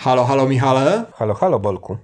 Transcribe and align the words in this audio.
Halo, 0.00 0.24
halo 0.24 0.48
Michale. 0.48 1.04
Halo, 1.14 1.34
halo 1.34 1.58
Bolku. 1.58 1.96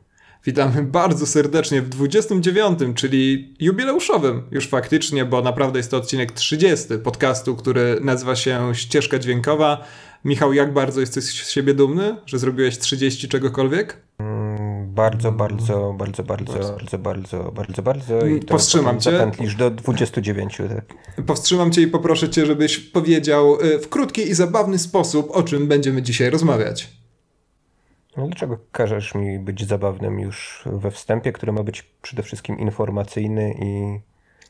Witamy 0.44 0.82
bardzo 0.82 1.26
serdecznie 1.26 1.82
w 1.82 1.88
29, 1.88 2.78
czyli 2.94 3.54
jubileuszowym 3.60 4.42
już 4.50 4.68
faktycznie, 4.68 5.24
bo 5.24 5.42
naprawdę 5.42 5.78
jest 5.78 5.90
to 5.90 5.96
odcinek 5.96 6.32
30 6.32 6.86
podcastu, 7.04 7.56
który 7.56 7.98
nazywa 8.00 8.36
się 8.36 8.74
Ścieżka 8.74 9.18
Dźwiękowa. 9.18 9.84
Michał, 10.24 10.52
jak 10.52 10.72
bardzo 10.72 11.00
jesteś 11.00 11.24
z 11.24 11.48
siebie 11.48 11.74
dumny, 11.74 12.16
że 12.26 12.38
zrobiłeś 12.38 12.78
30 12.78 13.28
czegokolwiek? 13.28 13.96
Mm, 14.18 14.94
bardzo, 14.94 15.32
bardzo, 15.32 15.94
bardzo, 15.98 16.22
bardzo, 16.22 16.52
bardzo, 16.52 16.98
bardzo, 16.98 17.52
bardzo, 17.52 17.82
bardzo. 17.82 18.26
I 18.26 18.40
Powstrzymam 18.40 19.00
cię. 19.00 19.12
Zapętlisz 19.12 19.54
do 19.54 19.70
29, 19.70 20.56
tak. 20.56 21.24
Powstrzymam 21.26 21.72
cię 21.72 21.82
i 21.82 21.86
poproszę 21.86 22.28
cię, 22.28 22.46
żebyś 22.46 22.78
powiedział 22.78 23.60
y, 23.60 23.78
w 23.78 23.88
krótki 23.88 24.30
i 24.30 24.34
zabawny 24.34 24.78
sposób, 24.78 25.30
o 25.30 25.42
czym 25.42 25.66
będziemy 25.66 26.02
dzisiaj 26.02 26.30
rozmawiać. 26.30 26.95
No 28.16 28.26
dlaczego 28.26 28.58
każesz 28.72 29.14
mi 29.14 29.38
być 29.38 29.66
zabawnym 29.68 30.20
już 30.20 30.62
we 30.66 30.90
wstępie, 30.90 31.32
który 31.32 31.52
ma 31.52 31.62
być 31.62 31.82
przede 32.02 32.22
wszystkim 32.22 32.58
informacyjny 32.58 33.54
i. 33.62 34.00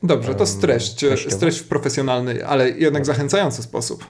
Dobrze, 0.03 0.35
to 0.35 0.45
streść, 0.45 1.05
streść 1.29 1.59
w 1.59 1.67
profesjonalny, 1.67 2.47
ale 2.47 2.69
jednak 2.69 3.05
zachęcający 3.05 3.63
sposób. 3.63 4.05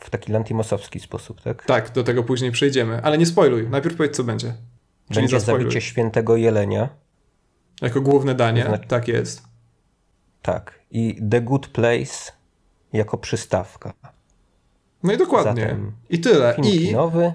W 0.00 0.10
taki 0.10 0.32
lantimosowski 0.32 1.00
sposób, 1.00 1.40
tak? 1.40 1.64
Tak, 1.64 1.90
do 1.90 2.04
tego 2.04 2.22
później 2.22 2.50
przejdziemy, 2.50 3.02
ale 3.02 3.18
nie 3.18 3.26
spoiluj. 3.26 3.68
Najpierw 3.68 3.96
powiedz, 3.96 4.16
co 4.16 4.24
będzie. 4.24 4.54
Czyli 5.08 5.20
będzie 5.20 5.40
zabicie 5.40 5.80
świętego 5.80 6.36
jelenia. 6.36 6.88
Jako 7.82 8.00
główne 8.00 8.34
danie, 8.34 8.64
znaczy... 8.64 8.88
tak 8.88 9.08
jest. 9.08 9.42
Tak. 10.42 10.80
I 10.90 11.22
The 11.30 11.40
Good 11.40 11.68
Place 11.68 12.32
jako 12.92 13.18
przystawka. 13.18 13.92
No 15.02 15.12
i 15.12 15.16
dokładnie. 15.16 15.62
Zatem 15.62 15.92
I 16.10 16.20
tyle. 16.20 16.54
Film 16.54 16.68
I 16.68 16.78
kinowy 16.78 17.34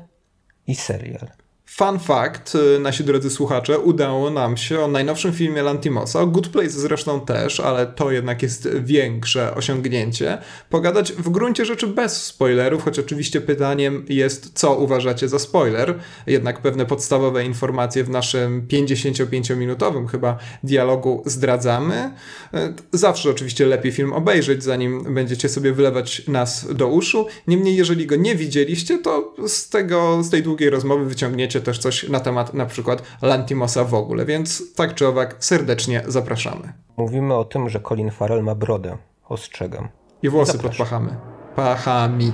i 0.65 0.75
serial. 0.75 1.31
Fun 1.67 1.99
fact, 1.99 2.55
y, 2.55 2.79
nasi 2.79 3.03
drodzy 3.03 3.29
słuchacze, 3.29 3.79
udało 3.79 4.29
nam 4.29 4.57
się 4.57 4.79
o 4.79 4.87
najnowszym 4.87 5.33
filmie 5.33 5.63
Lantimosa, 5.63 6.21
o 6.21 6.27
Good 6.27 6.47
Place 6.47 6.69
zresztą 6.69 7.21
też, 7.21 7.59
ale 7.59 7.87
to 7.87 8.11
jednak 8.11 8.43
jest 8.43 8.69
większe 8.79 9.55
osiągnięcie, 9.55 10.37
pogadać 10.69 11.11
w 11.11 11.29
gruncie 11.29 11.65
rzeczy 11.65 11.87
bez 11.87 12.23
spoilerów, 12.23 12.83
choć 12.83 12.99
oczywiście 12.99 13.41
pytaniem 13.41 14.05
jest, 14.09 14.51
co 14.53 14.75
uważacie 14.75 15.29
za 15.29 15.39
spoiler. 15.39 15.99
Jednak 16.27 16.61
pewne 16.61 16.85
podstawowe 16.85 17.45
informacje 17.45 18.03
w 18.03 18.09
naszym 18.09 18.67
55-minutowym 18.67 20.07
chyba 20.07 20.37
dialogu 20.63 21.23
zdradzamy. 21.25 22.11
Y, 22.53 22.57
zawsze 22.97 23.29
oczywiście 23.29 23.65
lepiej 23.65 23.91
film 23.91 24.13
obejrzeć, 24.13 24.63
zanim 24.63 25.13
będziecie 25.13 25.49
sobie 25.49 25.73
wlewać 25.73 26.27
nas 26.27 26.73
do 26.73 26.87
uszu. 26.87 27.27
Niemniej, 27.47 27.75
jeżeli 27.75 28.05
go 28.05 28.15
nie 28.15 28.35
widzieliście, 28.35 28.97
to 28.97 29.35
z 29.47 29.69
tego, 29.69 30.23
z 30.23 30.29
tej 30.29 30.43
długiej 30.43 30.69
rozmowy 30.69 31.05
wyciągniecie 31.05 31.54
też 31.61 31.79
coś 31.79 32.09
na 32.09 32.19
temat 32.19 32.53
na 32.53 32.65
przykład 32.65 33.03
Lantimosa 33.21 33.83
w 33.83 33.93
ogóle, 33.93 34.25
więc 34.25 34.75
tak 34.75 34.95
czy 34.95 35.07
owak 35.07 35.35
serdecznie 35.39 36.03
zapraszamy. 36.07 36.73
Mówimy 36.97 37.33
o 37.33 37.45
tym, 37.45 37.69
że 37.69 37.79
Colin 37.79 38.11
Farrell 38.11 38.43
ma 38.43 38.55
brodę. 38.55 38.97
Ostrzegam. 39.29 39.87
I 40.21 40.29
włosy 40.29 40.51
Zapraszam. 40.51 40.77
pod 40.77 40.87
pachami. 40.87 41.11
Pachami. 41.55 42.31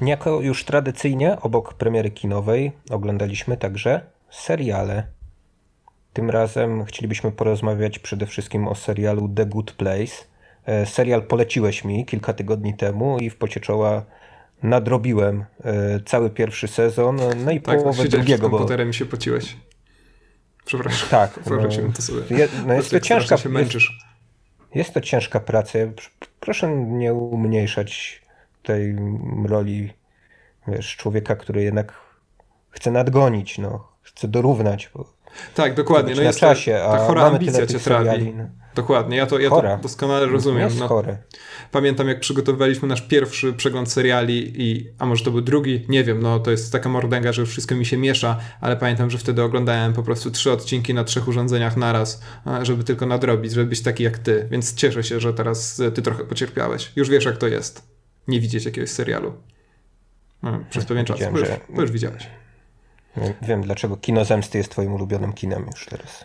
Niejako 0.00 0.40
już 0.40 0.64
tradycyjnie 0.64 1.40
obok 1.40 1.74
premiery 1.74 2.10
kinowej 2.10 2.72
oglądaliśmy 2.90 3.56
także 3.56 4.00
seriale 4.30 5.06
tym 6.18 6.30
razem 6.30 6.84
chcielibyśmy 6.84 7.32
porozmawiać 7.32 7.98
przede 7.98 8.26
wszystkim 8.26 8.68
o 8.68 8.74
serialu 8.74 9.28
The 9.28 9.46
Good 9.46 9.72
Place. 9.72 10.24
E, 10.66 10.86
serial 10.86 11.22
poleciłeś 11.22 11.84
mi 11.84 12.06
kilka 12.06 12.32
tygodni 12.32 12.74
temu 12.74 13.18
i 13.18 13.30
w 13.30 13.36
pocie 13.36 13.60
czoła 13.60 14.04
nadrobiłem 14.62 15.44
e, 15.64 16.00
cały 16.00 16.30
pierwszy 16.30 16.68
sezon, 16.68 17.20
no 17.44 17.50
i 17.50 17.60
tak, 17.60 17.78
połowę 17.78 18.04
drugiego. 18.04 18.42
Tak, 18.42 18.50
komputerem 18.50 18.88
bo... 18.88 18.92
się 18.92 19.06
pociłeś. 19.06 19.56
Przepraszam. 20.64 21.08
Tak. 21.08 21.40
No, 21.46 21.92
to 21.96 22.02
sobie. 22.02 22.20
Je, 22.30 22.48
no 22.66 22.74
jest 22.74 22.90
to 22.90 23.00
ciężka 23.00 23.36
się 23.36 23.48
męczysz. 23.48 23.90
Jest, 23.90 24.74
jest 24.74 24.94
to 24.94 25.00
ciężka 25.00 25.40
praca. 25.40 25.78
Proszę 26.40 26.68
nie 26.76 27.14
umniejszać 27.14 28.22
tej 28.62 28.96
roli 29.46 29.92
wiesz, 30.68 30.96
człowieka, 30.96 31.36
który 31.36 31.62
jednak 31.62 31.92
chce 32.70 32.90
nadgonić, 32.90 33.58
no, 33.58 33.88
chce 34.02 34.28
dorównać. 34.28 34.90
Bo 34.94 35.17
tak, 35.54 35.74
dokładnie. 35.74 36.14
No 36.14 36.22
jest 36.22 36.40
czasie, 36.40 36.72
ta, 36.72 36.98
ta 36.98 36.98
chora 36.98 37.22
ambicja 37.22 37.66
cię 37.66 37.78
trawi. 37.78 38.34
Dokładnie, 38.74 39.16
ja 39.16 39.26
to, 39.26 39.38
ja 39.38 39.50
to 39.50 39.78
doskonale 39.82 40.26
rozumiem. 40.26 40.70
No, 40.78 41.02
Pamiętam, 41.70 42.08
jak 42.08 42.20
przygotowywaliśmy 42.20 42.88
nasz 42.88 43.02
pierwszy 43.02 43.52
przegląd 43.52 43.92
seriali, 43.92 44.62
i, 44.62 44.88
a 44.98 45.06
może 45.06 45.24
to 45.24 45.30
był 45.30 45.40
drugi, 45.40 45.84
nie 45.88 46.04
wiem, 46.04 46.22
no 46.22 46.40
to 46.40 46.50
jest 46.50 46.72
taka 46.72 46.88
mordęga, 46.88 47.32
że 47.32 47.46
wszystko 47.46 47.74
mi 47.74 47.86
się 47.86 47.96
miesza, 47.96 48.38
ale 48.60 48.76
pamiętam, 48.76 49.10
że 49.10 49.18
wtedy 49.18 49.42
oglądałem 49.42 49.92
po 49.92 50.02
prostu 50.02 50.30
trzy 50.30 50.52
odcinki 50.52 50.94
na 50.94 51.04
trzech 51.04 51.28
urządzeniach 51.28 51.76
naraz, 51.76 52.22
żeby 52.62 52.84
tylko 52.84 53.06
nadrobić, 53.06 53.52
żeby 53.52 53.66
być 53.66 53.82
taki 53.82 54.04
jak 54.04 54.18
ty. 54.18 54.48
Więc 54.50 54.74
cieszę 54.74 55.02
się, 55.02 55.20
że 55.20 55.34
teraz 55.34 55.82
ty 55.94 56.02
trochę 56.02 56.24
pocierpiałeś. 56.24 56.92
Już 56.96 57.10
wiesz, 57.10 57.24
jak 57.24 57.36
to 57.36 57.46
jest. 57.46 57.82
Nie 58.28 58.40
widzieć 58.40 58.64
jakiegoś 58.64 58.90
serialu. 58.90 59.32
No, 60.42 60.60
przez 60.70 60.84
pewien 60.84 61.04
czas. 61.04 61.18
Bo 61.32 61.38
już, 61.38 61.48
bo 61.68 61.82
już 61.82 61.90
widziałeś. 61.90 62.26
Wiem, 63.42 63.62
dlaczego 63.62 63.96
kino 63.96 64.24
zemsty 64.24 64.58
jest 64.58 64.70
twoim 64.70 64.92
ulubionym 64.92 65.32
kinem 65.32 65.66
już 65.72 65.86
teraz. 65.86 66.24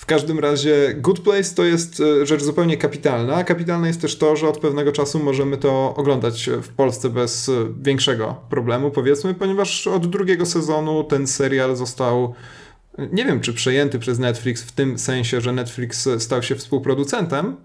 W 0.00 0.06
każdym 0.06 0.38
razie 0.38 0.94
Good 0.94 1.20
Place 1.20 1.54
to 1.54 1.64
jest 1.64 2.00
e, 2.00 2.26
rzecz 2.26 2.42
zupełnie 2.42 2.76
kapitalna. 2.76 3.44
Kapitalne 3.44 3.88
jest 3.88 4.00
też 4.00 4.18
to, 4.18 4.36
że 4.36 4.48
od 4.48 4.58
pewnego 4.58 4.92
czasu 4.92 5.18
możemy 5.18 5.56
to 5.56 5.94
oglądać 5.96 6.50
w 6.62 6.68
Polsce 6.68 7.10
bez 7.10 7.48
e, 7.48 7.52
większego 7.82 8.36
problemu, 8.50 8.90
powiedzmy, 8.90 9.34
ponieważ 9.34 9.86
od 9.86 10.06
drugiego 10.06 10.46
sezonu 10.46 11.04
ten 11.04 11.26
serial 11.26 11.76
został 11.76 12.34
e, 12.98 13.08
nie 13.12 13.24
wiem, 13.24 13.40
czy 13.40 13.52
przejęty 13.52 13.98
przez 13.98 14.18
Netflix 14.18 14.62
w 14.62 14.72
tym 14.72 14.98
sensie, 14.98 15.40
że 15.40 15.52
Netflix 15.52 16.08
stał 16.18 16.42
się 16.42 16.54
współproducentem, 16.54 17.56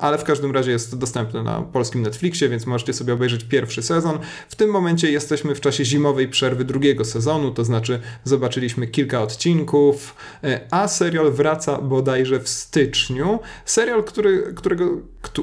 ale 0.00 0.18
w 0.18 0.24
każdym 0.24 0.52
razie 0.52 0.70
jest 0.70 0.98
dostępny 0.98 1.42
na 1.42 1.60
polskim 1.60 2.02
Netflixie, 2.02 2.48
więc 2.48 2.66
możecie 2.66 2.92
sobie 2.92 3.12
obejrzeć 3.12 3.44
pierwszy 3.44 3.82
sezon. 3.82 4.18
W 4.48 4.56
tym 4.56 4.70
momencie 4.70 5.10
jesteśmy 5.10 5.54
w 5.54 5.60
czasie 5.60 5.84
zimowej 5.84 6.28
przerwy 6.28 6.64
drugiego 6.64 7.04
sezonu, 7.04 7.50
to 7.50 7.64
znaczy 7.64 8.00
zobaczyliśmy 8.24 8.86
kilka 8.86 9.22
odcinków, 9.22 10.14
e, 10.44 10.60
a 10.70 10.88
serial 10.88 11.32
wraca 11.32 11.78
bodajże 11.82 12.40
w 12.40 12.48
styczniu. 12.48 13.38
Serial, 13.64 14.04
który, 14.04 14.54
którego. 14.54 14.90
Kto, 15.22 15.42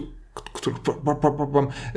który, 0.54 0.76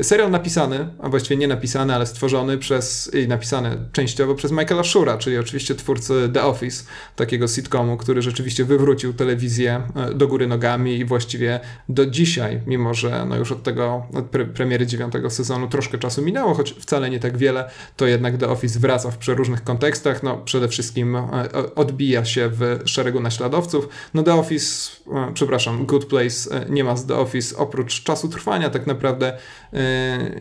serial 0.02 0.30
napisany, 0.30 0.88
a 1.02 1.08
właściwie 1.08 1.36
nie 1.36 1.48
napisany, 1.48 1.94
ale 1.94 2.06
stworzony 2.06 2.58
przez 2.58 3.14
i 3.14 3.28
napisany 3.28 3.88
częściowo 3.92 4.34
przez 4.34 4.52
Michaela 4.52 4.84
Shura, 4.84 5.18
czyli 5.18 5.38
oczywiście 5.38 5.74
twórcy 5.74 6.30
The 6.34 6.44
Office, 6.44 6.84
takiego 7.16 7.48
sitcomu, 7.48 7.96
który 7.96 8.22
rzeczywiście 8.22 8.64
wywrócił 8.64 9.14
telewizję 9.14 9.82
e, 9.96 10.14
do 10.14 10.28
góry 10.28 10.46
nogami 10.46 10.96
i 10.96 11.04
właściwie 11.04 11.60
do 11.88 12.06
dzisiaj, 12.06 12.60
mimo 12.66 12.94
że 12.94 13.26
no 13.28 13.36
już 13.36 13.52
od 13.52 13.62
tego 13.62 14.06
od 14.14 14.24
pre 14.24 14.44
premiery 14.44 14.86
dziewiątego 14.86 15.30
sezonu 15.30 15.68
troszkę 15.68 15.98
czasu 15.98 16.22
minęło, 16.22 16.54
choć 16.54 16.72
wcale 16.72 17.10
nie 17.10 17.20
tak 17.20 17.36
wiele, 17.36 17.70
to 17.96 18.06
jednak 18.06 18.36
The 18.36 18.48
Office 18.48 18.78
wraca 18.78 19.10
w 19.10 19.18
przeróżnych 19.18 19.64
kontekstach. 19.64 20.22
No 20.22 20.36
przede 20.36 20.68
wszystkim 20.68 21.16
e, 21.16 21.24
odbija 21.74 22.24
się 22.24 22.48
w 22.48 22.80
szeregu 22.84 23.20
naśladowców. 23.20 23.88
No 24.14 24.22
The 24.22 24.34
Office, 24.34 24.90
e, 25.12 25.30
przepraszam, 25.34 25.86
Good 25.86 26.06
Place 26.06 26.66
nie 26.68 26.84
ma 26.84 26.96
z 26.96 27.06
The 27.06 27.16
Office 27.16 27.56
oprócz 27.56 28.02
czasu 28.02 28.28
trwania 28.28 28.45
tak 28.72 28.86
naprawdę 28.86 29.38
yy, 29.72 29.80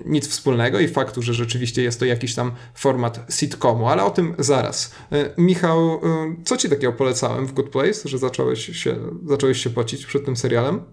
nic 0.05 0.27
wspólnego 0.27 0.79
i 0.79 0.87
faktu, 0.87 1.21
że 1.21 1.33
rzeczywiście 1.33 1.83
jest 1.83 1.99
to 1.99 2.05
jakiś 2.05 2.35
tam 2.35 2.51
format 2.73 3.19
sitcomu, 3.29 3.87
ale 3.87 4.03
o 4.03 4.11
tym 4.11 4.35
zaraz. 4.39 4.95
Yy, 5.11 5.33
Michał, 5.37 5.89
yy, 5.89 5.99
co 6.45 6.57
ci 6.57 6.69
takiego 6.69 6.93
polecałem 6.93 7.45
w 7.45 7.53
Good 7.53 7.69
Place, 7.69 8.09
że 8.09 8.17
zacząłeś 8.17 8.65
się, 8.65 8.95
zacząłeś 9.25 9.63
się 9.63 9.69
pocić 9.69 10.05
przed 10.05 10.25
tym 10.25 10.35
serialem? 10.35 10.83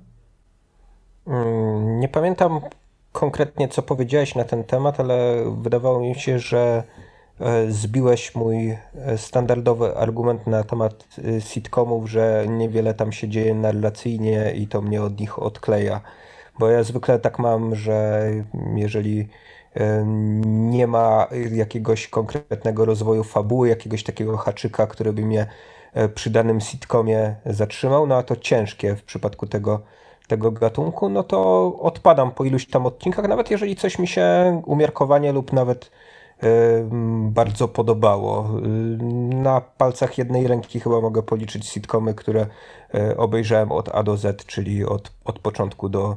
Nie 1.82 2.08
pamiętam 2.08 2.60
konkretnie, 3.12 3.68
co 3.68 3.82
powiedziałeś 3.82 4.34
na 4.34 4.44
ten 4.44 4.64
temat, 4.64 5.00
ale 5.00 5.44
wydawało 5.62 6.00
mi 6.00 6.14
się, 6.14 6.38
że 6.38 6.82
zbiłeś 7.68 8.34
mój 8.34 8.76
standardowy 9.16 9.96
argument 9.96 10.46
na 10.46 10.64
temat 10.64 11.06
sitcomów, 11.40 12.10
że 12.10 12.46
niewiele 12.48 12.94
tam 12.94 13.12
się 13.12 13.28
dzieje 13.28 13.54
narracyjnie 13.54 14.52
i 14.56 14.66
to 14.66 14.80
mnie 14.80 15.02
od 15.02 15.20
nich 15.20 15.38
odkleja. 15.38 16.00
Bo 16.58 16.68
ja 16.68 16.82
zwykle 16.82 17.18
tak 17.18 17.38
mam, 17.38 17.74
że 17.74 18.28
jeżeli 18.74 19.28
nie 20.44 20.86
ma 20.86 21.26
jakiegoś 21.50 22.08
konkretnego 22.08 22.84
rozwoju 22.84 23.24
fabuły, 23.24 23.68
jakiegoś 23.68 24.02
takiego 24.02 24.36
haczyka, 24.36 24.86
który 24.86 25.12
by 25.12 25.22
mnie 25.22 25.46
e, 25.92 26.08
przy 26.08 26.30
danym 26.30 26.60
sitcomie 26.60 27.34
zatrzymał, 27.46 28.06
no 28.06 28.16
a 28.16 28.22
to 28.22 28.36
ciężkie 28.36 28.96
w 28.96 29.02
przypadku 29.02 29.46
tego, 29.46 29.80
tego 30.28 30.50
gatunku, 30.50 31.08
no 31.08 31.22
to 31.22 31.66
odpadam 31.80 32.30
po 32.30 32.44
iluś 32.44 32.66
tam 32.66 32.86
odcinkach, 32.86 33.28
nawet 33.28 33.50
jeżeli 33.50 33.76
coś 33.76 33.98
mi 33.98 34.08
się 34.08 34.62
umiarkowanie 34.66 35.32
lub 35.32 35.52
nawet 35.52 35.90
bardzo 37.22 37.68
podobało. 37.68 38.48
Na 39.28 39.60
palcach 39.60 40.18
jednej 40.18 40.46
ręki 40.46 40.80
chyba 40.80 41.00
mogę 41.00 41.22
policzyć 41.22 41.68
sitcomy, 41.68 42.14
które 42.14 42.46
obejrzałem 43.16 43.72
od 43.72 43.88
A 43.88 44.02
do 44.02 44.16
Z, 44.16 44.46
czyli 44.46 44.84
od, 44.84 45.12
od 45.24 45.38
początku 45.38 45.88
do, 45.88 46.16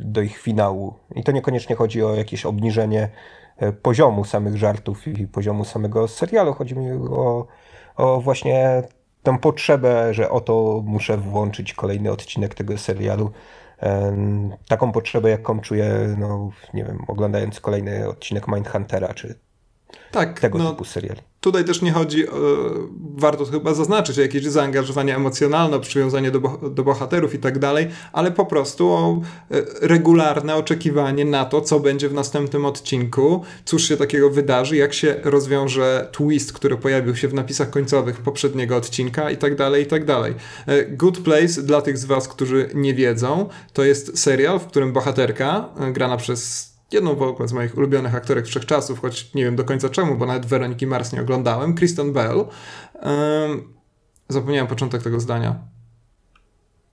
do 0.00 0.22
ich 0.22 0.38
finału. 0.38 0.94
I 1.14 1.24
to 1.24 1.32
niekoniecznie 1.32 1.76
chodzi 1.76 2.02
o 2.02 2.14
jakieś 2.14 2.46
obniżenie 2.46 3.08
poziomu 3.82 4.24
samych 4.24 4.56
żartów 4.56 5.08
i 5.08 5.26
poziomu 5.26 5.64
samego 5.64 6.08
serialu. 6.08 6.54
Chodzi 6.54 6.76
mi 6.76 6.92
o, 6.92 7.46
o 7.96 8.20
właśnie 8.20 8.82
tę 9.22 9.38
potrzebę, 9.38 10.14
że 10.14 10.30
oto 10.30 10.82
muszę 10.84 11.16
włączyć 11.16 11.74
kolejny 11.74 12.10
odcinek 12.10 12.54
tego 12.54 12.78
serialu. 12.78 13.30
Taką 14.68 14.92
potrzebę, 14.92 15.30
jaką 15.30 15.60
czuję, 15.60 16.16
no 16.18 16.50
nie 16.74 16.84
wiem, 16.84 16.98
oglądając 17.08 17.60
kolejny 17.60 18.08
odcinek 18.08 18.48
Mindhuntera, 18.48 19.14
czy 19.14 19.38
tak, 20.14 20.40
tego 20.40 20.58
no, 20.58 20.70
typu 20.70 20.84
seriali. 20.84 21.20
Tutaj 21.40 21.64
też 21.64 21.82
nie 21.82 21.92
chodzi, 21.92 22.24
warto 23.16 23.44
chyba 23.44 23.74
zaznaczyć, 23.74 24.18
o 24.18 24.22
jakieś 24.22 24.44
zaangażowanie 24.44 25.16
emocjonalne, 25.16 25.80
przywiązanie 25.80 26.30
do, 26.30 26.40
do 26.70 26.84
bohaterów 26.84 27.34
i 27.34 27.38
tak 27.38 27.58
dalej, 27.58 27.88
ale 28.12 28.32
po 28.32 28.46
prostu 28.46 28.90
o 28.90 29.20
e, 29.50 29.62
regularne 29.80 30.56
oczekiwanie 30.56 31.24
na 31.24 31.44
to, 31.44 31.60
co 31.60 31.80
będzie 31.80 32.08
w 32.08 32.14
następnym 32.14 32.64
odcinku, 32.64 33.42
cóż 33.64 33.88
się 33.88 33.96
takiego 33.96 34.30
wydarzy, 34.30 34.76
jak 34.76 34.94
się 34.94 35.16
rozwiąże 35.24 36.08
twist, 36.12 36.52
który 36.52 36.76
pojawił 36.76 37.16
się 37.16 37.28
w 37.28 37.34
napisach 37.34 37.70
końcowych 37.70 38.20
poprzedniego 38.20 38.76
odcinka 38.76 39.30
i 39.30 39.36
tak 39.36 39.56
dalej, 39.56 39.82
i 39.82 39.86
tak 39.86 40.04
dalej. 40.04 40.34
E, 40.66 40.84
Good 40.84 41.18
Place, 41.18 41.62
dla 41.62 41.82
tych 41.82 41.98
z 41.98 42.04
was, 42.04 42.28
którzy 42.28 42.70
nie 42.74 42.94
wiedzą, 42.94 43.48
to 43.72 43.84
jest 43.84 44.18
serial, 44.18 44.60
w 44.60 44.66
którym 44.66 44.92
bohaterka, 44.92 45.68
e, 45.80 45.92
grana 45.92 46.16
przez 46.16 46.73
jedną 46.94 47.14
w 47.14 47.22
ogóle 47.22 47.48
z 47.48 47.52
moich 47.52 47.78
ulubionych 47.78 48.14
aktorek 48.14 48.46
wszechczasów, 48.46 49.00
choć 49.00 49.34
nie 49.34 49.44
wiem 49.44 49.56
do 49.56 49.64
końca 49.64 49.88
czemu, 49.88 50.16
bo 50.16 50.26
nawet 50.26 50.46
Weroniki 50.46 50.86
Mars 50.86 51.12
nie 51.12 51.20
oglądałem, 51.20 51.74
Kristen 51.74 52.12
Bell. 52.12 52.36
Um, 52.38 53.74
zapomniałem 54.28 54.66
początek 54.66 55.02
tego 55.02 55.20
zdania. 55.20 55.58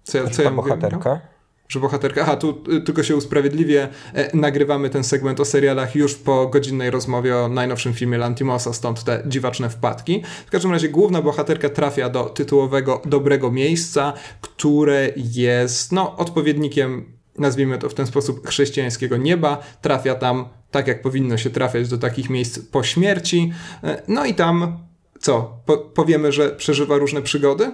Co 0.04 0.18
ja, 0.18 0.30
co 0.30 0.42
ja 0.42 0.52
bohaterka? 0.52 1.10
Mówię? 1.10 1.32
Że 1.72 1.80
bohaterka, 1.80 2.22
aha, 2.22 2.36
tu 2.36 2.64
y, 2.78 2.82
tylko 2.82 3.04
się 3.04 3.16
usprawiedliwie 3.16 3.90
e, 4.14 4.38
nagrywamy 4.38 4.90
ten 4.90 5.04
segment 5.04 5.40
o 5.40 5.46
serialach 5.46 5.96
już 5.96 6.16
po 6.16 6.48
godzinnej 6.48 6.92
rozmowie 6.92 7.38
o 7.38 7.48
najnowszym 7.48 7.94
filmie 7.94 8.18
Lantimosa, 8.18 8.74
stąd 8.74 9.04
te 9.04 9.24
dziwaczne 9.28 9.70
wpadki. 9.70 10.24
W 10.48 10.50
każdym 10.50 10.72
razie 10.72 10.90
główna 10.90 11.22
bohaterka 11.22 11.70
trafia 11.70 12.10
do 12.10 12.24
tytułowego 12.24 13.02
dobrego 13.06 13.52
miejsca, 13.52 14.14
które 14.42 15.10
jest, 15.16 15.92
no, 15.92 16.18
odpowiednikiem 16.18 17.21
nazwijmy 17.42 17.78
to 17.78 17.90
w 17.90 17.94
ten 17.94 18.08
sposób, 18.08 18.48
chrześcijańskiego 18.48 19.18
nieba, 19.18 19.58
trafia 19.82 20.16
tam 20.16 20.46
tak, 20.72 20.88
jak 20.88 21.02
powinno 21.02 21.38
się 21.38 21.50
trafiać 21.50 21.90
do 21.90 21.98
takich 21.98 22.30
miejsc 22.30 22.60
po 22.60 22.84
śmierci. 22.84 23.54
E, 23.84 24.02
no 24.08 24.26
i 24.26 24.34
tam 24.34 24.78
co? 25.20 25.58
Po 25.66 25.78
powiemy, 25.78 26.32
że 26.32 26.50
przeżywa 26.50 26.98
różne 26.98 27.22
przygody? 27.22 27.74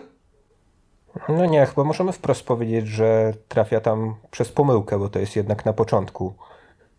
No 1.30 1.46
nie, 1.46 1.66
chyba 1.66 1.84
możemy 1.84 2.12
wprost 2.12 2.44
powiedzieć, 2.44 2.88
że 2.88 3.34
trafia 3.48 3.80
tam 3.80 4.16
przez 4.32 4.50
pomyłkę, 4.50 5.00
bo 5.00 5.10
to 5.10 5.20
jest 5.20 5.36
jednak 5.36 5.66
na 5.66 5.74
początku 5.74 6.34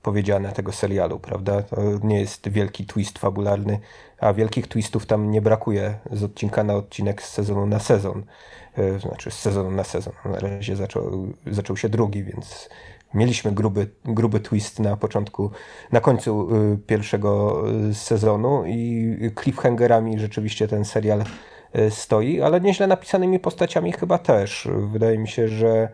powiedziane 0.03 0.53
tego 0.53 0.73
serialu, 0.73 1.19
prawda? 1.19 1.63
To 1.63 1.77
nie 2.03 2.21
jest 2.21 2.49
wielki 2.49 2.87
twist 2.87 3.19
fabularny, 3.19 3.79
a 4.21 4.33
wielkich 4.33 4.67
twistów 4.67 5.07
tam 5.07 5.31
nie 5.31 5.43
brakuje 5.43 5.99
z 6.13 6.25
odcinka 6.25 6.65
na 6.65 6.75
odcinek, 6.75 7.23
z 7.23 7.33
sezonu 7.33 7.67
na 7.67 7.79
sezon. 7.79 8.25
E, 8.79 8.99
znaczy 8.99 9.31
z 9.31 9.39
sezonu 9.39 9.71
na 9.71 9.85
sezon. 9.85 10.13
Na 10.25 10.39
razie 10.39 10.77
zaczął, 10.77 11.29
zaczął 11.47 11.77
się 11.77 11.89
drugi, 11.89 12.25
więc 12.25 12.69
mieliśmy 13.15 13.53
gruby, 13.53 13.91
gruby 14.05 14.41
twist 14.41 14.81
na 14.81 14.97
początku, 14.97 15.51
na 15.93 16.01
końcu 16.01 16.49
e, 16.51 16.77
pierwszego 16.87 17.63
e, 17.91 17.95
sezonu 17.95 18.65
i 18.67 19.19
cliffhangerami 19.43 20.19
rzeczywiście 20.19 20.69
ten 20.69 20.85
serial 20.85 21.25
stoi, 21.91 22.41
ale 22.41 22.61
nieźle 22.61 22.87
napisanymi 22.87 23.39
postaciami 23.39 23.93
chyba 23.93 24.19
też. 24.19 24.69
Wydaje 24.93 25.19
mi 25.19 25.29
się, 25.29 25.49
że 25.49 25.89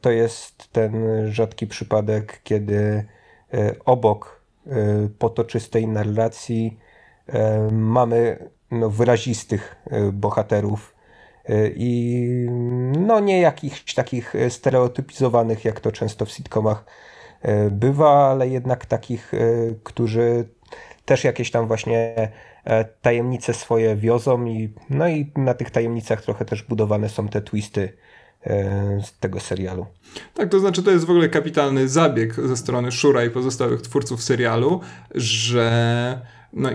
to 0.00 0.10
jest 0.10 0.72
ten 0.72 0.92
rzadki 1.32 1.66
przypadek, 1.66 2.40
kiedy 2.44 3.04
obok 3.84 4.40
potoczystej 5.18 5.88
narracji 5.88 6.78
mamy 7.72 8.48
no, 8.70 8.90
wyrazistych 8.90 9.76
bohaterów, 10.12 10.94
i 11.76 12.46
no 12.98 13.20
nie 13.20 13.40
jakichś 13.40 13.94
takich 13.94 14.34
stereotypizowanych, 14.48 15.64
jak 15.64 15.80
to 15.80 15.92
często 15.92 16.26
w 16.26 16.30
sitcomach 16.30 16.84
e, 17.42 17.70
bywa, 17.70 18.30
ale 18.30 18.48
jednak 18.48 18.86
takich, 18.86 19.34
e, 19.34 19.38
którzy 19.84 20.48
też 21.04 21.24
jakieś 21.24 21.50
tam 21.50 21.66
właśnie 21.66 22.30
e, 22.64 22.84
tajemnice 22.84 23.54
swoje 23.54 23.96
wiozą 23.96 24.46
i 24.46 24.72
no 24.90 25.08
i 25.08 25.32
na 25.36 25.54
tych 25.54 25.70
tajemnicach 25.70 26.22
trochę 26.22 26.44
też 26.44 26.62
budowane 26.62 27.08
są 27.08 27.28
te 27.28 27.42
twisty 27.42 27.92
z 29.02 29.18
tego 29.20 29.40
serialu. 29.40 29.86
Tak, 30.34 30.48
to 30.48 30.60
znaczy 30.60 30.82
to 30.82 30.90
jest 30.90 31.04
w 31.04 31.10
ogóle 31.10 31.28
kapitalny 31.28 31.88
zabieg 31.88 32.34
ze 32.34 32.56
strony 32.56 32.92
Shura 32.92 33.24
i 33.24 33.30
pozostałych 33.30 33.82
twórców 33.82 34.22
serialu, 34.22 34.80
że 35.14 36.20
no 36.52 36.70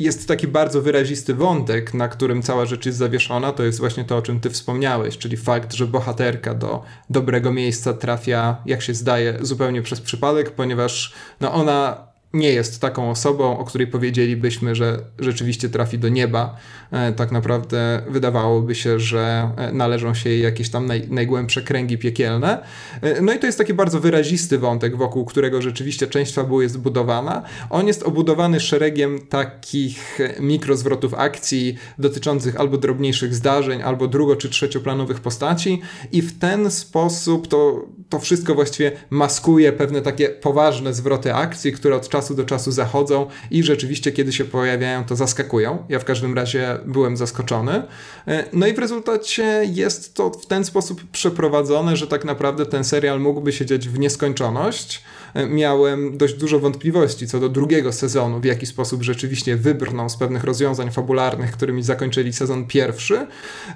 jest 0.00 0.28
taki 0.28 0.46
bardzo 0.46 0.82
wyrazisty 0.82 1.34
wątek, 1.34 1.94
na 1.94 2.08
którym 2.08 2.42
cała 2.42 2.66
rzecz 2.66 2.86
jest 2.86 2.98
zawieszona, 2.98 3.52
to 3.52 3.62
jest 3.62 3.78
właśnie 3.78 4.04
to, 4.04 4.16
o 4.16 4.22
czym 4.22 4.40
ty 4.40 4.50
wspomniałeś, 4.50 5.18
czyli 5.18 5.36
fakt, 5.36 5.72
że 5.72 5.86
bohaterka 5.86 6.54
do 6.54 6.82
dobrego 7.10 7.52
miejsca 7.52 7.92
trafia, 7.92 8.56
jak 8.66 8.82
się 8.82 8.94
zdaje, 8.94 9.38
zupełnie 9.40 9.82
przez 9.82 10.00
przypadek, 10.00 10.50
ponieważ 10.50 11.12
no 11.40 11.52
ona 11.52 12.09
nie 12.32 12.48
jest 12.48 12.80
taką 12.80 13.10
osobą, 13.10 13.58
o 13.58 13.64
której 13.64 13.86
powiedzielibyśmy, 13.86 14.74
że 14.74 14.98
rzeczywiście 15.18 15.68
trafi 15.68 15.98
do 15.98 16.08
nieba. 16.08 16.56
E, 16.90 17.12
tak 17.12 17.32
naprawdę 17.32 18.02
wydawałoby 18.08 18.74
się, 18.74 19.00
że 19.00 19.50
e, 19.56 19.72
należą 19.72 20.14
się 20.14 20.30
jej 20.30 20.42
jakieś 20.42 20.70
tam 20.70 20.86
naj, 20.86 21.08
najgłębsze 21.08 21.62
kręgi 21.62 21.98
piekielne. 21.98 22.62
E, 23.02 23.20
no 23.20 23.32
i 23.32 23.38
to 23.38 23.46
jest 23.46 23.58
taki 23.58 23.74
bardzo 23.74 24.00
wyrazisty 24.00 24.58
wątek, 24.58 24.96
wokół 24.96 25.24
którego 25.24 25.62
rzeczywiście 25.62 26.06
część 26.06 26.34
fabuły 26.34 26.62
jest 26.62 26.78
budowana. 26.78 27.42
On 27.70 27.86
jest 27.86 28.02
obudowany 28.02 28.60
szeregiem 28.60 29.18
takich 29.28 30.18
mikrozwrotów 30.40 31.14
akcji 31.14 31.76
dotyczących 31.98 32.60
albo 32.60 32.78
drobniejszych 32.78 33.34
zdarzeń, 33.34 33.82
albo 33.82 34.08
drugo- 34.08 34.36
czy 34.36 34.48
trzecioplanowych 34.48 35.20
postaci 35.20 35.80
i 36.12 36.22
w 36.22 36.38
ten 36.38 36.70
sposób 36.70 37.48
to, 37.48 37.86
to 38.10 38.18
wszystko 38.18 38.54
właściwie 38.54 38.92
maskuje 39.10 39.72
pewne 39.72 40.02
takie 40.02 40.28
poważne 40.28 40.94
zwroty 40.94 41.34
akcji, 41.34 41.72
które 41.72 41.96
od 41.96 42.08
czasu 42.08 42.34
do 42.34 42.44
czasu 42.44 42.72
zachodzą 42.72 43.26
i 43.50 43.62
rzeczywiście, 43.62 44.12
kiedy 44.12 44.32
się 44.32 44.44
pojawiają, 44.44 45.04
to 45.04 45.16
zaskakują. 45.16 45.84
Ja 45.88 45.98
w 45.98 46.04
każdym 46.04 46.34
razie 46.34 46.78
byłem 46.86 47.16
zaskoczony. 47.16 47.82
E, 48.28 48.44
no 48.52 48.66
i 48.66 48.72
w 48.72 48.78
rezultacie 48.78 49.62
jest 49.72 50.14
to 50.14 50.30
w 50.30 50.46
ten 50.46 50.64
sposób 50.64 51.02
przeprowadzone, 51.12 51.96
że 51.96 52.06
tak 52.06 52.24
naprawdę 52.24 52.66
ten 52.66 52.84
serial 52.84 53.20
mógłby 53.20 53.52
się 53.52 53.66
dziać 53.66 53.88
w 53.88 53.98
nieskończoność. 53.98 55.02
E, 55.34 55.46
miałem 55.46 56.18
dość 56.18 56.34
dużo 56.34 56.58
wątpliwości 56.58 57.26
co 57.26 57.40
do 57.40 57.48
drugiego 57.48 57.92
sezonu, 57.92 58.40
w 58.40 58.44
jaki 58.44 58.66
sposób 58.66 59.02
rzeczywiście 59.02 59.56
wybrną 59.56 60.08
z 60.08 60.16
pewnych 60.16 60.44
rozwiązań 60.44 60.90
fabularnych, 60.90 61.52
którymi 61.52 61.82
zakończyli 61.82 62.32
sezon 62.32 62.66
pierwszy. 62.66 63.26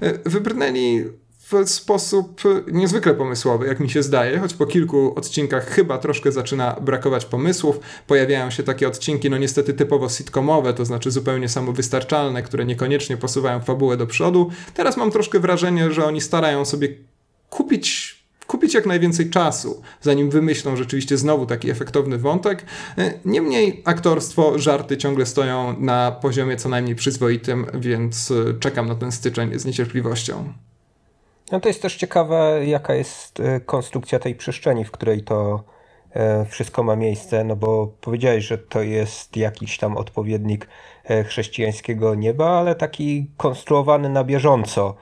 E, 0.01 0.31
wybrnęli 0.31 1.05
sposób 1.67 2.43
niezwykle 2.73 3.15
pomysłowy, 3.15 3.67
jak 3.67 3.81
mi 3.81 3.91
się 3.91 4.03
zdaje, 4.03 4.39
choć 4.39 4.55
po 4.55 4.67
kilku 4.67 5.15
odcinkach 5.17 5.67
chyba 5.69 5.99
troszkę 5.99 6.33
zaczyna 6.33 6.77
brakować 6.81 7.25
pomysłów. 7.25 7.81
Pojawiają 8.07 8.51
się 8.51 8.63
takie 8.63 8.89
odcinki, 8.89 9.31
no 9.31 9.39
niestety 9.39 9.75
typowo 9.75 10.09
sitcomowe, 10.09 10.75
to 10.75 10.85
znaczy 10.85 11.11
zupełnie 11.11 11.49
samowystarczalne, 11.49 12.43
które 12.43 12.65
niekoniecznie 12.65 13.17
posuwają 13.17 13.61
fabułę 13.61 13.97
do 13.97 14.07
przodu. 14.07 14.51
Teraz 14.75 14.97
mam 14.97 15.11
troszkę 15.11 15.41
wrażenie, 15.41 15.93
że 15.93 16.05
oni 16.05 16.21
starają 16.21 16.65
sobie 16.65 16.89
kupić 17.51 18.25
kupić 18.47 18.75
jak 18.75 18.87
najwięcej 18.87 19.31
czasu, 19.31 19.83
zanim 20.01 20.31
wymyślą 20.31 20.77
rzeczywiście 20.77 21.19
znowu 21.19 21.47
taki 21.47 21.71
efektowny 21.71 22.19
wątek. 22.19 22.65
Niemniej 23.25 23.83
aktorstwo, 23.85 24.59
żarty 24.59 24.97
ciągle 24.97 25.27
stoją 25.27 25.81
na 25.81 26.13
poziomie 26.13 26.57
co 26.57 26.69
najmniej 26.69 26.95
przyzwoitym, 26.95 27.67
więc 27.75 28.33
czekam 28.61 28.89
na 28.89 28.95
ten 28.95 29.13
styczeń 29.13 29.59
z 29.59 29.65
niecierpliwością. 29.65 30.53
No 31.53 31.61
to 31.61 31.69
jest 31.69 31.83
też 31.83 31.97
ciekawe, 31.97 32.67
jaka 32.67 32.95
jest 32.95 33.41
e, 33.41 33.61
konstrukcja 33.61 34.19
tej 34.19 34.35
przestrzeni, 34.35 34.85
w 34.85 34.91
której 34.91 35.23
to 35.23 35.65
e, 36.11 36.45
wszystko 36.45 36.83
ma 36.83 36.97
miejsce, 36.97 37.45
no 37.45 37.57
bo 37.57 37.87
powiedziałeś, 38.01 38.45
że 38.45 38.59
to 38.59 38.83
jest 38.83 39.37
jakiś 39.37 39.79
tam 39.79 39.97
odpowiednik 39.97 40.69
e, 41.05 41.25
chrześcijańskiego 41.25 42.15
nieba, 42.15 42.59
ale 42.59 42.75
taki 42.75 43.31
konstruowany 43.37 44.09
na 44.09 44.25
bieżąco, 44.25 44.95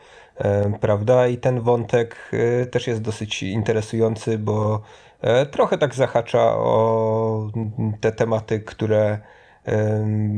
prawda? 0.80 1.28
I 1.28 1.38
ten 1.38 1.60
wątek 1.60 2.30
też 2.70 2.86
jest 2.86 3.02
dosyć 3.02 3.42
interesujący, 3.42 4.38
bo 4.38 4.82
trochę 5.50 5.78
tak 5.78 5.94
zahacza 5.94 6.54
o 6.56 7.50
te 8.00 8.12
tematy, 8.12 8.60
które 8.60 9.18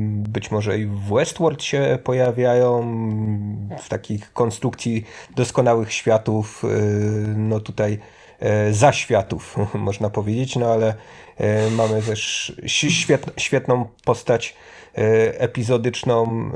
być 0.06 0.50
może 0.50 0.78
i 0.78 0.86
w 0.86 1.14
Westworld 1.14 1.62
się 1.62 1.98
pojawiają, 2.04 2.82
w 3.78 3.88
takich 3.88 4.32
konstrukcji 4.32 5.04
doskonałych 5.36 5.92
światów. 5.92 6.64
Y, 6.64 6.68
no 7.36 7.60
tutaj 7.60 7.98
zaświatów, 8.70 9.56
można 9.74 10.10
powiedzieć, 10.10 10.56
no 10.56 10.72
ale 10.72 10.94
mamy 11.70 12.02
też 12.02 12.52
świetną 13.36 13.88
postać 14.04 14.56
epizodyczną 15.38 16.50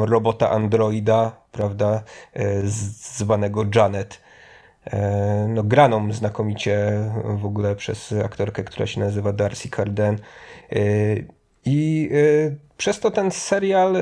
robota 0.00 0.50
androida, 0.50 1.36
prawda, 1.52 2.02
zwanego 2.64 3.64
Janet 3.74 4.20
E, 4.84 5.46
no, 5.48 5.62
graną 5.62 6.12
znakomicie 6.12 7.00
w 7.24 7.44
ogóle 7.44 7.76
przez 7.76 8.14
aktorkę, 8.24 8.64
która 8.64 8.86
się 8.86 9.00
nazywa 9.00 9.32
Darcy 9.32 9.68
Carden. 9.68 10.18
I 11.64 12.08
e, 12.10 12.56
przez 12.80 13.00
to 13.00 13.10
ten 13.10 13.30
serial 13.30 13.96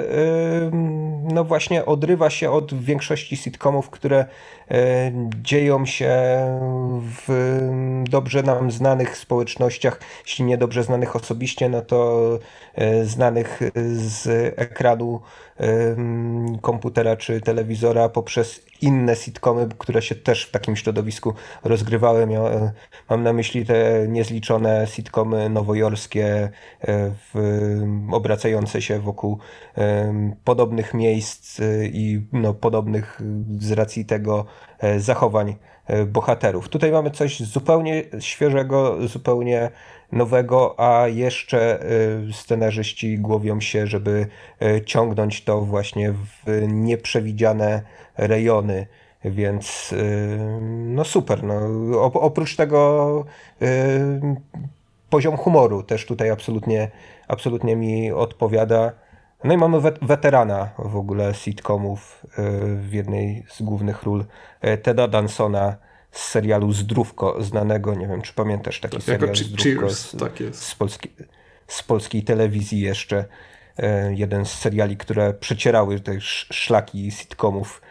no 1.23 1.45
właśnie 1.45 1.87
odrywa 1.87 2.31
się 2.31 2.51
od 2.51 2.75
większości 2.75 3.37
sitcomów, 3.37 3.91
które 3.91 4.25
dzieją 5.43 5.87
się 5.87 6.13
w 7.27 7.59
dobrze 8.11 8.43
nam 8.43 8.71
znanych 8.71 9.19
społecznościach, 9.19 10.01
jeśli 10.27 10.45
nie 10.45 10.59
dobrze 10.59 10.83
znanych 10.83 11.17
osobiście, 11.17 11.69
no 11.69 11.83
to 11.83 12.29
znanych 13.03 13.61
z 13.95 14.27
ekranu 14.57 15.21
komputera 16.61 17.17
czy 17.17 17.41
telewizora 17.41 18.09
poprzez 18.09 18.61
inne 18.81 19.17
sitcomy, 19.17 19.69
które 19.79 20.03
się 20.03 20.15
też 20.15 20.45
w 20.45 20.51
takim 20.51 20.77
środowisku 20.77 21.35
rozgrywały. 21.65 22.29
Mam 23.11 23.23
na 23.23 23.33
myśli 23.33 23.67
te 23.67 24.07
niezliczone 24.09 24.87
sitcomy 24.87 25.49
nowojorskie, 25.49 26.51
w, 27.35 27.35
obracające 28.13 28.68
się 28.77 29.01
wokół 29.01 29.39
podobnych 30.45 30.95
miejsc 30.95 31.61
e, 31.61 31.87
i 31.87 32.27
no, 32.33 32.55
podobnych 32.55 33.21
z 33.59 33.73
racji 33.73 34.05
tego 34.05 34.47
e, 34.79 35.01
zachowań 35.01 35.57
bohaterów. 36.07 36.69
Tutaj 36.69 36.93
mamy 36.93 37.11
coś 37.11 37.41
zupełnie 37.41 38.03
świeżego, 38.21 39.09
zupełnie 39.09 39.71
nowego, 40.13 40.75
a 40.81 41.09
jeszcze 41.09 41.81
scenarzyści 42.33 43.19
głowią 43.19 43.61
się, 43.61 43.87
żeby 43.87 44.27
ciągnąć 44.87 45.45
to 45.45 45.61
właśnie 45.61 46.13
w 46.13 46.67
nieprzewidziane 46.69 47.83
rejony, 48.17 48.87
więc 49.25 49.95
no 50.87 51.05
super. 51.05 51.45
No. 51.45 51.61
Oprócz 52.03 52.57
tego 52.57 53.25
poziom 55.11 55.37
humoru 55.37 55.83
też 55.83 56.07
tutaj 56.07 56.31
absolutnie, 56.31 56.91
absolutnie 57.29 57.77
mi 57.77 58.13
odpowiada. 58.13 58.93
No 59.45 59.55
i 59.55 59.57
mamy 59.57 59.81
weterana 60.03 60.71
w 60.79 60.97
ogóle 60.97 61.35
sitcomów 61.35 62.27
y, 62.27 62.77
w 62.77 62.93
jednej 62.93 63.45
z 63.49 63.63
głównych 63.63 64.03
ról 64.03 64.25
Teda 64.83 65.09
Dansona 65.09 65.77
z 66.11 66.29
serialu 66.29 66.73
Zdrówko, 66.73 67.43
znanego, 67.43 67.95
nie 67.95 68.07
wiem 68.07 68.23
czy 68.23 68.33
pamiętasz 68.33 68.81
taki 68.81 68.97
tak, 68.97 69.05
serial 69.07 69.37
Zdrówko 69.37 69.81
Cheers, 69.81 69.99
z, 69.99 70.17
tak 70.17 70.41
jest. 70.41 70.63
Z, 70.63 70.75
polski, 70.75 71.09
z 71.67 71.83
polskiej 71.83 72.23
telewizji 72.23 72.81
jeszcze. 72.81 73.25
Jeden 74.11 74.47
z 74.47 74.53
seriali, 74.53 74.97
które 74.97 75.35
przecierały 75.35 76.01
te 76.01 76.21
szlaki 76.21 77.11
sitcomów 77.11 77.83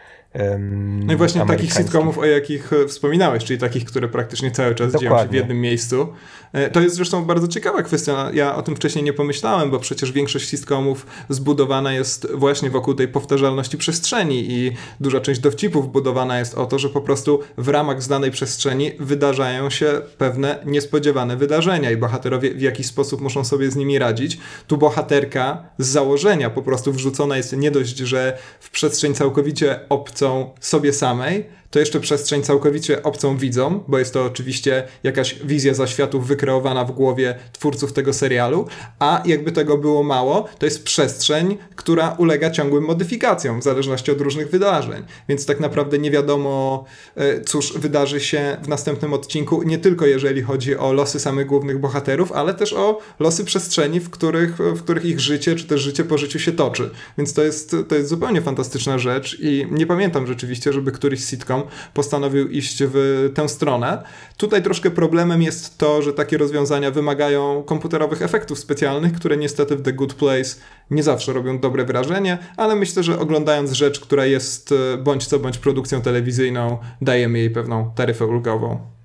no 1.00 1.12
i 1.12 1.16
właśnie 1.16 1.46
takich 1.46 1.72
sitcomów, 1.72 2.18
o 2.18 2.24
jakich 2.24 2.72
e, 2.72 2.86
wspominałeś, 2.86 3.44
czyli 3.44 3.60
takich, 3.60 3.84
które 3.84 4.08
praktycznie 4.08 4.50
cały 4.50 4.74
czas 4.74 4.92
Dokładnie. 4.92 5.08
dzieją 5.08 5.22
się 5.22 5.28
w 5.28 5.34
jednym 5.34 5.60
miejscu. 5.60 6.08
E, 6.52 6.70
to 6.70 6.80
jest 6.80 6.96
zresztą 6.96 7.24
bardzo 7.24 7.48
ciekawa 7.48 7.82
kwestia. 7.82 8.30
Ja 8.34 8.56
o 8.56 8.62
tym 8.62 8.76
wcześniej 8.76 9.04
nie 9.04 9.12
pomyślałem, 9.12 9.70
bo 9.70 9.78
przecież 9.78 10.12
większość 10.12 10.48
sitcomów 10.48 11.06
zbudowana 11.28 11.92
jest 11.92 12.32
właśnie 12.34 12.70
wokół 12.70 12.94
tej 12.94 13.08
powtarzalności 13.08 13.78
przestrzeni 13.78 14.52
i 14.52 14.72
duża 15.00 15.20
część 15.20 15.40
dowcipów 15.40 15.92
budowana 15.92 16.38
jest 16.38 16.54
o 16.54 16.66
to, 16.66 16.78
że 16.78 16.88
po 16.88 17.00
prostu 17.00 17.40
w 17.58 17.68
ramach 17.68 18.02
znanej 18.02 18.30
przestrzeni 18.30 18.92
wydarzają 19.00 19.70
się 19.70 20.00
pewne 20.18 20.58
niespodziewane 20.66 21.36
wydarzenia 21.36 21.90
i 21.90 21.96
bohaterowie 21.96 22.54
w 22.54 22.60
jakiś 22.60 22.86
sposób 22.86 23.20
muszą 23.20 23.44
sobie 23.44 23.70
z 23.70 23.76
nimi 23.76 23.98
radzić. 23.98 24.38
Tu 24.66 24.78
bohaterka 24.78 25.62
z 25.78 25.86
założenia 25.86 26.50
po 26.50 26.62
prostu 26.62 26.92
wrzucona 26.92 27.36
jest 27.36 27.56
nie 27.56 27.70
dość, 27.70 27.96
że 27.96 28.38
w 28.60 28.70
przestrzeń 28.70 29.14
całkowicie 29.14 29.80
obcą 29.88 30.17
sobie 30.60 30.92
samej, 30.92 31.44
to 31.70 31.78
jeszcze 31.78 32.00
przestrzeń 32.00 32.42
całkowicie 32.42 33.02
obcą 33.02 33.36
widzom, 33.36 33.84
bo 33.88 33.98
jest 33.98 34.12
to 34.12 34.24
oczywiście 34.24 34.88
jakaś 35.02 35.34
wizja 35.34 35.74
zaświatów 35.74 36.26
wykreowana 36.26 36.84
w 36.84 36.92
głowie 36.92 37.38
twórców 37.52 37.92
tego 37.92 38.12
serialu, 38.12 38.66
a 38.98 39.22
jakby 39.26 39.52
tego 39.52 39.78
było 39.78 40.02
mało, 40.02 40.48
to 40.58 40.66
jest 40.66 40.84
przestrzeń, 40.84 41.58
która 41.76 42.14
ulega 42.18 42.50
ciągłym 42.50 42.84
modyfikacjom 42.84 43.60
w 43.60 43.64
zależności 43.64 44.10
od 44.10 44.20
różnych 44.20 44.50
wydarzeń. 44.50 45.02
Więc 45.28 45.46
tak 45.46 45.60
naprawdę 45.60 45.98
nie 45.98 46.10
wiadomo, 46.10 46.84
e, 47.16 47.40
cóż 47.40 47.72
wydarzy 47.72 48.20
się 48.20 48.56
w 48.62 48.68
następnym 48.68 49.12
odcinku, 49.12 49.62
nie 49.62 49.78
tylko 49.78 50.06
jeżeli 50.06 50.42
chodzi 50.42 50.76
o 50.76 50.92
losy 50.92 51.20
samych 51.20 51.46
głównych 51.46 51.80
bohaterów, 51.80 52.32
ale 52.32 52.54
też 52.54 52.72
o 52.72 52.98
losy 53.20 53.44
przestrzeni, 53.44 54.00
w 54.00 54.10
których, 54.10 54.58
w 54.58 54.82
których 54.82 55.04
ich 55.04 55.20
życie, 55.20 55.56
czy 55.56 55.66
też 55.66 55.80
życie 55.80 56.04
po 56.04 56.18
życiu 56.18 56.38
się 56.38 56.52
toczy. 56.52 56.90
Więc 57.18 57.32
to 57.32 57.42
jest, 57.42 57.76
to 57.88 57.94
jest 57.94 58.08
zupełnie 58.08 58.42
fantastyczna 58.42 58.98
rzecz 58.98 59.36
i 59.40 59.66
nie 59.70 59.86
pamiętam 59.86 60.26
rzeczywiście, 60.26 60.72
żeby 60.72 60.92
któryś 60.92 61.24
sitcom 61.24 61.57
postanowił 61.94 62.48
iść 62.48 62.82
w 62.86 63.28
tę 63.34 63.48
stronę. 63.48 64.02
Tutaj 64.36 64.62
troszkę 64.62 64.90
problemem 64.90 65.42
jest 65.42 65.78
to, 65.78 66.02
że 66.02 66.12
takie 66.12 66.38
rozwiązania 66.38 66.90
wymagają 66.90 67.62
komputerowych 67.62 68.22
efektów 68.22 68.58
specjalnych, 68.58 69.12
które 69.12 69.36
niestety 69.36 69.76
w 69.76 69.82
The 69.82 69.92
Good 69.92 70.14
Place 70.14 70.56
nie 70.90 71.02
zawsze 71.02 71.32
robią 71.32 71.58
dobre 71.58 71.84
wrażenie, 71.84 72.38
ale 72.56 72.76
myślę, 72.76 73.02
że 73.02 73.18
oglądając 73.18 73.72
rzecz, 73.72 74.00
która 74.00 74.26
jest 74.26 74.72
e, 74.72 74.96
bądź 74.96 75.26
co 75.26 75.38
bądź 75.38 75.58
produkcją 75.58 76.02
telewizyjną, 76.02 76.78
dajemy 77.00 77.38
jej 77.38 77.50
pewną 77.50 77.90
taryfę 77.94 78.26
ulgową. 78.26 78.98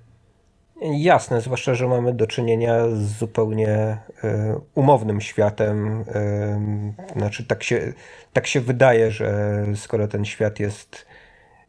Jasne, 0.92 1.40
zwłaszcza, 1.40 1.74
że 1.74 1.88
mamy 1.88 2.12
do 2.12 2.26
czynienia 2.26 2.88
z 2.88 3.18
zupełnie 3.18 3.98
y, 4.24 4.28
umownym 4.74 5.20
światem. 5.20 6.00
Y, 6.00 7.16
znaczy, 7.16 7.44
tak 7.44 7.62
się, 7.62 7.92
tak 8.32 8.46
się 8.46 8.60
wydaje, 8.60 9.10
że 9.10 9.64
skoro 9.74 10.08
ten 10.08 10.24
świat 10.24 10.60
jest 10.60 11.06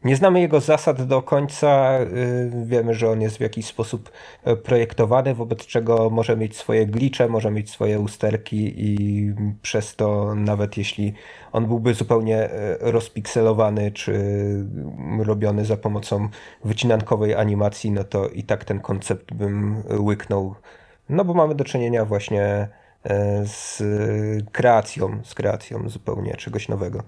nie 0.06 0.16
znamy 0.16 0.40
jego 0.40 0.60
zasad 0.60 1.02
do 1.02 1.22
końca. 1.22 1.98
Y, 2.00 2.66
wiemy, 2.66 2.94
że 2.94 3.10
on 3.10 3.20
jest 3.20 3.36
w 3.36 3.40
jakiś 3.40 3.66
sposób 3.66 4.10
e, 4.44 4.56
projektowany, 4.56 5.34
wobec 5.34 5.66
czego 5.66 6.10
może 6.10 6.36
mieć 6.36 6.56
swoje 6.56 6.86
glicze, 6.86 7.28
może 7.28 7.50
mieć 7.50 7.70
swoje 7.70 8.00
usterki 8.00 8.74
i 8.76 9.34
przez 9.62 9.96
to 9.96 10.34
nawet 10.34 10.76
jeśli 10.76 11.14
on 11.52 11.66
byłby 11.66 11.94
zupełnie 11.94 12.50
e, 12.50 12.78
rozpikselowany 12.80 13.90
czy 13.90 14.14
robiony 15.18 15.64
za 15.64 15.76
pomocą 15.76 16.28
wycinankowej 16.64 17.34
animacji, 17.34 17.90
no 17.90 18.04
to 18.04 18.28
i 18.28 18.42
tak 18.42 18.64
ten 18.64 18.80
koncept 18.80 19.34
bym 19.34 19.82
łyknął. 19.98 20.54
No 21.08 21.24
bo 21.24 21.34
mamy 21.34 21.54
do 21.54 21.64
czynienia 21.64 22.04
właśnie 22.04 22.42
e, 22.42 22.68
z 23.46 23.82
kreacją, 24.52 25.20
z 25.24 25.34
kreacją 25.34 25.88
zupełnie 25.88 26.34
czegoś 26.34 26.68
nowego. 26.68 27.02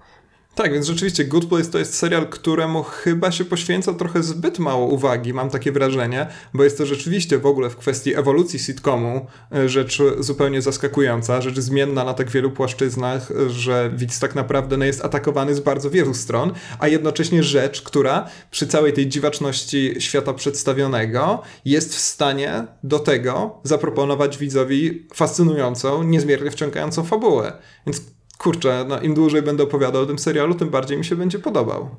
Tak, 0.59 0.73
więc 0.73 0.85
rzeczywiście 0.85 1.25
Good 1.25 1.45
Place 1.45 1.65
to 1.65 1.79
jest 1.79 1.93
serial, 1.93 2.27
któremu 2.27 2.83
chyba 2.83 3.31
się 3.31 3.45
poświęca 3.45 3.93
trochę 3.93 4.23
zbyt 4.23 4.59
mało 4.59 4.85
uwagi, 4.85 5.33
mam 5.33 5.49
takie 5.49 5.71
wrażenie, 5.71 6.27
bo 6.53 6.63
jest 6.63 6.77
to 6.77 6.85
rzeczywiście 6.85 7.37
w 7.37 7.45
ogóle 7.45 7.69
w 7.69 7.77
kwestii 7.77 8.15
ewolucji 8.15 8.59
sitcomu 8.59 9.27
e, 9.55 9.69
rzecz 9.69 10.01
zupełnie 10.19 10.61
zaskakująca, 10.61 11.41
rzecz 11.41 11.59
zmienna 11.59 12.03
na 12.03 12.13
tak 12.13 12.29
wielu 12.29 12.51
płaszczyznach, 12.51 13.29
że 13.47 13.91
widz 13.95 14.19
tak 14.19 14.35
naprawdę 14.35 14.77
no, 14.77 14.85
jest 14.85 15.05
atakowany 15.05 15.55
z 15.55 15.59
bardzo 15.59 15.89
wielu 15.89 16.13
stron, 16.13 16.53
a 16.79 16.87
jednocześnie 16.87 17.43
rzecz, 17.43 17.81
która 17.81 18.29
przy 18.51 18.67
całej 18.67 18.93
tej 18.93 19.07
dziwaczności 19.07 19.95
świata 19.99 20.33
przedstawionego 20.33 21.41
jest 21.65 21.95
w 21.95 21.99
stanie 21.99 22.65
do 22.83 22.99
tego 22.99 23.59
zaproponować 23.63 24.37
widzowi 24.37 25.07
fascynującą, 25.13 26.03
niezmiernie 26.03 26.51
wciągającą 26.51 27.03
fabułę. 27.05 27.53
Więc 27.85 28.01
kurczę, 28.39 28.85
no 28.87 28.99
im 28.99 29.13
dłużej 29.13 29.41
będę 29.41 29.63
opowiadał 29.63 30.01
o 30.01 30.05
tym 30.05 30.19
serialu, 30.19 30.55
tym 30.55 30.69
bardziej 30.69 30.97
mi 30.97 31.05
się 31.05 31.15
będzie 31.15 31.39
podobał. 31.39 31.89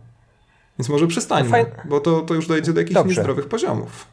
Więc 0.78 0.88
może 0.88 1.06
przestańmy, 1.06 1.66
bo 1.84 2.00
to, 2.00 2.20
to 2.20 2.34
już 2.34 2.46
dojdzie 2.46 2.72
do 2.72 2.80
jakichś 2.80 2.94
Dobrze. 2.94 3.14
niezdrowych 3.14 3.48
poziomów. 3.48 4.06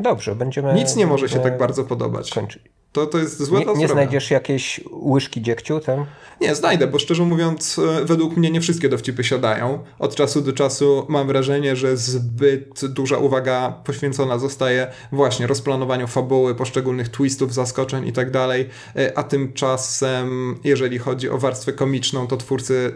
Dobrze, 0.00 0.34
będziemy... 0.34 0.74
Nic 0.74 0.96
nie 0.96 1.06
może 1.06 1.28
się 1.28 1.38
tak 1.38 1.58
bardzo 1.58 1.84
podobać. 1.84 2.34
Kończyć. 2.34 2.62
To, 2.92 3.06
to 3.06 3.18
jest 3.18 3.42
złe 3.42 3.60
Nie, 3.60 3.74
nie 3.74 3.88
znajdziesz 3.88 4.30
jakiejś 4.30 4.80
łyżki 4.92 5.42
dziegciu 5.42 5.80
tam? 5.80 6.06
Nie, 6.40 6.54
znajdę, 6.54 6.86
bo 6.86 6.98
szczerze 6.98 7.24
mówiąc, 7.24 7.78
e, 7.78 8.04
według 8.04 8.36
mnie 8.36 8.50
nie 8.50 8.60
wszystkie 8.60 8.88
dowcipy 8.88 9.24
siadają. 9.24 9.78
Od 9.98 10.14
czasu 10.14 10.40
do 10.40 10.52
czasu 10.52 11.06
mam 11.08 11.26
wrażenie, 11.26 11.76
że 11.76 11.96
zbyt 11.96 12.86
duża 12.86 13.18
uwaga 13.18 13.80
poświęcona 13.84 14.38
zostaje 14.38 14.86
właśnie 15.12 15.46
rozplanowaniu 15.46 16.06
fabuły, 16.06 16.54
poszczególnych 16.54 17.08
twistów, 17.08 17.54
zaskoczeń 17.54 18.06
i 18.06 18.12
tak 18.12 18.30
dalej, 18.30 18.68
e, 18.96 19.18
a 19.18 19.22
tymczasem, 19.22 20.58
jeżeli 20.64 20.98
chodzi 20.98 21.30
o 21.30 21.38
warstwę 21.38 21.72
komiczną, 21.72 22.26
to 22.26 22.36
twórcy 22.36 22.94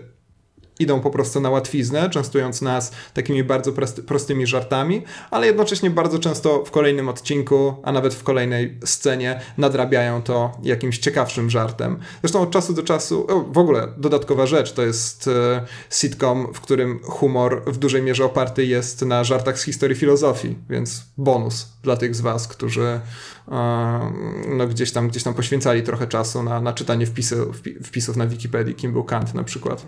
idą 0.82 1.00
po 1.00 1.10
prostu 1.10 1.40
na 1.40 1.50
łatwiznę, 1.50 2.10
częstując 2.10 2.62
nas 2.62 2.92
takimi 3.14 3.44
bardzo 3.44 3.72
prostymi 4.06 4.46
żartami, 4.46 5.02
ale 5.30 5.46
jednocześnie 5.46 5.90
bardzo 5.90 6.18
często 6.18 6.64
w 6.64 6.70
kolejnym 6.70 7.08
odcinku, 7.08 7.74
a 7.82 7.92
nawet 7.92 8.14
w 8.14 8.22
kolejnej 8.22 8.78
scenie 8.84 9.40
nadrabiają 9.58 10.22
to 10.22 10.52
jakimś 10.62 10.98
ciekawszym 10.98 11.50
żartem. 11.50 11.98
Zresztą 12.22 12.40
od 12.40 12.50
czasu 12.50 12.74
do 12.74 12.82
czasu, 12.82 13.26
o, 13.28 13.40
w 13.40 13.58
ogóle 13.58 13.88
dodatkowa 13.96 14.46
rzecz, 14.46 14.72
to 14.72 14.82
jest 14.82 15.28
e, 15.28 15.66
sitcom, 15.90 16.54
w 16.54 16.60
którym 16.60 17.00
humor 17.04 17.62
w 17.66 17.76
dużej 17.76 18.02
mierze 18.02 18.24
oparty 18.24 18.64
jest 18.64 19.02
na 19.02 19.24
żartach 19.24 19.58
z 19.58 19.62
historii 19.62 19.96
filozofii, 19.96 20.58
więc 20.70 21.04
bonus 21.18 21.72
dla 21.82 21.96
tych 21.96 22.14
z 22.14 22.20
was, 22.20 22.48
którzy 22.48 23.00
e, 23.48 24.12
no, 24.48 24.66
gdzieś, 24.66 24.92
tam, 24.92 25.08
gdzieś 25.08 25.22
tam 25.22 25.34
poświęcali 25.34 25.82
trochę 25.82 26.06
czasu 26.06 26.42
na, 26.42 26.60
na 26.60 26.72
czytanie 26.72 27.06
wpisy, 27.06 27.36
wpisów 27.84 28.16
na 28.16 28.26
Wikipedii, 28.26 28.74
kim 28.74 28.92
był 28.92 29.04
Kant 29.04 29.34
na 29.34 29.44
przykład. 29.44 29.86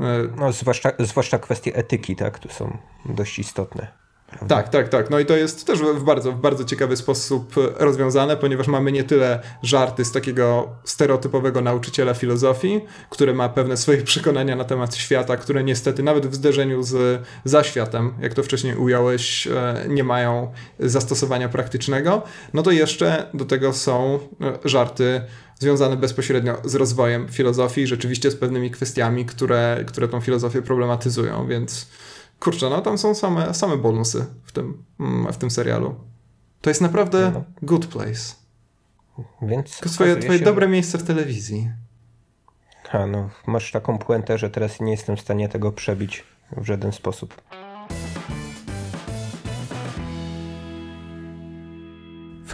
E, 0.00 0.28
no, 0.38 0.52
zwłaszcza, 0.52 0.92
zwłaszcza 0.98 1.38
kwestie 1.38 1.76
etyki, 1.76 2.16
tak, 2.16 2.38
tu 2.38 2.48
są 2.48 2.78
dość 3.04 3.38
istotne. 3.38 4.06
Prawda? 4.26 4.56
Tak, 4.56 4.68
tak, 4.68 4.88
tak. 4.88 5.10
No 5.10 5.18
i 5.18 5.26
to 5.26 5.36
jest 5.36 5.66
też 5.66 5.78
w 5.78 6.02
bardzo, 6.04 6.32
w 6.32 6.40
bardzo 6.40 6.64
ciekawy 6.64 6.96
sposób 6.96 7.54
rozwiązane, 7.76 8.36
ponieważ 8.36 8.66
mamy 8.66 8.92
nie 8.92 9.04
tyle 9.04 9.40
żarty 9.62 10.04
z 10.04 10.12
takiego 10.12 10.68
stereotypowego 10.84 11.60
nauczyciela 11.60 12.14
filozofii, 12.14 12.80
który 13.10 13.34
ma 13.34 13.48
pewne 13.48 13.76
swoje 13.76 14.02
przekonania 14.12 14.56
na 14.56 14.64
temat 14.64 14.96
świata, 14.96 15.36
które 15.36 15.64
niestety 15.64 16.02
nawet 16.02 16.26
w 16.26 16.34
zderzeniu 16.34 16.82
z 16.82 17.22
zaświatem, 17.44 18.14
jak 18.20 18.34
to 18.34 18.42
wcześniej 18.42 18.76
ująłeś, 18.76 19.46
e, 19.46 19.84
nie 19.88 20.04
mają 20.04 20.52
zastosowania 20.78 21.48
praktycznego. 21.48 22.22
No 22.54 22.62
to 22.62 22.70
jeszcze 22.70 23.30
do 23.34 23.44
tego 23.44 23.72
są 23.72 24.18
e, 24.40 24.68
żarty 24.68 25.20
związane 25.58 25.96
bezpośrednio 25.96 26.56
z 26.64 26.74
rozwojem 26.74 27.28
filozofii, 27.28 27.86
rzeczywiście 27.86 28.30
z 28.30 28.36
pewnymi 28.36 28.70
kwestiami, 28.70 29.26
które, 29.26 29.84
które 29.86 30.08
tą 30.08 30.20
filozofię 30.20 30.62
problematyzują, 30.62 31.46
więc 31.46 31.88
kurczę, 32.40 32.70
no 32.70 32.80
tam 32.80 32.98
są 32.98 33.14
same, 33.14 33.54
same 33.54 33.76
bonusy 33.76 34.26
w 34.44 34.52
tym, 34.52 34.82
mm, 35.00 35.32
w 35.32 35.36
tym 35.36 35.50
serialu. 35.50 35.94
To 36.60 36.70
jest 36.70 36.80
naprawdę 36.80 37.30
no. 37.34 37.44
good 37.62 37.86
place. 37.86 38.34
Więc 39.42 39.70
twoje, 39.70 40.16
twoje 40.16 40.38
się, 40.38 40.44
dobre 40.44 40.68
miejsce 40.68 40.98
w 40.98 41.02
telewizji. 41.02 41.70
Ha, 42.84 43.06
no, 43.06 43.30
masz 43.46 43.72
taką 43.72 43.98
puentę, 43.98 44.38
że 44.38 44.50
teraz 44.50 44.80
nie 44.80 44.92
jestem 44.92 45.16
w 45.16 45.20
stanie 45.20 45.48
tego 45.48 45.72
przebić 45.72 46.24
w 46.56 46.64
żaden 46.64 46.92
sposób. 46.92 47.42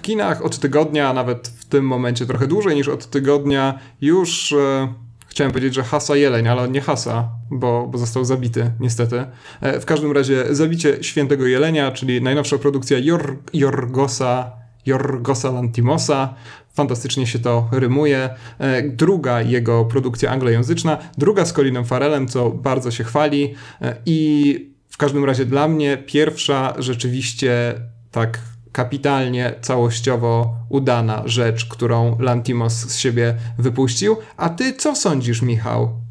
W 0.02 0.04
kinach 0.04 0.44
od 0.44 0.58
tygodnia, 0.58 1.08
a 1.08 1.12
nawet 1.12 1.48
w 1.48 1.64
tym 1.64 1.86
momencie 1.86 2.26
trochę 2.26 2.46
dłużej 2.46 2.76
niż 2.76 2.88
od 2.88 3.10
tygodnia, 3.10 3.78
już 4.00 4.52
e, 4.52 4.94
Chciałem 5.26 5.52
powiedzieć, 5.52 5.74
że 5.74 5.82
hasa 5.82 6.16
jeleń, 6.16 6.48
ale 6.48 6.68
nie 6.68 6.80
hasa, 6.80 7.28
bo, 7.50 7.86
bo 7.86 7.98
został 7.98 8.24
zabity, 8.24 8.72
niestety. 8.80 9.26
E, 9.60 9.80
w 9.80 9.84
każdym 9.84 10.12
razie 10.12 10.54
zabicie 10.54 11.02
świętego 11.04 11.46
jelenia, 11.46 11.92
czyli 11.92 12.22
najnowsza 12.22 12.58
produkcja 12.58 12.98
Jor 12.98 13.36
Jorgosa, 13.52 14.52
Jorgosa 14.86 15.50
Lantimosa. 15.50 16.34
Fantastycznie 16.74 17.26
się 17.26 17.38
to 17.38 17.68
rymuje. 17.72 18.30
E, 18.58 18.82
druga 18.82 19.42
jego 19.42 19.84
produkcja 19.84 20.30
anglojęzyczna, 20.30 20.98
druga 21.18 21.44
z 21.44 21.52
Colinem 21.52 21.84
Farelem, 21.84 22.28
co 22.28 22.50
bardzo 22.50 22.90
się 22.90 23.04
chwali. 23.04 23.54
E, 23.82 23.96
I 24.06 24.72
w 24.88 24.96
każdym 24.96 25.24
razie 25.24 25.44
dla 25.44 25.68
mnie 25.68 25.96
pierwsza 26.06 26.74
rzeczywiście 26.78 27.74
tak 28.10 28.38
kapitalnie, 28.72 29.54
całościowo 29.60 30.54
udana 30.68 31.22
rzecz, 31.24 31.64
którą 31.64 32.18
Lantimos 32.18 32.72
z 32.72 32.96
siebie 32.96 33.34
wypuścił. 33.58 34.16
A 34.36 34.48
ty 34.48 34.72
co 34.72 34.96
sądzisz, 34.96 35.42
Michał? 35.42 36.02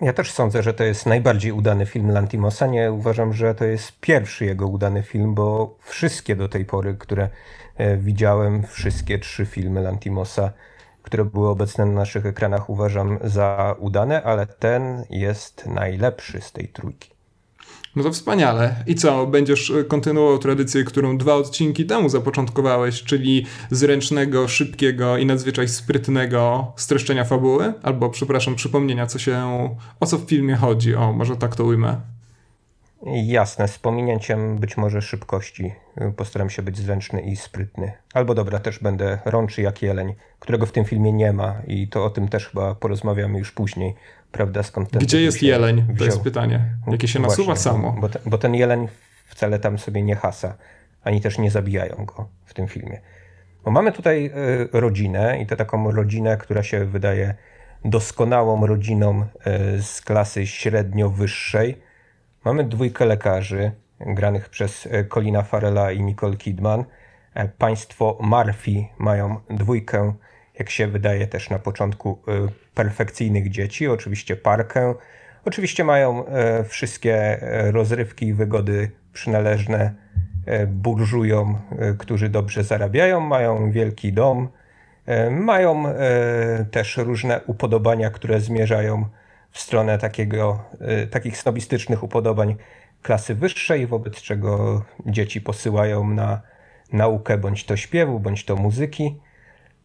Ja 0.00 0.12
też 0.12 0.30
sądzę, 0.30 0.62
że 0.62 0.74
to 0.74 0.84
jest 0.84 1.06
najbardziej 1.06 1.52
udany 1.52 1.86
film 1.86 2.10
Lantimosa. 2.10 2.66
Nie 2.66 2.92
uważam, 2.92 3.32
że 3.32 3.54
to 3.54 3.64
jest 3.64 4.00
pierwszy 4.00 4.44
jego 4.44 4.68
udany 4.68 5.02
film, 5.02 5.34
bo 5.34 5.76
wszystkie 5.80 6.36
do 6.36 6.48
tej 6.48 6.64
pory, 6.64 6.94
które 6.94 7.28
e, 7.76 7.96
widziałem, 7.96 8.62
wszystkie 8.62 9.18
trzy 9.18 9.46
filmy 9.46 9.80
Lantimosa, 9.80 10.52
które 11.02 11.24
były 11.24 11.48
obecne 11.48 11.86
na 11.86 11.92
naszych 11.92 12.26
ekranach, 12.26 12.70
uważam 12.70 13.18
za 13.24 13.74
udane, 13.78 14.22
ale 14.22 14.46
ten 14.46 15.04
jest 15.10 15.66
najlepszy 15.66 16.40
z 16.40 16.52
tej 16.52 16.68
trójki. 16.68 17.15
No 17.96 18.02
to 18.02 18.12
wspaniale. 18.12 18.84
I 18.86 18.94
co, 18.94 19.26
będziesz 19.26 19.70
e, 19.70 19.84
kontynuował 19.84 20.38
tradycję, 20.38 20.84
którą 20.84 21.18
dwa 21.18 21.34
odcinki 21.34 21.86
temu 21.86 22.08
zapoczątkowałeś, 22.08 23.02
czyli 23.02 23.46
zręcznego, 23.70 24.48
szybkiego 24.48 25.16
i 25.16 25.26
nadzwyczaj 25.26 25.68
sprytnego 25.68 26.72
streszczenia 26.76 27.24
fabuły? 27.24 27.72
Albo, 27.82 28.10
przepraszam, 28.10 28.54
przypomnienia, 28.54 29.06
co 29.06 29.18
się, 29.18 29.68
o 30.00 30.06
co 30.06 30.18
w 30.18 30.28
filmie 30.28 30.56
chodzi. 30.56 30.94
O, 30.94 31.12
może 31.12 31.36
tak 31.36 31.56
to 31.56 31.64
ujmę. 31.64 32.15
Jasne, 33.14 33.68
z 33.68 33.78
pominięciem 33.78 34.58
być 34.58 34.76
może 34.76 35.02
szybkości. 35.02 35.74
Postaram 36.16 36.50
się 36.50 36.62
być 36.62 36.78
zręczny 36.78 37.20
i 37.20 37.36
sprytny. 37.36 37.92
Albo 38.14 38.34
dobra, 38.34 38.58
też 38.58 38.78
będę 38.78 39.18
rączy 39.24 39.62
jak 39.62 39.82
jeleń, 39.82 40.14
którego 40.38 40.66
w 40.66 40.72
tym 40.72 40.84
filmie 40.84 41.12
nie 41.12 41.32
ma 41.32 41.54
i 41.66 41.88
to 41.88 42.04
o 42.04 42.10
tym 42.10 42.28
też 42.28 42.48
chyba 42.48 42.74
porozmawiamy 42.74 43.38
już 43.38 43.52
później, 43.52 43.94
prawda? 44.32 44.62
Skąd 44.62 44.90
ten 44.90 45.00
Gdzie 45.00 45.22
jest 45.22 45.42
jeleń? 45.42 45.82
Wziął. 45.82 45.96
To 45.96 46.04
jest 46.04 46.20
pytanie. 46.20 46.60
Jakie 46.86 47.08
się 47.08 47.20
nasuwa 47.20 47.44
Właśnie, 47.44 47.62
samo. 47.62 47.96
Bo, 48.00 48.08
te, 48.08 48.18
bo 48.26 48.38
ten 48.38 48.54
jeleń 48.54 48.88
wcale 49.26 49.58
tam 49.58 49.78
sobie 49.78 50.02
nie 50.02 50.16
hasa, 50.16 50.56
ani 51.04 51.20
też 51.20 51.38
nie 51.38 51.50
zabijają 51.50 52.04
go 52.04 52.28
w 52.44 52.54
tym 52.54 52.68
filmie. 52.68 53.00
Bo 53.64 53.70
mamy 53.70 53.92
tutaj 53.92 54.26
y, 54.26 54.68
rodzinę 54.72 55.40
i 55.42 55.46
to 55.46 55.56
taką 55.56 55.90
rodzinę, 55.90 56.36
która 56.36 56.62
się 56.62 56.84
wydaje 56.84 57.34
doskonałą 57.84 58.66
rodziną 58.66 59.20
y, 59.76 59.82
z 59.82 60.00
klasy 60.00 60.46
średnio-wyższej. 60.46 61.85
Mamy 62.46 62.64
dwójkę 62.64 63.06
lekarzy, 63.06 63.72
granych 64.00 64.48
przez 64.48 64.86
y, 64.86 65.04
Colina 65.04 65.42
Farela 65.42 65.92
i 65.92 66.02
Nicole 66.02 66.36
Kidman. 66.36 66.84
E, 67.34 67.48
państwo 67.48 68.18
Murphy 68.20 68.84
mają 68.98 69.40
dwójkę 69.50 70.12
jak 70.58 70.70
się 70.70 70.86
wydaje 70.86 71.26
też 71.26 71.50
na 71.50 71.58
początku, 71.58 72.22
e, 72.28 72.48
perfekcyjnych 72.74 73.50
dzieci, 73.50 73.88
oczywiście 73.88 74.36
parkę. 74.36 74.94
Oczywiście 75.44 75.84
mają 75.84 76.26
e, 76.26 76.64
wszystkie 76.64 77.42
e, 77.42 77.72
rozrywki 77.72 78.26
i 78.26 78.34
wygody 78.34 78.90
przynależne 79.12 80.06
burżujom, 80.66 81.58
którzy 81.98 82.28
dobrze 82.28 82.64
zarabiają, 82.64 83.20
mają 83.20 83.70
wielki 83.70 84.12
dom, 84.12 84.48
mają 85.30 85.84
też 86.70 86.96
różne 86.96 87.40
upodobania, 87.46 88.10
które 88.10 88.40
zmierzają 88.40 89.04
w 89.56 89.60
stronę 89.60 89.98
takiego, 89.98 90.64
takich 91.10 91.38
snobistycznych 91.38 92.02
upodobań 92.02 92.56
klasy 93.02 93.34
wyższej, 93.34 93.86
wobec 93.86 94.22
czego 94.22 94.84
dzieci 95.06 95.40
posyłają 95.40 96.10
na 96.10 96.40
naukę 96.92 97.38
bądź 97.38 97.64
to 97.64 97.76
śpiewu, 97.76 98.20
bądź 98.20 98.44
to 98.44 98.56
muzyki. 98.56 99.20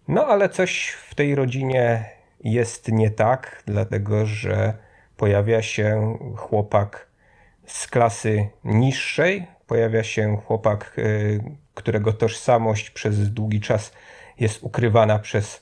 No 0.07 0.25
ale 0.25 0.49
coś 0.49 0.89
w 0.89 1.15
tej 1.15 1.36
rodzinie 1.36 2.05
jest 2.43 2.91
nie 2.91 3.12
tak, 3.12 3.63
dlatego 3.65 4.25
że 4.25 4.73
pojawia 5.17 5.62
się 5.62 6.17
chłopak 6.38 7.07
z 7.65 7.88
klasy 7.88 8.49
niższej, 8.63 9.47
pojawia 9.67 10.03
się 10.03 10.38
chłopak, 10.45 10.93
y, 10.97 11.39
którego 11.73 12.13
tożsamość 12.13 12.89
przez 12.89 13.34
długi 13.34 13.62
czas 13.62 13.93
jest 14.39 14.63
ukrywana 14.63 15.19
przez 15.19 15.61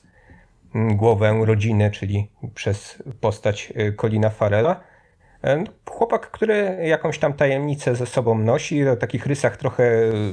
głowę 0.74 1.40
rodziny, 1.44 1.90
czyli 1.90 2.30
przez 2.54 3.02
postać 3.20 3.72
y, 3.76 3.92
Colina 4.00 4.30
Farela. 4.30 4.80
E, 5.44 5.64
chłopak, 5.90 6.30
który 6.30 6.78
jakąś 6.84 7.18
tam 7.18 7.32
tajemnicę 7.32 7.94
ze 7.94 8.06
sobą 8.06 8.38
nosi, 8.38 8.88
o 8.88 8.96
takich 8.96 9.26
rysach 9.26 9.56
trochę 9.56 9.84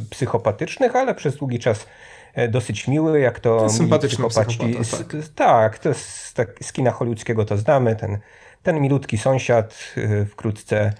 psychopatycznych, 0.10 0.96
ale 0.96 1.16
przez 1.16 1.36
długi 1.36 1.60
czas 1.60 1.88
E, 2.38 2.48
dosyć 2.48 2.88
miły, 2.88 3.20
jak 3.20 3.40
to, 3.40 3.58
to 3.58 3.70
sympatyczny 3.70 4.30
psychopaci. 4.30 4.76
Tak. 4.92 5.24
tak, 5.36 5.80
to 5.80 5.94
z, 5.94 6.34
tak, 6.34 6.50
z 6.62 6.74
kina 6.74 6.92
hollywoodzkiego 6.92 7.46
to 7.46 7.58
znamy. 7.58 7.96
Ten, 7.96 8.18
ten 8.64 8.80
milutki 8.80 9.18
sąsiad 9.18 9.94
e, 9.98 10.26
wkrótce 10.26 10.94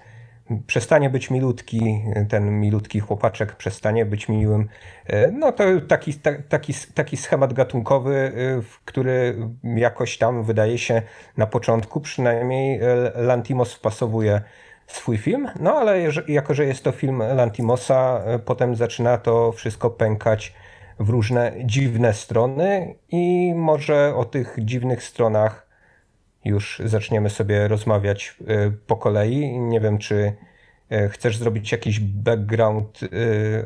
przestanie 0.66 1.10
być 1.10 1.30
milutki, 1.30 2.04
ten 2.28 2.60
milutki 2.60 3.00
chłopaczek 3.00 3.56
przestanie 3.56 4.06
być 4.06 4.28
miłym. 4.28 4.68
E, 5.06 5.30
no 5.30 5.52
to 5.52 5.64
taki, 5.88 6.14
taki, 6.48 6.74
taki 6.94 7.16
schemat 7.16 7.52
gatunkowy, 7.52 8.32
który 8.84 9.36
jakoś 9.64 10.18
tam 10.18 10.42
wydaje 10.44 10.78
się 10.78 11.02
na 11.36 11.46
początku 11.46 12.00
przynajmniej 12.00 12.80
Lantimos 13.14 13.74
wpasowuje 13.74 14.40
swój 14.86 15.18
film, 15.18 15.48
no 15.60 15.74
ale 15.74 16.00
jako, 16.28 16.54
że 16.54 16.64
jest 16.64 16.84
to 16.84 16.92
film 16.92 17.22
Lantimosa, 17.36 18.22
potem 18.44 18.76
zaczyna 18.76 19.18
to 19.18 19.52
wszystko 19.52 19.90
pękać 19.90 20.54
w 20.98 21.08
różne 21.08 21.52
dziwne 21.64 22.14
strony 22.14 22.94
i 23.08 23.52
może 23.54 24.14
o 24.16 24.24
tych 24.24 24.56
dziwnych 24.58 25.02
stronach 25.02 25.67
już 26.48 26.82
zaczniemy 26.84 27.30
sobie 27.30 27.68
rozmawiać 27.68 28.36
y, 28.40 28.72
po 28.86 28.96
kolei. 28.96 29.58
Nie 29.58 29.80
wiem, 29.80 29.98
czy 29.98 30.32
y, 30.92 31.08
chcesz 31.08 31.36
zrobić 31.36 31.72
jakiś 31.72 32.00
background 32.00 33.02
y, 33.02 33.08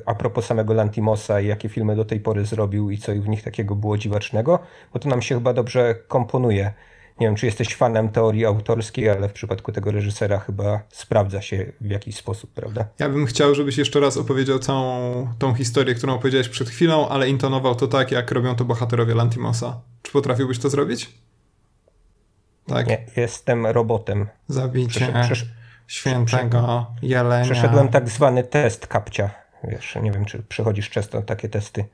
a 0.06 0.14
propos 0.14 0.46
samego 0.46 0.74
Lantimosa 0.74 1.40
i 1.40 1.46
jakie 1.46 1.68
filmy 1.68 1.96
do 1.96 2.04
tej 2.04 2.20
pory 2.20 2.44
zrobił 2.44 2.90
i 2.90 2.98
co 2.98 3.12
w 3.12 3.28
nich 3.28 3.42
takiego 3.42 3.74
było 3.74 3.98
dziwacznego, 3.98 4.58
bo 4.92 4.98
to 4.98 5.08
nam 5.08 5.22
się 5.22 5.34
chyba 5.34 5.52
dobrze 5.52 5.94
komponuje. 6.08 6.72
nie 7.20 7.26
wiem, 7.26 7.36
czy 7.36 7.46
jesteś 7.46 7.74
fanem 7.74 8.08
teorii 8.08 8.44
autorskiej, 8.46 9.08
ale 9.08 9.28
w 9.28 9.32
przypadku 9.32 9.72
tego 9.72 9.90
reżysera 9.90 10.38
chyba 10.38 10.80
sprawdza 10.88 11.42
się 11.42 11.72
w 11.80 11.90
jakiś 11.90 12.16
sposób, 12.16 12.50
prawda? 12.50 12.84
Ja 12.98 13.08
bym 13.08 13.26
chciał, 13.26 13.54
żebyś 13.54 13.78
jeszcze 13.78 14.00
raz 14.00 14.16
opowiedział 14.16 14.58
całą 14.58 15.28
tą 15.38 15.54
historię, 15.54 15.94
którą 15.94 16.14
opowiedziałeś 16.14 16.48
przed 16.48 16.70
chwilą, 16.70 17.08
ale 17.08 17.28
intonował 17.28 17.74
to 17.74 17.88
tak, 17.88 18.12
jak 18.12 18.30
robią 18.30 18.54
to 18.54 18.64
bohaterowie 18.64 19.14
Lantimosa. 19.14 19.80
Czy 20.02 20.12
potrafiłbyś 20.12 20.58
to 20.58 20.70
zrobić? 20.70 21.10
Tak. 22.66 22.86
Nie, 22.86 23.06
jestem 23.16 23.66
robotem. 23.66 24.28
Zabicie 24.48 25.12
przesz 25.22 25.46
świętego 25.86 26.86
jelenia. 27.02 27.44
Przeszedłem 27.44 27.88
tak 27.88 28.08
zwany 28.08 28.44
test 28.44 28.86
kapcia. 28.86 29.30
Wiesz, 29.64 29.96
nie 30.02 30.12
wiem, 30.12 30.24
czy 30.24 30.42
przechodzisz 30.42 30.90
często 30.90 31.22
takie 31.22 31.48
testy. 31.48 31.84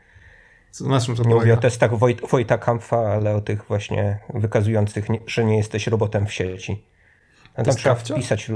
Na 0.80 1.00
czym 1.00 1.16
to 1.16 1.22
nie 1.22 1.34
mówię 1.34 1.54
o 1.54 1.56
testach 1.56 1.98
Wojt, 1.98 2.28
Wojta 2.30 2.58
Kampfa, 2.58 2.96
ale 2.96 3.34
o 3.34 3.40
tych 3.40 3.64
właśnie 3.64 4.18
wykazujących, 4.34 5.06
że 5.26 5.44
nie 5.44 5.56
jesteś 5.56 5.86
robotem 5.86 6.26
w 6.26 6.32
sieci. 6.32 6.84
A 7.54 7.62
tam 7.62 7.76
trzeba 7.76 7.94
wpisać 7.94 8.50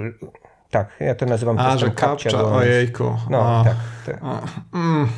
tak, 0.72 0.88
ja 1.00 1.14
to 1.14 1.26
nazywam 1.26 1.58
A, 1.58 1.78
że 1.78 1.90
kapcza, 1.90 2.44
ojejku. 2.44 3.16
No, 3.30 3.64
tak. 3.64 3.76
tak. 4.06 4.42
Mm. 4.74 5.08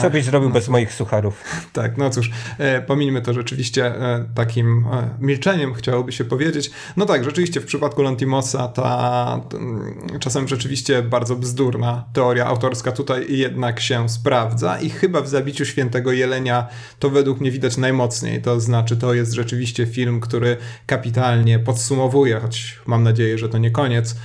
Co 0.00 0.10
byś 0.10 0.24
zrobił 0.24 0.50
bez 0.50 0.68
moich 0.68 0.92
sucharów? 0.92 1.44
Tak, 1.72 1.98
no 1.98 2.10
cóż, 2.10 2.30
e, 2.58 2.82
pomińmy 2.82 3.22
to 3.22 3.34
rzeczywiście 3.34 3.86
e, 3.86 4.24
takim 4.34 4.86
e, 4.92 5.08
milczeniem, 5.20 5.74
chciałoby 5.74 6.12
się 6.12 6.24
powiedzieć. 6.24 6.70
No 6.96 7.06
tak, 7.06 7.24
rzeczywiście 7.24 7.60
w 7.60 7.64
przypadku 7.64 8.02
Lantimosa 8.02 8.68
ta 8.68 9.40
czasem 10.20 10.48
rzeczywiście 10.48 11.02
bardzo 11.02 11.36
bzdurna 11.36 12.04
teoria 12.12 12.46
autorska 12.46 12.92
tutaj 12.92 13.26
jednak 13.28 13.80
się 13.80 14.08
sprawdza 14.08 14.80
i 14.80 14.90
chyba 14.90 15.20
w 15.20 15.28
Zabiciu 15.28 15.64
Świętego 15.64 16.12
Jelenia 16.12 16.68
to 16.98 17.10
według 17.10 17.40
mnie 17.40 17.50
widać 17.50 17.76
najmocniej. 17.76 18.42
To 18.42 18.60
znaczy, 18.60 18.96
to 18.96 19.14
jest 19.14 19.32
rzeczywiście 19.32 19.86
film, 19.86 20.20
który 20.20 20.56
kapitalnie 20.86 21.58
podsumowuje, 21.58 22.40
choć 22.40 22.80
mam 22.86 23.02
nadzieję, 23.02 23.38
że 23.38 23.48
to 23.48 23.58
nie 23.58 23.70
koniec, 23.70 24.16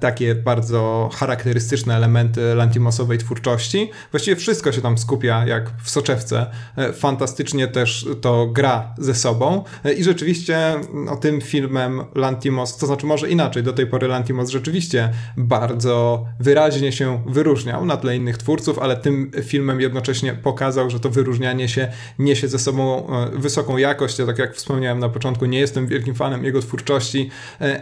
takie 0.00 0.34
bardzo 0.34 1.10
charakterystyczne 1.14 1.96
elementy 1.96 2.54
lantimosowej 2.54 3.18
twórczości. 3.18 3.90
Właściwie 4.10 4.36
wszystko 4.36 4.72
się 4.72 4.80
tam 4.80 4.98
skupia 5.10 5.46
jak 5.46 5.70
w 5.82 5.90
soczewce. 5.90 6.46
E, 6.76 6.92
fantastycznie 6.92 7.68
też 7.68 8.06
to 8.20 8.46
gra 8.46 8.94
ze 8.98 9.14
sobą 9.14 9.64
e, 9.84 9.92
i 9.92 10.04
rzeczywiście 10.04 10.74
no, 10.94 11.16
tym 11.16 11.40
filmem 11.40 12.04
Lantimos, 12.14 12.76
to 12.76 12.86
znaczy 12.86 13.06
może 13.06 13.30
inaczej, 13.30 13.62
do 13.62 13.72
tej 13.72 13.86
pory 13.86 14.08
Lantimos 14.08 14.50
rzeczywiście 14.50 15.12
bardzo 15.36 16.24
wyraźnie 16.40 16.92
się 16.92 17.22
wyróżniał 17.26 17.84
na 17.84 17.96
tle 17.96 18.16
innych 18.16 18.38
twórców, 18.38 18.78
ale 18.78 18.96
tym 18.96 19.30
filmem 19.42 19.80
jednocześnie 19.80 20.34
pokazał, 20.34 20.90
że 20.90 21.00
to 21.00 21.10
wyróżnianie 21.10 21.68
się 21.68 21.88
niesie 22.18 22.48
ze 22.48 22.58
sobą 22.58 23.06
wysoką 23.32 23.76
jakość. 23.76 24.18
Ja 24.18 24.26
tak 24.26 24.38
jak 24.38 24.54
wspomniałem 24.54 24.98
na 24.98 25.08
początku, 25.08 25.46
nie 25.46 25.60
jestem 25.60 25.86
wielkim 25.86 26.14
fanem 26.14 26.44
jego 26.44 26.60
twórczości, 26.62 27.30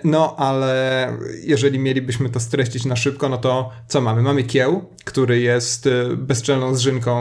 no 0.05 0.37
ale 0.37 1.13
jeżeli 1.45 1.79
mielibyśmy 1.79 2.29
to 2.29 2.41
streścić 2.41 2.85
na 2.85 2.97
szybko, 2.97 3.29
no 3.29 3.39
to 3.39 3.71
co 3.89 4.01
mamy? 4.01 4.23
Mamy 4.23 4.45
Kieł, 4.45 4.85
który 5.05 5.41
jest 5.41 5.89
bezczelną 6.17 6.75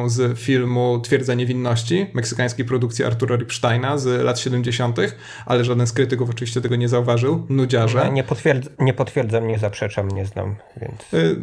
z 0.07 0.39
filmu 0.39 0.99
Twierdza 0.99 1.33
Niewinności, 1.33 2.07
meksykańskiej 2.13 2.65
produkcji 2.65 3.05
Artura 3.05 3.35
Ripsteina 3.35 3.97
z 3.97 4.23
lat 4.23 4.39
70., 4.39 4.97
ale 5.45 5.65
żaden 5.65 5.87
z 5.87 5.93
krytyków 5.93 6.29
oczywiście 6.29 6.61
tego 6.61 6.75
nie 6.75 6.89
zauważył. 6.89 7.45
Nudziarze. 7.49 8.09
Nie, 8.11 8.23
potwierdz 8.23 8.69
nie 8.79 8.93
potwierdzam, 8.93 9.47
nie 9.47 9.59
zaprzeczam, 9.59 10.07
nie 10.11 10.25
znam, 10.25 10.55
więc 10.81 11.13
y 11.13 11.41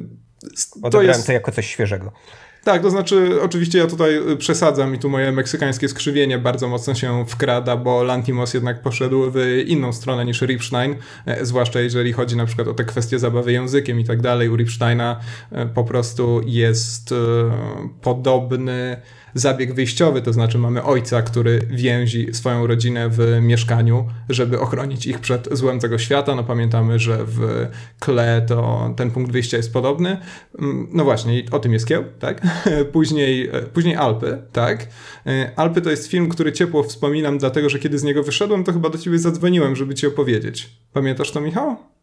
to 0.91 1.03
jest... 1.03 1.27
to 1.27 1.33
jako 1.33 1.53
coś 1.53 1.67
świeżego. 1.67 2.13
Tak, 2.65 2.83
to 2.83 2.91
znaczy, 2.91 3.43
oczywiście 3.43 3.79
ja 3.79 3.87
tutaj 3.87 4.31
y, 4.33 4.37
przesadzam 4.37 4.95
i 4.95 4.99
tu 4.99 5.09
moje 5.09 5.33
meksykańskie 5.33 5.89
skrzywienie 5.89 6.39
bardzo 6.39 6.69
mocno 6.69 6.95
się 6.95 7.25
wkrada, 7.27 7.77
bo 7.77 8.03
Lantimos 8.03 8.55
jednak 8.55 8.83
poszedł 8.83 9.31
w 9.31 9.65
inną 9.67 9.93
stronę 9.93 10.25
niż 10.25 10.43
Ripstein, 10.43 10.97
e, 11.27 11.47
zwłaszcza 11.47 11.81
jeżeli 11.81 12.13
chodzi 12.13 12.37
na 12.37 12.47
przykład 12.47 12.69
o 12.69 12.75
te 12.75 12.85
kwestie 12.85 13.19
zabawy 13.19 13.53
językiem 13.53 14.01
i 14.01 14.05
tak 14.05 14.23
dalej. 14.23 14.49
U 14.49 14.57
Ripsteina 14.57 15.21
e, 15.53 15.67
po 15.67 15.85
prostu 15.85 16.41
jest 16.47 17.13
e, 17.13 17.17
podobny 18.03 18.97
zabieg 19.35 19.75
wyjściowy, 19.75 20.23
to 20.23 20.33
znaczy 20.33 20.59
mamy 20.59 20.83
ojca, 20.83 21.23
który 21.23 21.61
więzi 21.71 22.35
swoją 22.35 22.67
rodzinę 22.67 23.09
w 23.09 23.39
mieszkaniu, 23.43 24.07
żeby 24.29 24.61
ochronić 24.61 25.07
ich 25.07 25.19
przed 25.19 25.49
złem 25.53 25.81
tego 25.81 25.99
świata. 25.99 26.35
No 26.35 26.45
pamiętamy, 26.45 26.99
że 26.99 27.19
w 27.25 27.67
Kle 28.01 28.43
to 28.49 28.91
ten 28.97 29.11
punkt 29.11 29.33
wyjścia 29.33 29.57
jest 29.57 29.73
podobny. 29.73 30.17
Mm, 30.59 30.89
no 30.93 31.05
właśnie, 31.05 31.43
o 31.51 31.59
tym 31.59 31.73
jest 31.73 31.87
kieł, 31.87 32.05
tak? 32.19 32.43
Później, 32.93 33.49
e, 33.53 33.63
później 33.63 33.97
Alpy, 33.97 34.43
tak? 34.53 34.89
E, 35.27 35.53
Alpy 35.57 35.81
to 35.81 35.91
jest 35.91 36.07
film, 36.07 36.29
który 36.29 36.53
ciepło 36.53 36.83
wspominam, 36.83 37.39
dlatego 37.39 37.69
że 37.69 37.79
kiedy 37.79 37.99
z 37.99 38.05
niego 38.05 38.23
wyszedłem, 38.23 38.65
to 38.65 38.73
chyba 38.73 38.91
do 38.91 38.99
ciebie 38.99 39.19
zadzwoniłem, 39.19 39.77
żeby 39.77 39.95
ci 39.95 40.07
opowiedzieć. 40.07 40.71
Pamiętasz 40.93 41.31
to, 41.31 41.41
Michał? 41.41 41.94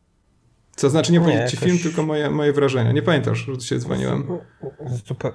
Co 0.82 0.90
znaczy 0.90 1.12
nie 1.12 1.22
powiedzieć 1.22 1.52
ci 1.52 1.58
film, 1.58 1.80
tylko 1.80 2.04
moje, 2.04 2.30
moje 2.30 2.54
wrażenia. 2.54 2.92
Nie 2.92 3.02
pamiętasz, 3.02 3.46
że 3.46 3.58
dzisiaj 3.58 3.80
dzwoniłem? 3.80 4.28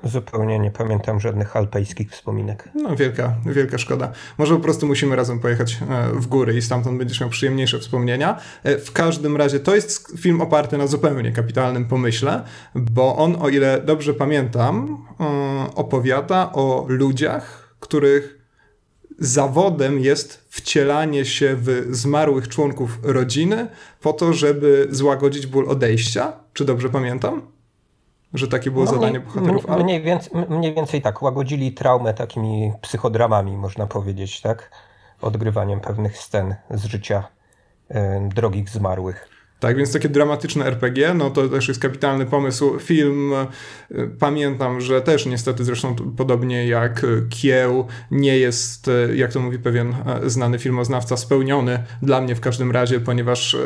zupełnie 0.05 0.59
nie 0.59 0.71
pamiętam 0.71 1.21
żadnych 1.21 1.57
alpejskich 1.57 2.11
wspominek. 2.11 2.69
No 2.75 2.97
wielka, 2.97 3.35
wielka 3.47 3.79
szkoda. 3.79 4.13
Może 4.39 4.55
po 4.55 4.61
prostu 4.61 4.87
musimy 4.87 5.17
razem 5.17 5.41
pojechać 5.41 5.79
e, 5.91 6.13
w 6.13 6.27
góry 6.27 6.57
i 6.57 6.63
stamtąd 6.63 6.99
będziesz 6.99 7.21
miał 7.21 7.31
przyjemniejsze 7.31 7.79
wspomnienia. 7.79 8.41
E, 8.65 8.79
w 8.79 8.93
każdym 8.93 9.37
razie 9.37 9.61
to 9.61 9.75
jest 9.75 10.13
film 10.19 10.41
oparty 10.41 10.79
na 10.79 10.87
zupełnie 10.87 11.33
kapitalnym 11.33 11.89
pomyśle, 11.89 12.43
bo 12.75 13.17
on, 13.17 13.37
o 13.43 13.49
ile 13.49 13.81
dobrze 13.81 14.15
pamiętam, 14.15 15.05
e, 15.21 15.25
opowiada 15.75 16.53
o 16.53 16.87
ludziach, 16.89 17.77
których 17.81 18.36
zawodem 19.19 20.01
jest 20.01 20.47
wcielanie 20.49 21.25
się 21.25 21.57
w 21.57 21.87
zmarłych 21.91 22.49
członków 22.49 22.99
rodziny 23.03 23.69
po 24.01 24.13
to, 24.13 24.33
żeby 24.33 24.89
złagodzić 24.91 25.47
ból 25.47 25.71
odejścia. 25.71 26.33
Czy 26.53 26.65
dobrze 26.65 26.89
pamiętam? 26.89 27.43
Że 28.35 28.49
takie 28.49 28.71
było 28.71 28.85
no, 28.85 28.91
zadanie 28.91 29.21
bohaterów 29.21 29.71
Alp? 29.71 29.83
Mniej 29.83 30.03
więcej, 30.03 30.33
mniej 30.49 30.75
więcej 30.75 31.03
tak. 31.03 31.23
Łagodzili 31.23 31.73
traumę 31.73 32.15
takimi 32.15 32.73
psychodramami, 32.81 33.57
można 33.57 33.87
powiedzieć, 33.87 34.41
tak? 34.41 34.71
Odgrywaniem 35.21 35.81
pewnych 35.81 36.19
scen 36.19 36.55
z 36.71 36.85
życia 36.85 37.29
y, 37.91 37.95
drogich 38.35 38.69
zmarłych. 38.69 39.36
Tak, 39.67 39.77
więc 39.77 39.93
takie 39.93 40.09
dramatyczne 40.09 40.67
RPG, 40.67 41.15
no 41.15 41.31
to 41.31 41.49
też 41.49 41.69
jest 41.69 41.81
kapitalny 41.81 42.27
pomysł. 42.27 42.79
Film, 42.79 43.33
e, 43.35 43.47
pamiętam, 44.19 44.81
że 44.81 45.03
też 45.03 45.27
niestety 45.27 45.65
zresztą 45.65 45.97
podobnie 46.17 46.67
jak 46.67 47.07
Kieł, 47.31 47.87
nie 48.11 48.39
jest, 48.39 48.89
e, 48.89 49.17
jak 49.17 49.33
to 49.33 49.41
mówi 49.41 49.59
pewien 49.59 49.95
e, 50.07 50.31
znany 50.31 50.59
filmoznawca, 50.59 51.17
spełniony 51.17 51.85
dla 52.03 52.21
mnie 52.21 52.35
w 52.35 52.41
każdym 52.41 52.71
razie, 52.71 53.01
ponieważ 53.01 53.57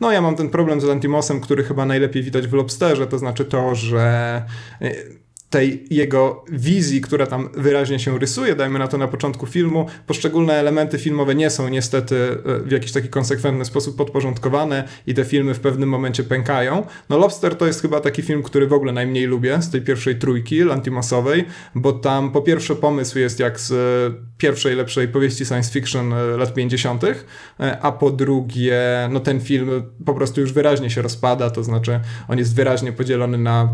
no 0.00 0.12
ja 0.12 0.20
mam 0.20 0.36
ten 0.36 0.50
problem 0.50 0.80
z 0.80 0.84
Lantimosem, 0.84 1.40
który 1.40 1.64
chyba 1.64 1.86
najlepiej 1.86 2.22
widać 2.22 2.46
w 2.46 2.52
Lobsterze, 2.52 3.06
to 3.06 3.18
znaczy 3.18 3.44
to, 3.44 3.74
że 3.74 4.42
tej 5.50 5.86
jego 5.90 6.44
wizji, 6.52 7.00
która 7.00 7.26
tam 7.26 7.48
wyraźnie 7.56 7.98
się 7.98 8.18
rysuje, 8.18 8.54
dajmy 8.54 8.78
na 8.78 8.88
to 8.88 8.98
na 8.98 9.08
początku 9.08 9.46
filmu, 9.46 9.86
poszczególne 10.06 10.54
elementy 10.54 10.98
filmowe 10.98 11.34
nie 11.34 11.50
są 11.50 11.68
niestety 11.68 12.16
e, 12.16 12.58
w 12.58 12.70
jakiś 12.70 12.92
taki 12.92 13.08
konsekwentny 13.08 13.64
sposób 13.64 13.96
podporządkowane 13.96 14.88
i 15.06 15.14
te 15.14 15.24
filmy 15.24 15.54
w 15.54 15.60
pewnym 15.60 15.88
momencie 15.88 16.24
pękają. 16.24 16.86
No 17.08 17.18
Lobster 17.18 17.56
to 17.56 17.66
jest 17.66 17.82
chyba 17.82 18.00
taki 18.00 18.22
film, 18.22 18.42
który 18.42 18.66
w 18.66 18.72
ogóle 18.72 18.92
najmniej 18.92 19.26
lubię 19.26 19.62
z 19.62 19.70
tej 19.70 19.82
pierwszej 19.82 20.18
trójki 20.18 20.64
Lantimosowej, 20.64 21.44
bo 21.74 21.92
tam 21.92 22.32
po 22.32 22.42
pierwsze 22.42 22.76
pomysł 22.76 23.18
jest 23.18 23.40
jak 23.40 23.60
z 23.60 23.72
e, 23.72 24.24
pierwszej 24.38 24.76
lepszej 24.76 25.08
powieści 25.08 25.46
science 25.46 25.72
fiction 25.72 26.12
e, 26.12 26.36
lat 26.36 26.54
50., 26.54 27.04
a 27.82 27.92
po 27.92 28.10
drugie, 28.10 28.80
no 29.10 29.20
ten 29.20 29.40
film 29.40 29.82
po 30.04 30.14
prostu 30.14 30.40
już 30.40 30.52
wyraźnie 30.52 30.90
się 30.90 31.02
rozpada, 31.02 31.50
to 31.50 31.64
znaczy 31.64 32.00
on 32.28 32.38
jest 32.38 32.54
wyraźnie 32.54 32.92
podzielony 32.92 33.38
na 33.38 33.68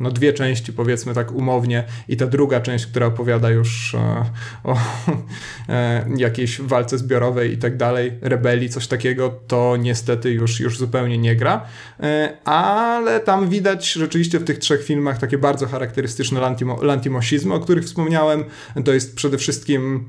no 0.00 0.10
dwie 0.10 0.32
części, 0.32 0.72
powiedzmy 0.72 1.14
tak 1.14 1.32
umownie, 1.32 1.84
i 2.08 2.16
ta 2.16 2.26
druga 2.26 2.60
część, 2.60 2.86
która 2.86 3.06
opowiada 3.06 3.50
już 3.50 3.94
e, 3.94 4.24
o 4.64 4.76
e, 5.68 6.06
jakiejś 6.16 6.60
walce 6.60 6.98
zbiorowej 6.98 7.52
i 7.52 7.58
tak 7.58 7.76
dalej, 7.76 8.12
rebelii, 8.20 8.68
coś 8.68 8.86
takiego, 8.86 9.40
to 9.46 9.76
niestety 9.76 10.30
już, 10.30 10.60
już 10.60 10.78
zupełnie 10.78 11.18
nie 11.18 11.36
gra. 11.36 11.64
E, 12.00 12.38
ale 12.44 13.20
tam 13.20 13.48
widać 13.48 13.92
rzeczywiście 13.92 14.38
w 14.38 14.44
tych 14.44 14.58
trzech 14.58 14.84
filmach 14.84 15.18
takie 15.18 15.38
bardzo 15.38 15.66
charakterystyczne 15.66 16.40
lantimo, 16.40 16.82
lantimosizmy, 16.82 17.54
o 17.54 17.60
których 17.60 17.84
wspomniałem. 17.84 18.44
To 18.84 18.92
jest 18.92 19.16
przede 19.16 19.38
wszystkim 19.38 20.04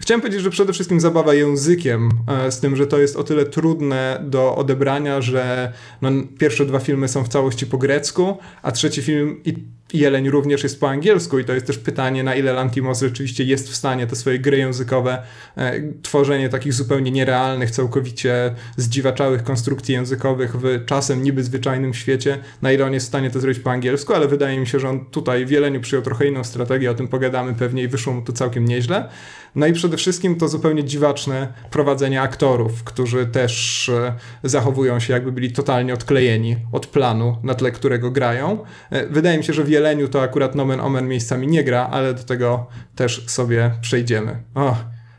Chciałem 0.00 0.20
powiedzieć, 0.20 0.42
że 0.42 0.50
przede 0.50 0.72
wszystkim 0.72 1.00
zabawa 1.00 1.34
językiem, 1.34 2.10
e, 2.28 2.52
z 2.52 2.60
tym, 2.60 2.76
że 2.76 2.86
to 2.86 2.98
jest 2.98 3.16
o 3.16 3.24
tyle 3.24 3.46
trudne 3.46 4.20
do 4.24 4.56
odebrania, 4.56 5.20
że 5.20 5.72
no, 6.02 6.10
pierwsze 6.38 6.66
dwa 6.66 6.78
filmy 6.78 7.08
są 7.08 7.24
w 7.24 7.28
całości 7.28 7.66
po 7.66 7.78
grecku, 7.78 8.38
a 8.62 8.72
trzeci 8.72 9.02
film 9.02 9.40
i, 9.44 9.54
Jeleń 9.94 10.30
również 10.30 10.62
jest 10.62 10.80
po 10.80 10.90
angielsku 10.90 11.38
i 11.38 11.44
to 11.44 11.52
jest 11.52 11.66
też 11.66 11.78
pytanie, 11.78 12.22
na 12.22 12.34
ile 12.34 12.52
Lantimos 12.52 13.00
rzeczywiście 13.00 13.44
jest 13.44 13.70
w 13.70 13.76
stanie 13.76 14.06
te 14.06 14.16
swoje 14.16 14.38
gry 14.38 14.58
językowe, 14.58 15.22
e, 15.56 15.72
tworzenie 16.02 16.48
takich 16.48 16.72
zupełnie 16.72 17.10
nierealnych, 17.10 17.70
całkowicie 17.70 18.54
zdziwaczałych 18.76 19.42
konstrukcji 19.44 19.94
językowych 19.94 20.56
w 20.56 20.84
czasem 20.86 21.22
niby 21.22 21.44
zwyczajnym 21.44 21.94
świecie, 21.94 22.38
na 22.62 22.72
ile 22.72 22.84
on 22.86 22.92
jest 22.92 23.06
w 23.06 23.08
stanie 23.08 23.30
to 23.30 23.40
zrobić 23.40 23.58
po 23.58 23.70
angielsku, 23.70 24.14
ale 24.14 24.28
wydaje 24.28 24.60
mi 24.60 24.66
się, 24.66 24.80
że 24.80 24.88
on 24.88 25.04
tutaj 25.04 25.46
w 25.46 25.50
Jeleniu 25.50 25.80
przyjął 25.80 26.02
trochę 26.02 26.26
inną 26.26 26.44
strategię, 26.44 26.90
o 26.90 26.94
tym 26.94 27.08
pogadamy 27.08 27.54
pewnie 27.54 27.82
i 27.82 27.88
wyszło 27.88 28.12
mu 28.12 28.22
to 28.22 28.32
całkiem 28.32 28.64
nieźle. 28.64 29.08
No 29.54 29.66
i 29.66 29.72
przede 29.72 29.96
wszystkim 29.96 30.36
to 30.36 30.48
zupełnie 30.48 30.84
dziwaczne 30.84 31.52
prowadzenie 31.70 32.22
aktorów, 32.22 32.84
którzy 32.84 33.26
też 33.26 33.88
e, 33.88 34.14
zachowują 34.42 35.00
się 35.00 35.12
jakby 35.12 35.32
byli 35.32 35.52
totalnie 35.52 35.94
odklejeni 35.94 36.56
od 36.72 36.86
planu, 36.86 37.36
na 37.42 37.54
tle 37.54 37.70
którego 37.70 38.10
grają. 38.10 38.58
E, 38.90 39.06
wydaje 39.06 39.38
mi 39.38 39.44
się, 39.44 39.52
że 39.52 39.64
w 39.64 39.68
Jeleniu 39.68 40.08
to 40.08 40.22
akurat 40.22 40.54
nomen 40.54 40.80
omen 40.80 41.08
miejscami 41.08 41.46
nie 41.46 41.64
gra, 41.64 41.88
ale 41.92 42.14
do 42.14 42.22
tego 42.22 42.66
też 42.94 43.24
sobie 43.26 43.70
przejdziemy. 43.80 44.42
O, 44.54 44.76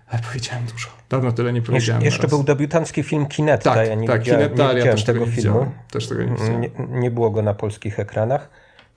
ale 0.08 0.22
powiedziałem 0.32 0.66
dużo. 0.66 0.90
Dawno 1.10 1.32
tyle 1.32 1.54
nie 1.54 1.62
powiedziałem. 1.62 2.04
Jeszcze, 2.04 2.18
jeszcze 2.24 2.36
był 2.36 2.44
debiutancki 2.44 3.04
film 3.04 3.26
Kinetta. 3.26 3.74
Tak, 3.74 3.88
ja 3.88 3.96
nie 3.96 4.08
tak, 4.08 4.22
widziałem, 4.22 4.50
Kinetta, 4.50 4.64
nie 4.64 4.70
ja 4.70 4.76
widziałem 4.76 4.96
też 4.98 5.06
tego 5.06 5.20
tego 5.20 5.32
nie 5.32 5.42
filmu. 5.42 5.60
widziałem. 5.60 5.80
Też 5.92 6.08
tego 6.08 6.24
nie. 6.24 6.58
Nie, 6.58 6.70
nie 7.02 7.12
było 7.12 7.32
go 7.32 7.42
na 7.42 7.54
polskich 7.54 8.00
ekranach. 8.00 8.50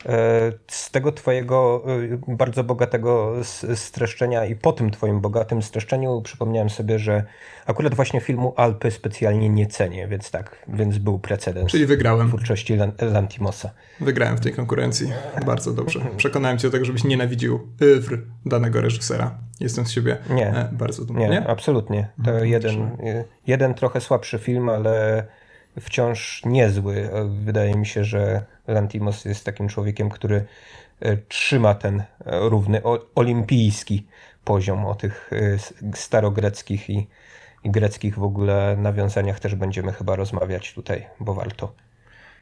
E, 0.07 0.53
Z 0.67 0.91
tego 0.91 1.13
twojego 1.13 1.85
e, 2.29 2.35
bardzo 2.37 2.65
bogatego 2.65 3.33
streszczenia 3.75 4.45
i 4.45 4.57
po 4.57 4.73
tym 4.73 4.91
twoim 4.91 5.21
bogatym 5.21 5.63
streszczeniu 5.63 6.23
przypomniałem 6.23 6.71
sobie, 6.71 6.99
że 6.99 7.25
akurat 7.67 7.95
właśnie 7.95 8.21
filmu 8.21 8.53
Alpy 8.57 8.91
specjalnie 8.91 9.49
nie 9.49 9.67
cenię, 9.67 10.09
więc 10.09 10.31
tak, 10.31 10.65
więc 10.69 10.99
był 10.99 11.19
precedens 11.19 11.71
Czyli 11.71 11.87
wygrałem. 11.87 12.29
twórczości 12.29 12.77
Lan- 12.77 12.93
Lantimosa. 13.13 13.71
Wygrałem 14.01 14.37
w 14.37 14.41
tej 14.41 14.53
konkurencji. 14.53 15.13
Bardzo 15.47 15.73
dobrze. 15.73 16.01
Przekonałem 16.17 16.59
cię 16.59 16.69
do 16.69 16.73
tego, 16.73 16.85
żebyś 16.85 17.05
nienawidził 17.05 17.61
ywr 17.81 18.19
danego 18.47 18.81
reżysera. 18.81 19.39
Jestem 19.61 19.87
z 19.87 19.91
siebie 19.91 20.17
Nie. 20.31 20.49
e, 20.49 20.69
bardzo 20.73 21.05
dumny. 21.05 21.23
Nie, 21.23 21.29
Nie? 21.29 21.47
absolutnie. 21.49 22.09
To 22.25 22.45
jeden, 22.45 22.83
y, 22.83 23.25
jeden 23.47 23.75
trochę 23.75 24.01
słabszy 24.01 24.39
film, 24.39 24.69
ale 24.69 25.25
wciąż 25.81 26.43
niezły. 26.45 27.11
E, 27.13 27.25
Wydaje 27.25 27.75
mi 27.75 27.87
się, 27.87 28.05
że 28.05 28.45
Lantimos 28.67 29.25
jest 29.25 29.45
takim 29.45 29.69
człowiekiem, 29.69 30.09
który 30.09 30.45
e, 31.01 31.17
trzyma 31.17 31.75
ten 31.75 32.01
e, 32.01 32.05
równy 32.27 32.83
olimpijski 33.15 34.07
poziom 34.45 34.87
o 34.87 34.95
tych 34.95 35.31
starogreckich 35.95 36.91
i, 36.91 37.07
i 37.65 37.71
greckich 37.71 38.19
w 38.19 38.23
ogóle 38.23 38.77
nawiązaniach 38.77 39.41
też 39.41 39.55
będziemy 39.55 39.93
chyba 39.93 40.17
rozmawiać 40.17 40.75
tutaj, 40.75 41.07
bo 41.21 41.35
warto. 41.35 41.73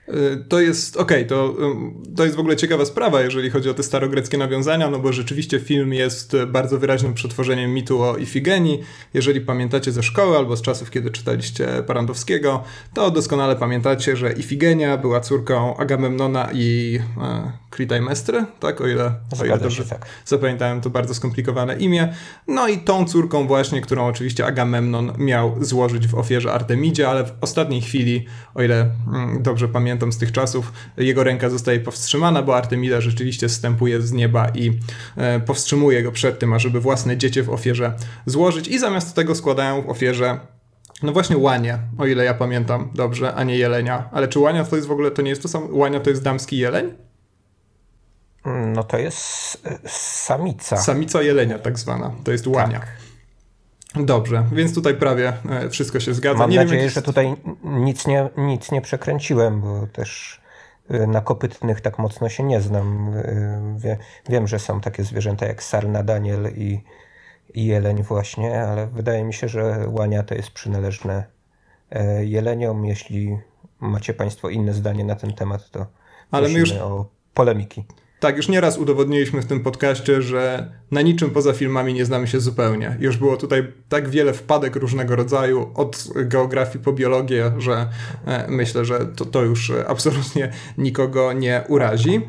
Y, 0.08 0.44
To 0.48 0.60
jest, 0.60 0.96
okej, 0.96 1.26
to, 1.26 1.54
ym, 1.62 2.02
to 2.16 2.24
jest 2.24 2.36
w 2.36 2.40
ogóle 2.40 2.56
ciekawa 2.56 2.84
sprawa, 2.84 3.20
jeżeli 3.20 3.50
chodzi 3.50 3.70
o 3.70 3.74
te 3.74 3.82
starogreckie 3.82 4.38
nawiązania, 4.38 4.90
no 4.90 4.98
bo 4.98 5.12
rzeczywiście 5.12 5.60
film 5.60 5.92
jest 5.92 6.36
bardzo 6.46 6.78
wyraźnym 6.78 7.14
przetworzeniem 7.14 7.74
mitu 7.74 8.02
o 8.02 8.16
Ifigenii. 8.16 8.80
Jeżeli 9.14 9.40
pamiętacie 9.40 9.92
ze 9.92 10.02
szkoły 10.02 10.36
albo 10.36 10.56
z 10.56 10.62
czasów, 10.62 10.90
kiedy 10.90 11.10
czytaliście 11.10 11.68
Parandowskiego, 11.86 12.64
to 12.94 13.10
doskonale 13.10 13.56
pamiętacie, 13.56 14.16
że 14.16 14.32
Ifigenia 14.32 14.96
była 14.96 15.20
córką 15.20 15.76
Agamemnona 15.76 16.48
i 16.52 16.98
e, 17.22 17.52
Klitajmestry, 17.70 18.44
tak? 18.60 18.80
O 18.80 18.86
ile, 18.86 19.12
o 19.40 19.44
ile 19.44 19.58
dobrze 19.58 19.82
się, 19.82 19.88
tak. 19.88 20.06
zapamiętałem 20.24 20.80
to 20.80 20.90
bardzo 20.90 21.14
skomplikowane 21.14 21.76
imię. 21.76 22.14
No 22.48 22.68
i 22.68 22.78
tą 22.78 23.04
córką 23.04 23.46
właśnie, 23.46 23.80
którą 23.80 24.06
oczywiście 24.06 24.46
Agamemnon 24.46 25.12
miał 25.18 25.64
złożyć 25.64 26.08
w 26.08 26.14
ofierze 26.14 26.52
Artemidzie, 26.52 27.08
ale 27.08 27.24
w 27.24 27.32
ostatniej 27.40 27.80
chwili, 27.80 28.26
o 28.54 28.62
ile 28.62 28.90
mm, 29.08 29.42
dobrze 29.42 29.68
pamiętam 29.68 29.95
z 30.12 30.18
tych 30.18 30.32
czasów, 30.32 30.72
jego 30.96 31.24
ręka 31.24 31.50
zostaje 31.50 31.80
powstrzymana, 31.80 32.42
bo 32.42 32.56
Artemida 32.56 33.00
rzeczywiście 33.00 33.48
zstępuje 33.48 34.00
z 34.00 34.12
nieba 34.12 34.48
i 34.48 34.72
e, 35.16 35.40
powstrzymuje 35.40 36.02
go 36.02 36.12
przed 36.12 36.38
tym, 36.38 36.52
ażeby 36.52 36.80
własne 36.80 37.16
dziecię 37.16 37.42
w 37.42 37.50
ofierze 37.50 37.92
złożyć 38.26 38.68
i 38.68 38.78
zamiast 38.78 39.14
tego 39.14 39.34
składają 39.34 39.82
w 39.82 39.90
ofierze 39.90 40.40
no 41.02 41.12
właśnie 41.12 41.36
łanie, 41.36 41.78
o 41.98 42.06
ile 42.06 42.24
ja 42.24 42.34
pamiętam 42.34 42.90
dobrze, 42.94 43.34
a 43.34 43.44
nie 43.44 43.56
jelenia. 43.56 44.08
Ale 44.12 44.28
czy 44.28 44.38
łania 44.38 44.64
to 44.64 44.76
jest 44.76 44.88
w 44.88 44.90
ogóle, 44.90 45.10
to 45.10 45.22
nie 45.22 45.30
jest 45.30 45.42
to 45.42 45.48
samo, 45.48 45.66
łania 45.70 46.00
to 46.00 46.10
jest 46.10 46.22
damski 46.22 46.58
jeleń? 46.58 46.94
No 48.74 48.84
to 48.84 48.98
jest 48.98 49.62
e, 49.66 49.78
samica. 49.88 50.76
Samica 50.76 51.22
jelenia 51.22 51.58
tak 51.58 51.78
zwana, 51.78 52.12
to 52.24 52.32
jest 52.32 52.46
łania. 52.46 52.80
Dobrze, 53.96 54.44
więc 54.52 54.74
tutaj 54.74 54.94
prawie 54.94 55.32
e, 55.50 55.68
wszystko 55.70 56.00
się 56.00 56.14
zgadza. 56.14 56.38
Mam 56.38 56.50
nie 56.50 56.56
nadzieję, 56.56 56.80
wiem, 56.80 56.90
że 56.90 57.02
tutaj 57.02 57.36
nic 57.64 58.06
nie, 58.06 58.28
nic 58.36 58.72
nie 58.72 58.80
przekręciłem, 58.80 59.60
bo 59.60 59.86
też 59.86 60.40
y, 60.90 61.06
na 61.06 61.20
kopytnych 61.20 61.80
tak 61.80 61.98
mocno 61.98 62.28
się 62.28 62.42
nie 62.42 62.60
znam. 62.60 63.14
Y, 63.14 63.58
Wie, 63.78 63.98
wiem, 64.28 64.46
że 64.46 64.58
są 64.58 64.80
takie 64.80 65.04
zwierzęta 65.04 65.46
jak 65.46 65.62
sarna, 65.62 66.02
daniel 66.02 66.52
i, 66.56 66.80
i 67.54 67.66
jeleń 67.66 68.02
właśnie, 68.02 68.62
ale 68.62 68.86
wydaje 68.86 69.24
mi 69.24 69.34
się, 69.34 69.48
że 69.48 69.84
łania 69.88 70.22
to 70.22 70.34
jest 70.34 70.50
przynależne 70.50 71.24
e, 71.90 72.24
jeleniom. 72.24 72.84
Jeśli 72.84 73.38
macie 73.80 74.14
Państwo 74.14 74.48
inne 74.48 74.74
zdanie 74.74 75.04
na 75.04 75.14
ten 75.14 75.32
temat, 75.32 75.70
to 75.70 75.86
Ale 76.30 76.48
my 76.48 76.58
już- 76.58 76.72
o 76.72 77.06
polemiki. 77.34 77.84
Tak, 78.20 78.36
już 78.36 78.48
nieraz 78.48 78.78
udowodniliśmy 78.78 79.42
w 79.42 79.46
tym 79.46 79.60
podcaście, 79.60 80.22
że 80.22 80.72
na 80.90 81.02
niczym 81.02 81.30
poza 81.30 81.52
filmami 81.52 81.94
nie 81.94 82.04
znamy 82.04 82.26
się 82.26 82.40
zupełnie. 82.40 82.96
Już 83.00 83.16
było 83.16 83.36
tutaj 83.36 83.72
tak 83.88 84.08
wiele 84.08 84.32
wpadek 84.32 84.76
różnego 84.76 85.16
rodzaju, 85.16 85.70
od 85.74 86.04
geografii 86.24 86.84
po 86.84 86.92
biologię, 86.92 87.52
że 87.58 87.88
e, 88.26 88.46
myślę, 88.48 88.84
że 88.84 89.06
to, 89.06 89.24
to 89.24 89.42
już 89.42 89.70
e, 89.70 89.88
absolutnie 89.88 90.50
nikogo 90.78 91.32
nie 91.32 91.62
urazi. 91.68 92.20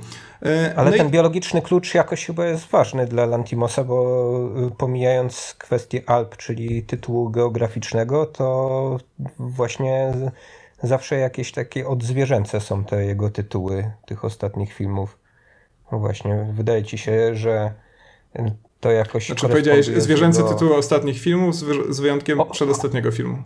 E, 0.46 0.74
Ale 0.76 0.90
no 0.90 0.96
i- 0.96 1.00
ten 1.00 1.10
biologiczny 1.10 1.62
klucz 1.62 1.94
jakoś 1.94 2.26
chyba 2.26 2.46
jest 2.46 2.68
ważny 2.68 3.06
dla 3.08 3.26
Lantimosa, 3.26 3.84
bo 3.84 4.50
pomijając 4.78 5.56
kwestię 5.58 6.02
Alp, 6.10 6.38
czyli 6.38 6.84
tytułu 6.84 7.30
geograficznego, 7.30 8.26
to 8.26 8.98
właśnie 9.40 10.14
zawsze 10.84 11.16
jakieś 11.16 11.52
takie 11.52 11.88
odzwierzęce 11.88 12.62
są 12.62 12.84
te 12.84 13.06
jego 13.06 13.30
tytuły 13.30 13.92
tych 14.06 14.26
ostatnich 14.26 14.74
filmów. 14.74 15.18
No 15.92 16.00
właśnie, 16.00 16.48
wydaje 16.54 16.84
ci 16.84 16.98
się, 16.98 17.36
że 17.36 17.72
to 18.80 18.92
jakoś 18.92 19.26
Znaczy 19.28 19.42
powiedziałeś 19.48 19.78
koresponduje 19.86 20.02
z 20.02 20.04
zwierzęce 20.04 20.42
jego- 20.42 20.54
tytuły 20.54 20.76
ostatnich 20.76 21.20
filmów 21.20 21.56
z, 21.56 21.64
wy- 21.64 21.94
z 21.94 22.00
wyjątkiem 22.00 22.40
O- 22.40 22.46
przedostatniego 22.46 23.12
filmu. 23.12 23.44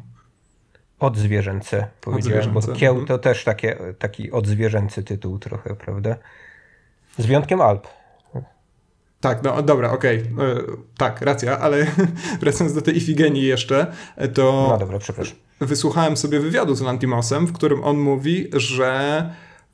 Odzwierzęce, 0.99 1.87
powiedziałem, 2.01 2.51
bo 2.51 2.61
kieł 2.61 2.91
mhm. 2.91 3.07
to 3.07 3.17
też 3.17 3.43
takie, 3.43 3.77
taki 3.99 4.31
odzwierzęcy 4.31 5.03
tytuł 5.03 5.39
trochę, 5.39 5.75
prawda? 5.75 6.15
Z 7.17 7.25
wyjątkiem 7.25 7.61
Alp. 7.61 7.87
Tak, 9.21 9.43
no 9.43 9.61
dobra, 9.61 9.91
okej. 9.91 10.17
E, 10.17 10.23
Tak, 10.97 11.21
racja, 11.21 11.59
ale 11.59 11.85
wracając 12.41 12.73
do 12.75 12.81
tej 12.81 12.97
Ifigenii 12.97 13.43
jeszcze, 13.43 13.91
e, 14.15 14.27
to 14.27 14.67
No 14.71 14.77
dobra, 14.77 14.99
przepraszam. 14.99 15.37
wysłuchałem 15.59 16.17
sobie 16.17 16.39
wywiadu 16.39 16.75
z 16.75 16.81
Lantimosem, 16.81 17.45
w 17.47 17.53
którym 17.53 17.83
on 17.83 17.97
mówi, 17.97 18.49
że 18.53 19.29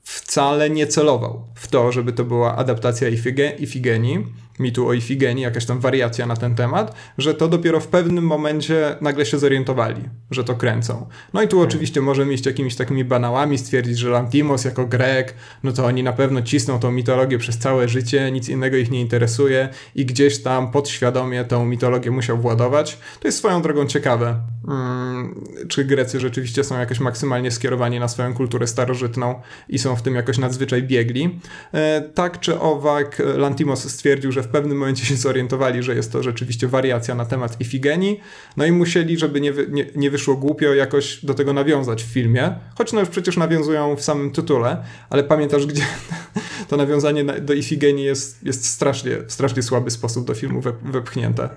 wcale 0.07 0.69
nie 0.69 0.87
celował 0.87 1.43
w 1.55 1.67
to, 1.67 1.91
żeby 1.91 2.13
to 2.13 2.23
była 2.23 2.55
adaptacja 2.55 3.09
Ifige- 3.09 3.61
Ifigenii, 3.61 4.25
mitu 4.59 4.87
o 4.87 4.93
Ifigenii, 4.93 5.43
jakaś 5.43 5.65
tam 5.65 5.79
wariacja 5.79 6.25
na 6.25 6.35
ten 6.35 6.55
temat, 6.55 6.95
że 7.17 7.33
to 7.33 7.47
dopiero 7.47 7.79
w 7.79 7.87
pewnym 7.87 8.23
momencie 8.23 8.95
nagle 9.01 9.25
się 9.25 9.39
zorientowali, 9.39 10.01
że 10.31 10.43
to 10.43 10.55
kręcą. 10.55 11.07
No 11.33 11.41
i 11.41 11.47
tu 11.47 11.61
oczywiście 11.61 12.01
możemy 12.01 12.33
iść 12.33 12.45
jakimiś 12.45 12.75
takimi 12.75 13.03
banałami, 13.03 13.57
stwierdzić, 13.57 13.97
że 13.97 14.09
Lantimos 14.09 14.65
jako 14.65 14.85
Grek, 14.85 15.33
no 15.63 15.71
to 15.71 15.85
oni 15.85 16.03
na 16.03 16.13
pewno 16.13 16.41
cisną 16.41 16.79
tą 16.79 16.91
mitologię 16.91 17.37
przez 17.37 17.57
całe 17.57 17.89
życie, 17.89 18.31
nic 18.31 18.49
innego 18.49 18.77
ich 18.77 18.91
nie 18.91 19.01
interesuje 19.01 19.69
i 19.95 20.05
gdzieś 20.05 20.43
tam 20.43 20.71
podświadomie 20.71 21.45
tą 21.45 21.65
mitologię 21.65 22.11
musiał 22.11 22.37
władować. 22.37 22.97
To 23.19 23.27
jest 23.27 23.37
swoją 23.37 23.61
drogą 23.61 23.85
ciekawe, 23.85 24.35
mm, 24.67 25.45
czy 25.67 25.85
Grecy 25.85 26.19
rzeczywiście 26.19 26.63
są 26.63 26.79
jakoś 26.79 26.99
maksymalnie 26.99 27.51
skierowani 27.51 27.99
na 27.99 28.07
swoją 28.07 28.33
kulturę 28.33 28.67
starożytną 28.67 29.41
i 29.69 29.79
są 29.79 29.95
w 29.95 30.01
tym 30.01 30.15
jakoś 30.15 30.37
nadzwyczaj 30.37 30.83
biegli. 30.83 31.39
E, 31.73 32.01
tak 32.01 32.39
czy 32.39 32.59
owak, 32.59 33.21
Lantimos 33.37 33.89
stwierdził, 33.89 34.31
że 34.31 34.43
w 34.47 34.49
pewnym 34.49 34.77
momencie 34.77 35.05
się 35.05 35.15
zorientowali, 35.15 35.83
że 35.83 35.95
jest 35.95 36.11
to 36.11 36.23
rzeczywiście 36.23 36.67
wariacja 36.67 37.15
na 37.15 37.25
temat 37.25 37.61
Ifigenii, 37.61 38.19
no 38.57 38.65
i 38.65 38.71
musieli, 38.71 39.17
żeby 39.17 39.41
nie, 39.41 39.53
nie, 39.69 39.85
nie 39.95 40.11
wyszło 40.11 40.35
głupio, 40.35 40.73
jakoś 40.73 41.25
do 41.25 41.33
tego 41.33 41.53
nawiązać 41.53 42.03
w 42.03 42.07
filmie, 42.07 42.55
choć 42.77 42.93
no 42.93 42.99
już 42.99 43.09
przecież 43.09 43.37
nawiązują 43.37 43.95
w 43.95 44.01
samym 44.01 44.31
tytule, 44.31 44.83
ale 45.09 45.23
pamiętasz, 45.23 45.65
gdzie 45.65 45.83
to 46.69 46.77
nawiązanie 46.77 47.23
na- 47.23 47.39
do 47.39 47.53
Ifigenii 47.53 48.05
jest, 48.05 48.43
jest 48.43 48.65
strasznie, 48.65 49.17
strasznie 49.27 49.63
słaby 49.63 49.91
sposób 49.91 50.27
do 50.27 50.33
filmu 50.33 50.61
we, 50.61 50.73
wepchnięte. 50.83 51.49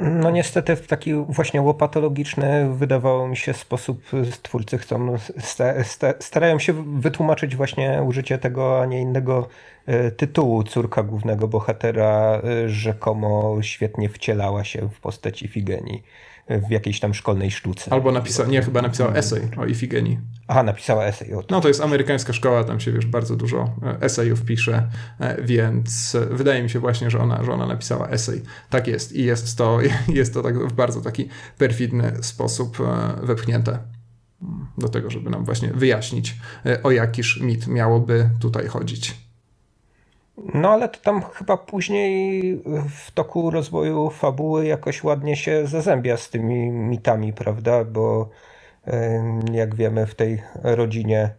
No 0.00 0.30
niestety 0.30 0.76
w 0.76 0.86
taki 0.86 1.14
właśnie 1.14 1.62
łopatologiczny 1.62 2.74
wydawało 2.74 3.28
mi 3.28 3.36
się 3.36 3.54
sposób 3.54 4.02
twórcy 4.42 4.78
chcą 4.78 5.18
sta, 5.38 5.84
sta, 5.84 6.14
starają 6.20 6.58
się 6.58 6.72
wytłumaczyć 7.00 7.56
właśnie 7.56 8.02
użycie 8.06 8.38
tego, 8.38 8.82
a 8.82 8.86
nie 8.86 9.00
innego 9.00 9.48
e, 9.86 10.10
tytułu. 10.10 10.62
Córka 10.62 11.02
głównego 11.02 11.48
bohatera 11.48 12.42
e, 12.44 12.68
rzekomo 12.68 13.56
świetnie 13.62 14.08
wcielała 14.08 14.64
się 14.64 14.88
w 14.88 15.00
postaci 15.00 15.48
Figenii. 15.48 16.02
W 16.50 16.70
jakiejś 16.70 17.00
tam 17.00 17.14
szkolnej 17.14 17.50
sztuce. 17.50 17.92
Albo 17.92 18.12
napisał, 18.12 18.48
nie, 18.48 18.62
chyba 18.62 18.82
napisała 18.82 19.14
esej 19.14 19.42
o 19.56 19.66
Ifigenii. 19.66 20.18
Aha, 20.48 20.62
napisała 20.62 21.04
esej 21.04 21.34
o 21.34 21.42
tym. 21.42 21.46
No 21.50 21.60
to 21.60 21.68
jest 21.68 21.80
amerykańska 21.80 22.32
szkoła, 22.32 22.64
tam 22.64 22.80
się 22.80 22.92
wiesz, 22.92 23.06
bardzo 23.06 23.36
dużo 23.36 23.74
e, 23.82 24.00
esejów 24.00 24.44
pisze, 24.44 24.88
e, 25.20 25.42
więc 25.42 26.14
e, 26.14 26.26
wydaje 26.26 26.62
mi 26.62 26.70
się 26.70 26.78
właśnie, 26.78 27.10
że 27.10 27.18
ona, 27.18 27.44
że 27.44 27.52
ona 27.52 27.66
napisała 27.66 28.08
esej. 28.08 28.42
Tak 28.70 28.86
jest 28.86 29.12
i 29.12 29.24
jest 29.24 29.58
to, 29.58 29.78
jest 30.08 30.34
to 30.34 30.42
tak 30.42 30.58
w 30.68 30.72
bardzo 30.72 31.00
taki 31.00 31.28
perfidny 31.58 32.12
sposób 32.22 32.78
wepchnięte 33.22 33.78
do 34.78 34.88
tego, 34.88 35.10
żeby 35.10 35.30
nam 35.30 35.44
właśnie 35.44 35.68
wyjaśnić, 35.68 36.36
o 36.82 36.90
jakiż 36.90 37.40
mit 37.40 37.66
miałoby 37.66 38.30
tutaj 38.40 38.66
chodzić. 38.66 39.29
No 40.54 40.70
ale 40.70 40.88
to 40.88 41.00
tam 41.00 41.22
chyba 41.22 41.56
później 41.56 42.42
w 42.88 43.10
toku 43.10 43.50
rozwoju 43.50 44.10
fabuły 44.10 44.66
jakoś 44.66 45.04
ładnie 45.04 45.36
się 45.36 45.66
zazębia 45.66 46.16
z 46.16 46.30
tymi 46.30 46.70
mitami, 46.70 47.32
prawda? 47.32 47.84
Bo 47.84 48.28
jak 49.52 49.74
wiemy 49.74 50.06
w 50.06 50.14
tej 50.14 50.42
rodzinie 50.62 51.30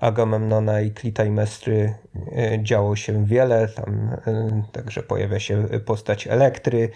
Agamemnona 0.00 0.80
i 0.80 0.90
Klitajmestry 0.90 1.94
e, 2.36 2.62
działo 2.62 2.96
się 2.96 3.26
wiele, 3.26 3.68
tam 3.68 4.10
także 4.72 5.02
pojawia 5.02 5.40
się 5.40 5.68
postać 5.84 6.26
Elektry, 6.26 6.90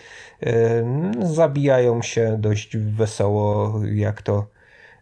zabijają 1.22 2.02
się 2.02 2.36
dość 2.38 2.76
wesoło, 2.76 3.72
jak 3.92 4.22
to 4.22 4.46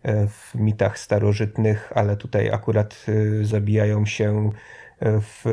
e, 0.03 0.27
w 0.27 0.55
mitach 0.55 0.99
starożytnych, 0.99 1.93
ale 1.95 2.17
tutaj 2.17 2.51
akurat 2.51 3.07
e, 3.09 3.45
zabijają 3.45 4.07
się 4.07 4.51
w, 5.01 5.45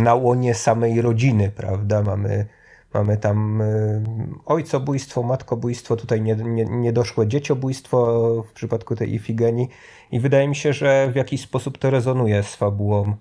na 0.00 0.14
łonie 0.14 0.54
samej 0.54 1.02
rodziny, 1.02 1.52
prawda? 1.56 2.02
Mamy, 2.02 2.46
mamy 2.94 3.16
tam 3.16 3.60
y, 3.60 4.02
ojcobójstwo, 4.46 5.22
matkobójstwo, 5.22 5.96
tutaj 5.96 6.22
niedoszłe 6.68 7.24
nie, 7.24 7.26
nie 7.26 7.30
dzieciobójstwo 7.30 8.24
w 8.48 8.52
przypadku 8.52 8.96
tej 8.96 9.14
Ifigenii 9.14 9.68
i 10.12 10.20
wydaje 10.20 10.48
mi 10.48 10.56
się, 10.56 10.72
że 10.72 11.10
w 11.12 11.16
jakiś 11.16 11.40
sposób 11.40 11.78
to 11.78 11.90
rezonuje 11.90 12.42
z 12.42 12.54
fabułą. 12.54 13.16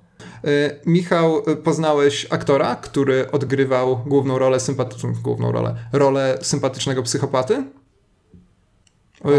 Y, 0.46 0.80
Michał, 0.86 1.50
y, 1.50 1.56
poznałeś 1.56 2.28
aktora, 2.30 2.76
który 2.76 3.32
odgrywał 3.32 3.98
główną 3.98 4.40
rolę 4.40 4.60
sympatyczną, 4.60 5.14
główną 5.24 5.52
rolę, 5.52 5.76
rolę 5.94 6.38
sympatycznego 6.42 7.04
psychopaty? 7.04 7.64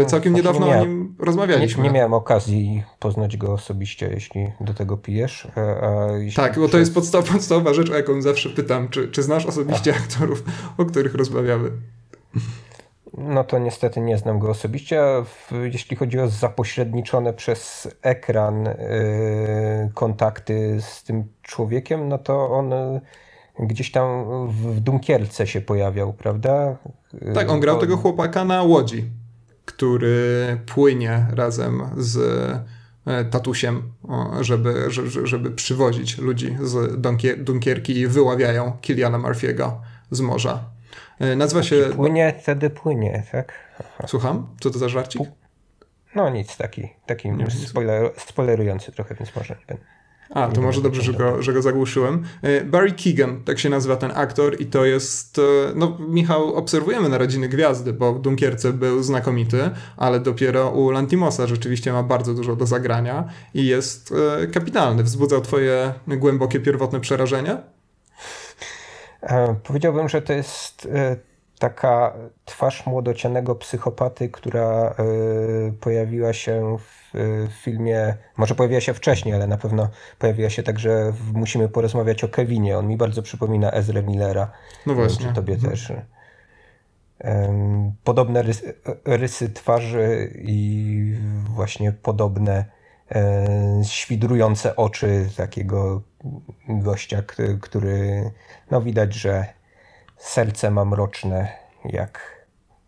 Całkiem 0.07 0.33
niedawno 0.33 0.69
o 0.69 0.85
nim 0.85 1.15
rozmawialiśmy. 1.19 1.83
Nie, 1.83 1.89
nie, 1.89 1.95
miałem 1.95 2.13
okazji 2.13 2.83
poznać 2.99 3.37
go 3.37 3.53
osobiście, 3.53 4.09
jeśli 4.13 4.51
do 4.61 4.73
tego 4.73 4.97
pijesz. 4.97 5.47
tak, 6.35 6.59
bo 6.59 6.69
to 6.69 6.77
jest 6.77 6.93
podstaw, 6.93 7.31
podstawowa 7.31 7.73
rzecz, 7.73 7.89
o 7.89 7.95
jaką 7.95 8.21
zawsze 8.21 8.49
pytam. 8.49 8.89
Czy, 8.89 9.07
czy 9.07 9.23
znasz 9.23 9.45
osobiście 9.45 9.93
a. 9.93 9.97
aktorów, 9.97 10.43
o 10.77 10.85
których 10.85 11.15
rozmawiamy? 11.15 11.71
No 13.17 13.43
to 13.43 13.59
niestety 13.59 14.01
nie 14.01 14.17
znam 14.17 14.39
go 14.39 14.49
osobiście. 14.49 15.03
Jeśli 15.71 15.97
chodzi 15.97 16.19
o 16.19 16.27
zapośredniczone 16.27 17.33
przez 17.33 17.87
ekran 18.01 18.63
yy, 18.63 18.73
kontakty 19.93 20.77
z 20.81 21.03
tym 21.03 21.23
człowiekiem, 21.41 22.09
no 22.09 22.17
to 22.17 22.49
on 22.49 22.73
y, 22.73 23.01
gdzieś 23.59 23.91
tam 23.91 24.07
w 24.47 24.79
Dunkierce 24.79 25.47
się 25.47 25.61
pojawiał, 25.61 26.13
prawda? 26.13 26.77
Tak, 27.33 27.49
on 27.49 27.59
grał 27.59 27.79
tego 27.79 27.97
chłopaka 27.97 28.45
na 28.45 28.63
łodzi 28.63 29.09
który 29.65 30.57
płynie 30.65 31.25
razem 31.31 31.83
z 31.97 32.17
e, 33.05 33.25
tatusiem, 33.25 33.91
żeby, 34.41 34.91
żeby, 35.23 35.51
przywozić 35.51 36.17
ludzi 36.17 36.57
z 36.61 37.01
Dunkierki 37.37 37.97
i 37.97 38.07
wyławiają 38.07 38.77
Kiliana 38.81 39.19
Murphy'ego 39.19 39.71
z 40.11 40.21
morza. 40.21 40.63
E, 41.19 41.35
nazywa 41.35 41.63
się... 41.63 41.75
Płynie, 41.95 42.35
wtedy 42.41 42.69
płynie, 42.69 43.23
tak? 43.31 43.53
Aha. 43.79 44.07
Słucham? 44.07 44.47
Co 44.59 44.69
to 44.69 44.79
za 44.79 44.89
żarcik? 44.89 45.21
No 46.15 46.29
nic, 46.29 46.57
taki, 46.57 46.89
taki 47.05 47.29
spoiler, 47.67 48.11
spoilerujący 48.17 48.91
trochę, 48.91 49.15
więc 49.15 49.35
może 49.35 49.55
nie 49.59 49.65
będę. 49.67 49.94
A, 50.29 50.47
to 50.47 50.61
może 50.61 50.81
dobrze, 50.81 51.01
że 51.01 51.13
go, 51.13 51.41
że 51.41 51.53
go 51.53 51.61
zagłuszyłem. 51.61 52.23
E, 52.41 52.63
Barry 52.63 52.91
Keegan, 52.91 53.43
tak 53.43 53.59
się 53.59 53.69
nazywa 53.69 53.95
ten 53.95 54.11
aktor 54.15 54.61
i 54.61 54.65
to 54.65 54.85
jest, 54.85 55.39
e, 55.39 55.41
no 55.75 55.97
Michał, 55.99 56.55
obserwujemy 56.55 57.09
Narodziny 57.09 57.49
Gwiazdy, 57.49 57.93
bo 57.93 58.13
w 58.13 58.21
Dunkierce 58.21 58.73
był 58.73 59.03
znakomity, 59.03 59.69
ale 59.97 60.19
dopiero 60.19 60.69
u 60.69 60.89
Lantimosa 60.89 61.47
rzeczywiście 61.47 61.93
ma 61.93 62.03
bardzo 62.03 62.33
dużo 62.33 62.55
do 62.55 62.65
zagrania 62.65 63.23
i 63.53 63.65
jest 63.65 64.13
e, 64.41 64.47
kapitalny. 64.47 65.03
Wzbudzał 65.03 65.41
twoje 65.41 65.93
głębokie, 66.07 66.59
pierwotne 66.59 66.99
przerażenie? 66.99 67.57
Powiedziałbym, 69.63 70.09
że 70.09 70.21
to 70.21 70.33
jest 70.33 70.87
taka 71.69 72.13
twarz 72.45 72.85
młodocianego 72.85 73.55
psychopaty, 73.55 74.29
która 74.29 74.95
pojawiła 75.79 76.33
się 76.33 76.77
w 76.79 77.05
w 77.47 77.53
filmie, 77.61 78.15
może 78.37 78.55
pojawiła 78.55 78.81
się 78.81 78.93
wcześniej, 78.93 79.35
ale 79.35 79.47
na 79.47 79.57
pewno 79.57 79.89
pojawiła 80.19 80.49
się 80.49 80.63
także 80.63 81.11
w 81.11 81.33
Musimy 81.33 81.69
porozmawiać 81.69 82.23
o 82.23 82.27
Kevinie. 82.27 82.77
On 82.77 82.87
mi 82.87 82.97
bardzo 82.97 83.21
przypomina 83.21 83.71
Ezra 83.71 84.01
Millera. 84.01 84.51
No 84.85 84.95
właśnie. 84.95 85.27
Czy 85.27 85.33
tobie 85.33 85.53
mhm. 85.53 85.71
też. 85.71 85.93
Podobne 88.03 88.41
rysy, 88.41 88.73
rysy 89.05 89.49
twarzy 89.49 90.33
i 90.35 91.13
właśnie 91.49 91.91
podobne 91.91 92.65
e, 93.11 93.81
świdrujące 93.83 94.75
oczy 94.75 95.29
takiego 95.37 96.01
gościa, 96.69 97.23
który 97.61 98.31
no 98.71 98.81
widać, 98.81 99.13
że 99.13 99.45
serce 100.17 100.71
ma 100.71 100.85
mroczne 100.85 101.47
jak 101.85 102.35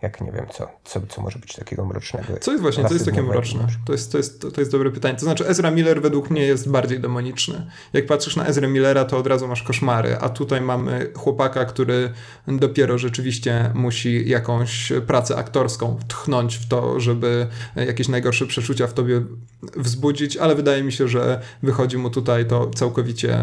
jak 0.02 0.22
nie 0.22 0.32
wiem, 0.32 0.46
co, 0.52 0.70
co, 0.84 1.02
co 1.10 1.22
może 1.22 1.40
być 1.40 1.54
takiego 1.54 1.86
mrocznego. 1.86 2.38
Co 2.42 2.52
jest 2.52 2.62
właśnie, 2.62 2.86
co 2.86 2.94
jest 2.94 3.06
takie 3.06 3.24
mroczne? 3.24 3.68
To 3.86 3.92
jest, 3.92 4.12
to, 4.12 4.18
jest, 4.18 4.42
to, 4.42 4.52
to 4.52 4.62
jest 4.62 4.72
dobre 4.72 4.92
pytanie. 4.92 5.16
To 5.16 5.22
znaczy, 5.22 5.48
Ezra 5.48 5.72
Miller 5.72 6.02
według 6.02 6.30
mnie 6.30 6.42
jest 6.42 6.70
bardziej 6.70 7.00
demoniczny. 7.00 7.72
Jak 7.94 8.06
patrzysz 8.06 8.36
na 8.36 8.46
Ezra 8.46 8.68
Millera, 8.68 9.06
to 9.06 9.18
od 9.18 9.28
razu 9.28 9.48
masz 9.48 9.64
koszmary, 9.64 10.18
a 10.18 10.30
tutaj 10.30 10.62
mamy 10.62 11.12
chłopaka, 11.16 11.66
który 11.66 12.14
dopiero 12.48 12.98
rzeczywiście 12.98 13.72
musi 13.74 14.30
jakąś 14.30 14.94
pracę 15.08 15.38
aktorską 15.38 16.00
tchnąć 16.08 16.56
w 16.56 16.68
to, 16.68 17.00
żeby 17.00 17.48
jakieś 17.76 18.08
najgorsze 18.08 18.46
przeczucia 18.46 18.88
w 18.88 18.94
tobie 18.94 19.22
wzbudzić, 19.62 20.38
ale 20.38 20.56
wydaje 20.56 20.84
mi 20.84 20.92
się, 20.92 21.08
że 21.08 21.42
wychodzi 21.64 21.98
mu 21.98 22.10
tutaj 22.10 22.46
to 22.46 22.70
całkowicie, 22.76 23.40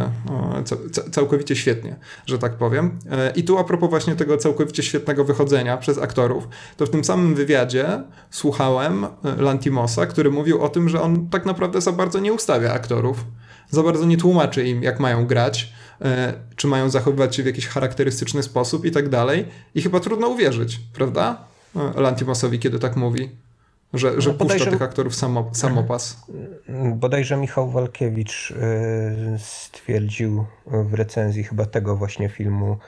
całkowicie 1.10 1.56
świetnie, 1.56 1.96
że 2.26 2.38
tak 2.38 2.56
powiem. 2.56 2.98
E, 3.10 3.30
I 3.30 3.44
tu 3.44 3.58
a 3.58 3.64
propos 3.64 3.90
właśnie 3.90 4.16
tego 4.16 4.36
całkowicie 4.36 4.82
świetnego 4.82 5.24
wychodzenia 5.24 5.76
przez 5.76 5.98
aktorów, 5.98 6.48
to 6.76 6.86
w 6.86 6.90
tym 6.90 7.04
samym 7.04 7.34
wywiadzie 7.34 8.02
słuchałem 8.30 9.04
e, 9.04 9.08
Lantimosa, 9.38 10.06
który 10.06 10.30
mówił 10.30 10.62
o 10.62 10.68
tym, 10.68 10.88
że 10.88 11.02
on 11.02 11.28
tak 11.28 11.46
naprawdę 11.46 11.80
za 11.80 11.92
bardzo 11.92 12.20
nie 12.20 12.32
ustawia 12.32 12.72
aktorów, 12.72 13.24
za 13.70 13.82
bardzo 13.82 14.04
nie 14.04 14.16
tłumaczy 14.16 14.64
im, 14.64 14.82
jak 14.82 15.00
mają 15.00 15.26
grać, 15.26 15.72
e, 16.00 16.34
czy 16.56 16.66
mają 16.66 16.90
zachowywać 16.90 17.36
się 17.36 17.42
w 17.42 17.46
jakiś 17.46 17.66
charakterystyczny 17.66 18.42
sposób 18.42 18.84
i 18.84 18.90
tak 18.90 19.08
dalej. 19.08 19.44
I 19.74 19.82
chyba 19.82 20.00
trudno 20.00 20.28
uwierzyć, 20.28 20.80
prawda? 20.92 21.44
Lantimosowi, 21.96 22.58
kiedy 22.58 22.78
tak 22.78 22.96
mówi. 22.96 23.43
Że, 23.94 24.20
że 24.20 24.30
no 24.30 24.36
puszcza 24.36 24.70
tych 24.70 24.82
aktorów 24.82 25.14
samo, 25.14 25.50
samopas. 25.52 26.26
Bodajże 26.94 27.36
Michał 27.36 27.70
Walkiewicz 27.70 28.54
stwierdził 29.38 30.44
w 30.66 30.94
recenzji 30.94 31.44
chyba 31.44 31.66
tego 31.66 31.96
właśnie 31.96 32.28
filmu, 32.28 32.78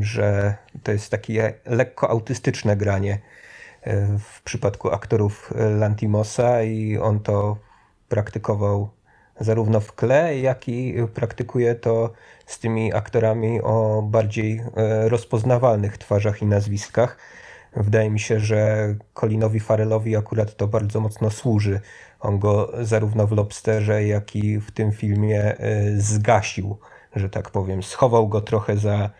że 0.00 0.54
to 0.82 0.92
jest 0.92 1.10
takie 1.10 1.54
lekko 1.66 2.10
autystyczne 2.10 2.76
granie 2.76 3.18
e, 3.82 4.18
w 4.18 4.42
przypadku 4.42 4.90
aktorów 4.90 5.52
Lantimosa 5.78 6.62
i 6.62 6.98
on 6.98 7.20
to 7.20 7.56
praktykował 8.08 8.90
zarówno 9.40 9.80
w 9.80 9.92
kle, 9.92 10.38
jak 10.38 10.68
i 10.68 10.94
praktykuje 11.14 11.74
to 11.74 12.12
z 12.46 12.58
tymi 12.58 12.94
aktorami 12.94 13.60
o 13.62 14.02
bardziej 14.02 14.62
e, 14.76 15.08
rozpoznawalnych 15.08 15.98
twarzach 15.98 16.42
i 16.42 16.46
nazwiskach. 16.46 17.18
Wydaje 17.76 18.10
mi 18.10 18.20
się, 18.20 18.40
że 18.40 18.94
Colinowi 19.14 19.60
Farellowi 19.60 20.16
akurat 20.16 20.56
to 20.56 20.68
bardzo 20.68 21.00
mocno 21.00 21.30
służy. 21.30 21.80
On 22.20 22.38
go 22.38 22.72
zarówno 22.80 23.26
w 23.26 23.32
Lobsterze, 23.32 24.04
jak 24.04 24.36
i 24.36 24.58
w 24.58 24.70
tym 24.70 24.92
filmie 24.92 25.58
e, 25.58 25.90
zgasił, 25.96 26.78
że 27.16 27.28
tak 27.28 27.50
powiem. 27.50 27.82
Schował 27.82 28.28
go 28.28 28.40
trochę 28.40 28.76
za 28.76 29.10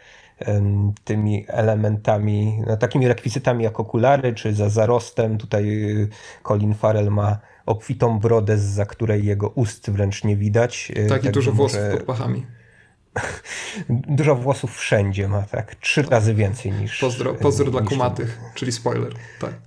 tymi 1.04 1.44
elementami, 1.48 2.62
no, 2.66 2.76
takimi 2.76 3.08
rekwizytami 3.08 3.64
jak 3.64 3.80
okulary, 3.80 4.34
czy 4.34 4.54
za 4.54 4.68
zarostem. 4.68 5.38
Tutaj 5.38 5.64
y, 6.02 6.08
Colin 6.48 6.74
Farrell 6.74 7.10
ma 7.10 7.38
obfitą 7.66 8.18
brodę, 8.18 8.58
za 8.58 8.86
której 8.86 9.24
jego 9.24 9.48
ust 9.48 9.90
wręcz 9.90 10.24
nie 10.24 10.36
widać. 10.36 10.92
Y, 10.96 11.06
tak, 11.06 11.24
i 11.24 11.30
dużo 11.30 11.52
włosów 11.52 11.80
pod 11.90 12.02
pachami. 12.02 12.46
dużo 13.88 14.36
włosów 14.36 14.76
wszędzie 14.76 15.28
ma, 15.28 15.42
tak. 15.42 15.74
Trzy 15.74 16.02
razy 16.02 16.34
więcej 16.34 16.72
niż... 16.72 16.98
Pozdro, 17.00 17.34
pozdro 17.34 17.66
niż 17.66 17.72
dla 17.72 17.82
kumatych, 17.82 18.38
czyli 18.54 18.72
spoiler, 18.72 19.14
tak. 19.40 19.52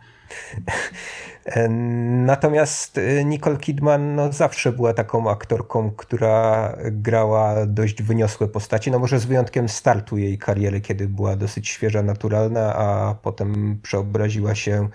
Natomiast 2.25 2.97
y, 2.97 3.25
Nicole 3.25 3.57
Kidman 3.57 4.15
no, 4.15 4.31
zawsze 4.31 4.71
była 4.71 4.93
taką 4.93 5.29
aktorką, 5.29 5.91
która 5.91 6.75
grała 6.91 7.65
dość 7.65 8.03
wyniosłe 8.03 8.47
postaci. 8.47 8.91
No 8.91 8.99
może 8.99 9.19
z 9.19 9.25
wyjątkiem 9.25 9.69
startu 9.69 10.17
jej 10.17 10.37
kariery, 10.37 10.81
kiedy 10.81 11.07
była 11.07 11.35
dosyć 11.35 11.69
świeża, 11.69 12.03
naturalna, 12.03 12.75
a 12.75 13.15
potem 13.21 13.79
przeobraziła 13.83 14.55
się 14.55 14.89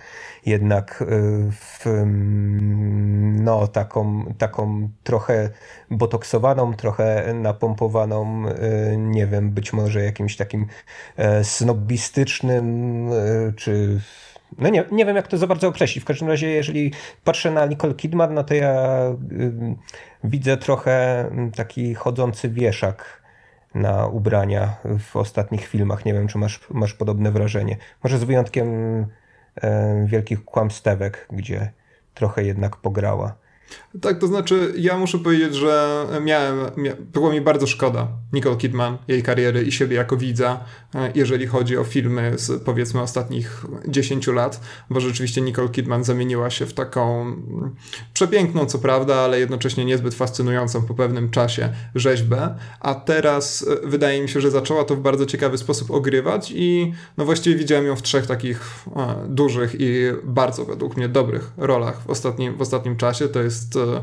jednak 0.46 1.02
y, 1.02 1.06
w 1.52 1.86
mm, 1.86 3.44
no, 3.44 3.66
taką, 3.66 4.34
taką 4.38 4.88
trochę 5.02 5.50
botoksowaną, 5.90 6.74
trochę 6.74 7.34
napompowaną, 7.34 8.48
y, 8.48 8.96
nie 8.96 9.26
wiem, 9.26 9.50
być 9.50 9.72
może 9.72 10.04
jakimś 10.04 10.36
takim 10.36 10.66
e, 11.16 11.44
snobistycznym 11.44 13.08
czy 13.56 14.00
no 14.58 14.68
nie, 14.68 14.84
nie 14.92 15.06
wiem, 15.06 15.16
jak 15.16 15.28
to 15.28 15.38
za 15.38 15.46
bardzo 15.46 15.68
określić. 15.68 16.04
W 16.04 16.06
każdym 16.06 16.28
razie, 16.28 16.48
jeżeli 16.48 16.92
patrzę 17.24 17.50
na 17.50 17.66
Nicole 17.66 17.94
Kidman, 17.94 18.34
no 18.34 18.44
to 18.44 18.54
ja 18.54 19.02
y, 19.32 19.76
widzę 20.24 20.56
trochę 20.56 21.24
taki 21.56 21.94
chodzący 21.94 22.48
wieszak 22.48 23.22
na 23.74 24.06
ubrania 24.06 24.76
w 24.98 25.16
ostatnich 25.16 25.66
filmach. 25.66 26.04
Nie 26.04 26.14
wiem, 26.14 26.28
czy 26.28 26.38
masz, 26.38 26.60
masz 26.70 26.94
podobne 26.94 27.30
wrażenie. 27.30 27.76
Może 28.04 28.18
z 28.18 28.24
wyjątkiem 28.24 28.68
y, 29.02 29.06
wielkich 30.04 30.44
kłamstewek, 30.44 31.28
gdzie 31.32 31.72
trochę 32.14 32.44
jednak 32.44 32.76
pograła. 32.76 33.34
Tak, 34.00 34.18
to 34.18 34.26
znaczy, 34.26 34.74
ja 34.76 34.98
muszę 34.98 35.18
powiedzieć, 35.18 35.54
że 35.54 36.06
miałem, 36.24 36.56
mia, 36.76 36.92
było 37.12 37.32
mi 37.32 37.40
bardzo 37.40 37.66
szkoda 37.66 38.08
Nicole 38.32 38.56
Kidman, 38.56 38.98
jej 39.08 39.22
kariery 39.22 39.62
i 39.62 39.72
siebie 39.72 39.96
jako 39.96 40.16
widza, 40.16 40.64
e, 40.94 41.12
jeżeli 41.14 41.46
chodzi 41.46 41.76
o 41.76 41.84
filmy 41.84 42.32
z 42.36 42.62
powiedzmy 42.62 43.00
ostatnich 43.00 43.64
10 43.88 44.26
lat, 44.26 44.60
bo 44.90 45.00
rzeczywiście 45.00 45.40
Nicole 45.40 45.68
Kidman 45.68 46.04
zamieniła 46.04 46.50
się 46.50 46.66
w 46.66 46.72
taką 46.72 47.22
mm, 47.22 47.74
przepiękną, 48.14 48.66
co 48.66 48.78
prawda, 48.78 49.16
ale 49.16 49.40
jednocześnie 49.40 49.84
niezbyt 49.84 50.14
fascynującą 50.14 50.82
po 50.82 50.94
pewnym 50.94 51.30
czasie 51.30 51.72
rzeźbę, 51.94 52.54
a 52.80 52.94
teraz 52.94 53.66
e, 53.84 53.88
wydaje 53.88 54.22
mi 54.22 54.28
się, 54.28 54.40
że 54.40 54.50
zaczęła 54.50 54.84
to 54.84 54.96
w 54.96 55.00
bardzo 55.00 55.26
ciekawy 55.26 55.58
sposób 55.58 55.90
ogrywać 55.90 56.52
i 56.54 56.92
no 57.16 57.24
właściwie 57.24 57.56
widziałem 57.56 57.86
ją 57.86 57.96
w 57.96 58.02
trzech 58.02 58.26
takich 58.26 58.84
e, 58.96 59.14
dużych 59.28 59.76
i 59.78 59.94
bardzo 60.24 60.64
według 60.64 60.96
mnie 60.96 61.08
dobrych 61.08 61.52
rolach 61.56 62.02
w 62.06 62.10
ostatnim, 62.10 62.56
w 62.56 62.60
ostatnim 62.60 62.96
czasie. 62.96 63.28
To 63.28 63.40
jest 63.40 63.57
jest 63.58 63.76
e, 63.76 64.02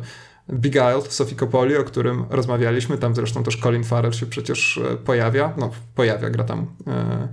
Beguiled 0.49 1.13
Sophie 1.13 1.35
Coppoli, 1.35 1.77
o 1.77 1.83
którym 1.83 2.25
rozmawialiśmy. 2.29 2.97
Tam 2.97 3.15
zresztą 3.15 3.43
też 3.43 3.57
Colin 3.57 3.83
Farrell 3.83 4.13
się 4.13 4.25
przecież 4.25 4.77
e, 4.77 4.97
pojawia. 4.97 5.53
No, 5.57 5.71
pojawia, 5.95 6.29
gra 6.29 6.43
tam 6.43 6.67
e, 6.87 7.27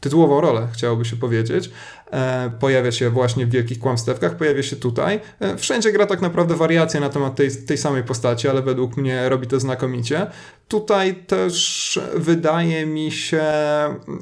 tytułową 0.00 0.40
rolę, 0.40 0.68
chciałoby 0.72 1.04
się 1.04 1.16
powiedzieć. 1.16 1.70
E, 2.12 2.50
pojawia 2.60 2.92
się 2.92 3.10
właśnie 3.10 3.46
w 3.46 3.50
Wielkich 3.50 3.78
Kłamstewkach, 3.78 4.36
pojawia 4.36 4.62
się 4.62 4.76
tutaj. 4.76 5.20
E, 5.40 5.56
wszędzie 5.56 5.92
gra 5.92 6.06
tak 6.06 6.20
naprawdę 6.20 6.54
wariacje 6.54 7.00
na 7.00 7.08
temat 7.08 7.36
tej, 7.36 7.50
tej 7.66 7.78
samej 7.78 8.02
postaci, 8.02 8.48
ale 8.48 8.62
według 8.62 8.96
mnie 8.96 9.28
robi 9.28 9.46
to 9.46 9.60
znakomicie. 9.60 10.26
Tutaj 10.68 11.14
też 11.14 12.00
wydaje 12.16 12.86
mi 12.86 13.12
się 13.12 13.42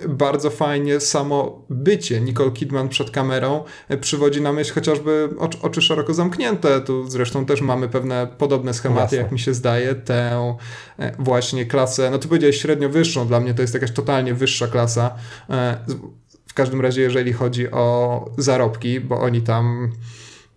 bardzo 0.08 0.50
fajnie 0.50 1.00
samo 1.00 1.66
bycie 1.70 2.20
Nicole 2.20 2.50
Kidman 2.50 2.88
przed 2.88 3.10
kamerą 3.10 3.64
e, 3.88 3.98
przywodzi 3.98 4.40
na 4.40 4.52
myśl 4.52 4.74
chociażby 4.74 5.28
oczy 5.62 5.82
szeroko 5.82 6.14
zamknięte. 6.14 6.80
Tu 6.80 7.10
zresztą 7.10 7.46
też 7.46 7.60
mamy 7.60 7.88
pewne 7.88 8.28
podobne 8.38 8.74
schematy, 8.74 9.02
Jasne. 9.02 9.18
jak 9.18 9.32
mi 9.32 9.38
się 9.38 9.54
zdaje. 9.54 9.94
Tę 9.94 10.56
właśnie 11.18 11.66
klasę, 11.66 12.10
no 12.10 12.18
ty 12.18 12.28
powiedziałeś 12.28 12.60
średnio 12.60 12.88
wyższą, 12.88 13.26
dla 13.26 13.40
mnie 13.40 13.54
to 13.54 13.62
jest 13.62 13.74
jakaś 13.74 13.92
totalnie 13.92 14.34
wyższa 14.34 14.66
klasa 14.66 15.14
każdym 16.58 16.80
razie, 16.80 17.02
jeżeli 17.02 17.32
chodzi 17.32 17.70
o 17.70 18.24
zarobki, 18.38 19.00
bo 19.00 19.20
oni 19.20 19.42
tam. 19.42 19.92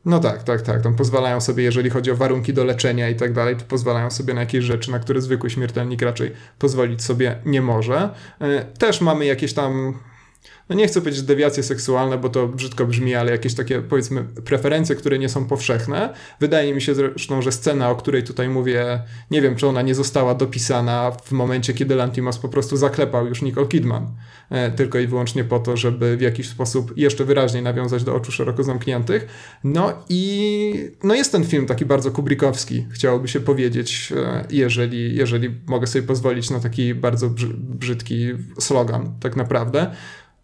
No 0.06 0.20
tak, 0.20 0.44
tak, 0.44 0.62
tak. 0.62 0.82
Tam 0.82 0.96
pozwalają 0.96 1.42
sobie, 1.42 1.64
jeżeli 1.64 1.90
chodzi 1.90 2.12
o 2.12 2.16
warunki 2.16 2.54
do 2.54 2.64
leczenia 2.64 3.10
i 3.10 3.16
tak 3.16 3.34
dalej, 3.34 3.56
to 3.56 3.66
pozwalają 3.66 4.12
sobie 4.12 4.34
na 4.34 4.40
jakieś 4.40 4.64
rzeczy, 4.64 4.92
na 4.92 5.00
które 5.00 5.22
zwykły 5.22 5.50
śmiertelnik 5.50 6.02
raczej 6.02 6.32
pozwolić 6.60 7.04
sobie 7.04 7.36
nie 7.46 7.62
może. 7.62 8.10
E, 8.40 8.66
też 8.66 9.02
mamy 9.02 9.26
jakieś 9.26 9.54
tam 9.54 10.00
no 10.70 10.76
nie 10.76 10.88
chcę 10.88 11.02
powiedzieć 11.02 11.22
dewiacje 11.24 11.64
seksualne, 11.64 12.18
bo 12.18 12.30
to 12.30 12.48
brzydko 12.48 12.86
brzmi, 12.86 13.16
ale 13.16 13.32
jakieś 13.32 13.54
takie 13.54 13.82
powiedzmy 13.82 14.24
preferencje, 14.24 14.96
które 14.96 15.20
nie 15.20 15.30
są 15.30 15.46
powszechne. 15.46 16.14
Wydaje 16.40 16.74
mi 16.74 16.82
się 16.82 16.96
zresztą, 16.96 17.42
że 17.42 17.52
scena, 17.52 17.90
o 17.90 17.96
której 17.96 18.24
tutaj 18.24 18.50
mówię, 18.50 19.02
nie 19.32 19.42
wiem, 19.42 19.56
czy 19.56 19.68
ona 19.68 19.82
nie 19.82 19.96
została 19.96 20.36
dopisana 20.36 21.12
w 21.24 21.32
momencie, 21.32 21.74
kiedy 21.74 21.96
Lantimos 21.96 22.38
po 22.38 22.50
prostu 22.50 22.78
zaklepał 22.78 23.28
już 23.28 23.42
Nicole 23.42 23.68
Kidman, 23.68 24.08
e, 24.50 24.72
tylko 24.72 25.00
i 25.00 25.08
wyłącznie 25.08 25.44
po 25.44 25.60
to, 25.60 25.78
żeby 25.78 26.18
w 26.18 26.22
jakiś 26.22 26.50
sposób 26.50 26.98
jeszcze 26.98 27.26
wyraźniej 27.26 27.64
nawiązać 27.64 28.04
do 28.04 28.16
oczu 28.16 28.32
szeroko 28.32 28.64
zamkniętych. 28.64 29.28
No 29.64 29.94
i 30.10 30.92
no 31.04 31.16
jest 31.16 31.32
ten 31.32 31.44
film 31.44 31.66
taki 31.66 31.86
bardzo 31.86 32.12
kubrikowski, 32.12 32.86
chciałoby 32.92 33.28
się 33.28 33.40
powiedzieć, 33.40 34.14
e, 34.16 34.46
jeżeli, 34.50 35.16
jeżeli 35.16 35.56
mogę 35.68 35.88
sobie 35.88 36.08
pozwolić 36.08 36.50
na 36.50 36.60
taki 36.60 36.96
bardzo 36.96 37.30
brzydki 37.58 38.28
slogan, 38.60 39.14
tak 39.20 39.36
naprawdę. 39.36 39.92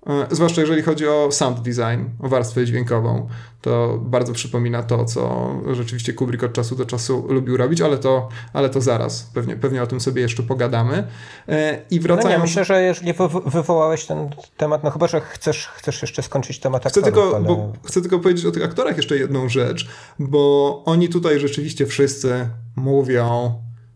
E, 0.08 0.36
zwłaszcza 0.36 0.62
jeżeli 0.62 0.82
chodzi 0.82 1.08
o 1.08 1.32
sound 1.32 1.60
design, 1.60 2.03
o 2.20 2.28
warstwę 2.28 2.66
dźwiękową. 2.66 3.28
To 3.62 3.99
bardzo 4.01 4.34
przypomina 4.34 4.84
to, 4.84 5.05
co 5.05 5.49
rzeczywiście 5.72 6.14
Kubrick 6.14 6.43
od 6.43 6.53
czasu 6.53 6.76
do 6.76 6.86
czasu 6.86 7.26
lubił 7.30 7.58
robić, 7.58 7.82
ale 7.82 7.97
to, 7.97 8.30
ale 8.53 8.70
to 8.70 8.82
zaraz. 8.82 9.32
Pewnie, 9.34 9.55
pewnie 9.55 9.84
o 9.84 9.88
tym 9.88 9.99
sobie 9.99 10.22
jeszcze 10.22 10.43
pogadamy. 10.43 11.08
E, 11.49 11.82
I 11.91 11.99
wracając... 11.99 12.24
No 12.24 12.38
nie, 12.38 12.43
myślę, 12.43 12.66
że 12.66 12.82
jeżeli 12.82 13.14
wywołałeś 13.45 14.05
ten 14.05 14.30
temat, 14.58 14.84
no 14.84 14.91
chyba, 14.91 15.08
że 15.08 15.22
chcesz, 15.22 15.68
chcesz 15.68 16.01
jeszcze 16.01 16.24
skończyć 16.24 16.60
temat 16.60 16.86
chcę 16.86 17.01
tylko, 17.01 17.36
ale... 17.36 17.47
bo, 17.47 17.74
chcę 17.86 18.01
tylko 18.01 18.20
powiedzieć 18.20 18.45
o 18.45 18.51
tych 18.51 18.64
aktorach 18.64 18.97
jeszcze 18.97 19.18
jedną 19.18 19.49
rzecz, 19.49 19.89
bo 20.20 20.84
oni 20.86 21.10
tutaj 21.10 21.39
rzeczywiście 21.39 21.86
wszyscy 21.86 22.49
mówią 22.76 23.53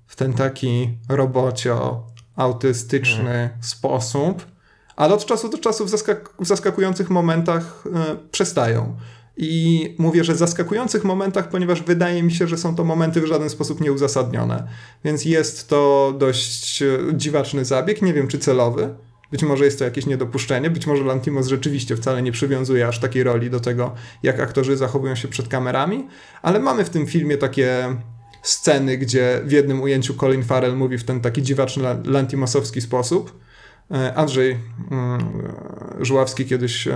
w 0.07 0.16
ten 0.16 0.34
taki 0.34 0.97
robocio, 1.09 2.03
autystyczny 2.36 3.24
hmm. 3.24 3.49
sposób, 3.62 4.50
ale 5.01 5.13
od 5.13 5.25
czasu 5.25 5.49
do 5.49 5.57
czasu 5.57 5.85
w, 5.85 5.89
zaskak 5.89 6.29
w 6.39 6.47
zaskakujących 6.47 7.09
momentach 7.09 7.83
e, 7.95 8.17
przestają. 8.31 8.97
I 9.37 9.95
mówię, 9.97 10.23
że 10.23 10.35
zaskakujących 10.35 11.03
momentach, 11.03 11.49
ponieważ 11.49 11.81
wydaje 11.81 12.23
mi 12.23 12.31
się, 12.31 12.47
że 12.47 12.57
są 12.57 12.75
to 12.75 12.83
momenty 12.83 13.21
w 13.21 13.25
żaden 13.25 13.49
sposób 13.49 13.81
nieuzasadnione. 13.81 14.67
Więc 15.03 15.25
jest 15.25 15.67
to 15.67 16.13
dość 16.17 16.81
e, 16.81 16.99
dziwaczny 17.13 17.65
zabieg, 17.65 18.01
nie 18.01 18.13
wiem 18.13 18.27
czy 18.27 18.39
celowy. 18.39 18.95
Być 19.31 19.43
może 19.43 19.65
jest 19.65 19.79
to 19.79 19.85
jakieś 19.85 20.05
niedopuszczenie, 20.05 20.69
być 20.69 20.87
może 20.87 21.03
Lantimos 21.03 21.47
rzeczywiście 21.47 21.95
wcale 21.95 22.21
nie 22.21 22.31
przywiązuje 22.31 22.87
aż 22.87 22.99
takiej 22.99 23.23
roli 23.23 23.49
do 23.49 23.59
tego, 23.59 23.93
jak 24.23 24.39
aktorzy 24.39 24.77
zachowują 24.77 25.15
się 25.15 25.27
przed 25.27 25.47
kamerami, 25.47 26.07
ale 26.41 26.59
mamy 26.59 26.85
w 26.85 26.89
tym 26.89 27.07
filmie 27.07 27.37
takie 27.37 27.95
sceny, 28.41 28.97
gdzie 28.97 29.41
w 29.45 29.51
jednym 29.51 29.81
ujęciu 29.81 30.13
Colin 30.13 30.43
Farrell 30.43 30.75
mówi 30.75 30.97
w 30.97 31.03
ten 31.03 31.21
taki 31.21 31.41
dziwaczny 31.41 31.83
lantimosowski 32.05 32.81
sposób, 32.81 33.41
Andrzej 34.15 34.57
mm, 34.91 35.19
Żuławski 35.99 36.45
kiedyś 36.45 36.87
e, 36.87 36.93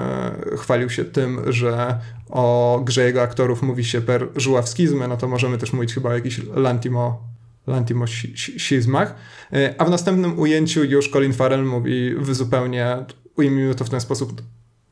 chwalił 0.57 0.89
się 0.89 1.05
tym, 1.05 1.39
że 1.47 1.99
o 2.29 2.81
grze 2.85 3.03
jego 3.03 3.21
aktorów 3.21 3.61
mówi 3.61 3.85
się 3.85 4.01
per 4.01 4.27
żuławskizmy, 4.35 5.07
no 5.07 5.17
to 5.17 5.27
możemy 5.27 5.57
też 5.57 5.73
mówić 5.73 5.93
chyba 5.93 6.09
o 6.09 6.13
jakichś 6.13 6.41
lantimo, 6.55 7.23
lantimosizmach. 7.67 9.15
E, 9.53 9.75
a 9.77 9.85
w 9.85 9.89
następnym 9.89 10.39
ujęciu 10.39 10.83
już 10.83 11.09
Colin 11.09 11.33
Farrell 11.33 11.65
mówi 11.65 12.15
w 12.15 12.35
zupełnie, 12.35 13.05
ujmijmy 13.37 13.75
to 13.75 13.85
w 13.85 13.89
ten 13.89 14.01
sposób, 14.01 14.41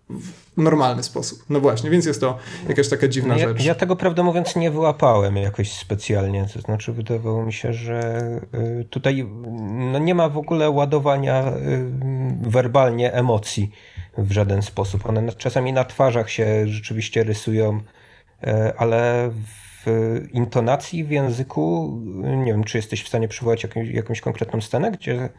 w 0.10 0.62
normalny 0.62 1.04
sposób. 1.04 1.44
No 1.50 1.60
właśnie, 1.60 1.90
więc 1.90 2.06
jest 2.06 2.22
to 2.22 2.38
jakaś 2.70 2.90
taka 2.90 3.08
dziwna 3.08 3.34
no 3.34 3.40
ja, 3.40 3.48
rzecz. 3.48 3.66
Ja 3.66 3.76
tego 3.76 3.96
prawdę 3.96 4.24
mówiąc 4.24 4.56
nie 4.56 4.72
wyłapałem 4.72 5.38
jakoś 5.38 5.72
specjalnie, 5.72 6.46
to 6.54 6.62
znaczy 6.62 6.94
wydawało 6.94 7.46
mi 7.46 7.54
się, 7.54 7.74
że 7.74 8.22
y, 8.82 8.86
tutaj 8.90 9.28
no 9.72 10.00
nie 10.00 10.16
ma 10.16 10.30
w 10.30 10.38
ogóle 10.38 10.70
ładowania 10.70 11.48
y, 11.48 12.50
werbalnie 12.50 13.14
emocji 13.14 13.72
w 14.18 14.32
żaden 14.32 14.62
sposób. 14.62 15.06
One 15.06 15.32
czasami 15.32 15.74
na 15.74 15.86
twarzach 15.86 16.30
się 16.30 16.68
rzeczywiście 16.68 17.24
rysują, 17.24 17.80
y, 18.44 18.78
ale 18.78 19.30
w 19.86 20.28
intonacji, 20.34 21.04
w 21.04 21.12
języku, 21.12 21.98
nie 22.24 22.52
wiem, 22.52 22.64
czy 22.64 22.78
jesteś 22.78 23.04
w 23.04 23.08
stanie 23.08 23.28
przywołać 23.28 23.64
jakąś, 23.64 23.90
jakąś 23.90 24.22
konkretną 24.22 24.62
scenę, 24.62 24.92
gdzie, 24.92 25.30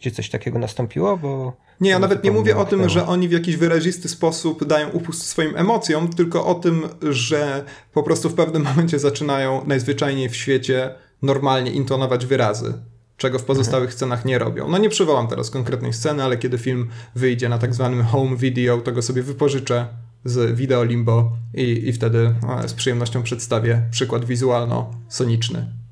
gdzie 0.00 0.10
coś 0.10 0.30
takiego 0.30 0.58
nastąpiło, 0.58 1.16
bo 1.16 1.56
nie, 1.80 1.90
ja 1.90 1.98
nawet 1.98 2.24
nie 2.24 2.30
mówię 2.30 2.56
o 2.56 2.64
tym, 2.64 2.88
że 2.88 3.06
oni 3.06 3.28
w 3.28 3.32
jakiś 3.32 3.56
wyrazisty 3.56 4.08
sposób 4.08 4.64
dają 4.64 4.88
upust 4.88 5.26
swoim 5.26 5.56
emocjom, 5.56 6.08
tylko 6.08 6.46
o 6.46 6.54
tym, 6.54 6.82
że 7.10 7.64
po 7.92 8.02
prostu 8.02 8.30
w 8.30 8.34
pewnym 8.34 8.62
momencie 8.68 8.98
zaczynają 8.98 9.62
najzwyczajniej 9.66 10.28
w 10.28 10.36
świecie 10.36 10.94
normalnie 11.22 11.70
intonować 11.70 12.26
wyrazy, 12.26 12.74
czego 13.16 13.38
w 13.38 13.44
pozostałych 13.44 13.90
mhm. 13.90 13.96
scenach 13.96 14.24
nie 14.24 14.38
robią. 14.38 14.68
No 14.68 14.78
nie 14.78 14.88
przywołam 14.88 15.28
teraz 15.28 15.50
konkretnej 15.50 15.92
sceny, 15.92 16.22
ale 16.22 16.36
kiedy 16.36 16.58
film 16.58 16.88
wyjdzie 17.14 17.48
na 17.48 17.58
tak 17.58 17.74
zwanym 17.74 18.04
home 18.04 18.36
video, 18.36 18.78
to 18.78 18.92
go 18.92 19.02
sobie 19.02 19.22
wypożyczę 19.22 19.86
z 20.24 20.56
Video 20.56 20.84
Limbo 20.84 21.32
i, 21.54 21.88
i 21.88 21.92
wtedy 21.92 22.34
z 22.66 22.74
przyjemnością 22.74 23.22
przedstawię 23.22 23.82
przykład 23.90 24.24
wizualno-soniczny. 24.24 25.83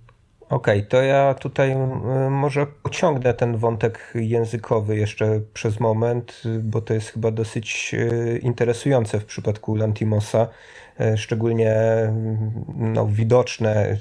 Okej, 0.52 0.78
okay, 0.78 0.88
to 0.88 1.02
ja 1.02 1.34
tutaj 1.34 1.76
może 2.30 2.66
pociągnę 2.66 3.34
ten 3.34 3.56
wątek 3.56 4.12
językowy 4.14 4.96
jeszcze 4.96 5.40
przez 5.54 5.80
moment, 5.80 6.42
bo 6.62 6.80
to 6.80 6.94
jest 6.94 7.08
chyba 7.08 7.30
dosyć 7.30 7.94
interesujące 8.40 9.20
w 9.20 9.24
przypadku 9.24 9.74
Lantimosa. 9.74 10.48
Szczególnie 11.16 11.74
no, 12.76 13.06
widoczne, 13.06 13.96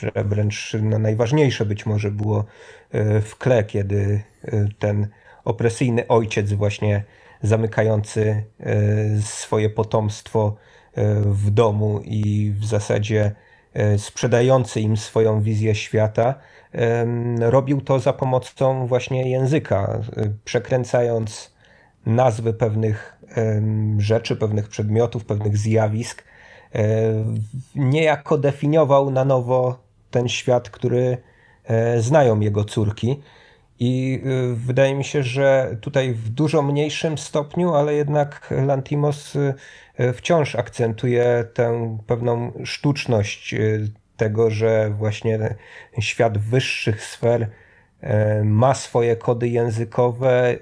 że 0.00 0.10
wręcz 0.24 0.76
no, 0.82 0.98
najważniejsze 0.98 1.66
być 1.66 1.86
może 1.86 2.10
było 2.10 2.44
w 3.22 3.32
tle, 3.38 3.64
kiedy 3.64 4.22
ten 4.78 5.08
opresyjny 5.44 6.08
ojciec 6.08 6.52
właśnie 6.52 7.04
zamykający 7.42 8.44
swoje 9.20 9.70
potomstwo 9.70 10.56
w 11.22 11.50
domu 11.50 12.00
i 12.04 12.52
w 12.60 12.64
zasadzie 12.64 13.24
E, 13.26 13.51
sprzedający 13.96 14.80
im 14.80 14.96
swoją 14.96 15.42
wizję 15.42 15.74
świata, 15.74 16.34
robił 17.38 17.80
to 17.80 18.00
za 18.00 18.12
pomocą 18.12 18.86
właśnie 18.86 19.30
języka, 19.30 20.00
e, 20.16 20.32
przekręcając 20.44 21.52
nazwy 22.06 22.54
pewnych 22.54 23.18
rzeczy, 23.98 24.36
pewnych 24.36 24.68
przedmiotów, 24.68 25.24
pewnych 25.24 25.56
zjawisk. 25.56 26.24
E, 26.74 26.82
niejako 27.74 28.38
definiował 28.38 29.10
na 29.10 29.24
nowo 29.24 29.78
ten 30.10 30.28
świat, 30.28 30.70
który 30.70 31.18
znają 31.98 32.40
jego 32.40 32.64
córki. 32.64 33.20
I 33.78 34.22
wydaje 34.54 34.94
mi 34.94 35.04
się, 35.04 35.22
że 35.22 35.76
tutaj 35.80 36.14
w 36.14 36.28
dużo 36.28 36.62
mniejszym 36.62 37.18
stopniu, 37.18 37.74
ale 37.74 37.94
jednak 37.94 38.54
Lantimos 38.66 39.36
E, 39.91 39.91
wciąż 40.12 40.54
akcentuje 40.54 41.44
tę 41.54 41.98
pewną 42.06 42.52
sztuczność 42.64 43.54
e, 43.54 43.58
tego, 44.16 44.50
że 44.50 44.90
właśnie 44.90 45.56
świat 46.00 46.38
wyższych 46.38 47.04
sfer 47.04 47.50
e, 48.00 48.44
ma 48.44 48.74
swoje 48.74 49.16
kody 49.16 49.48
językowe, 49.48 50.56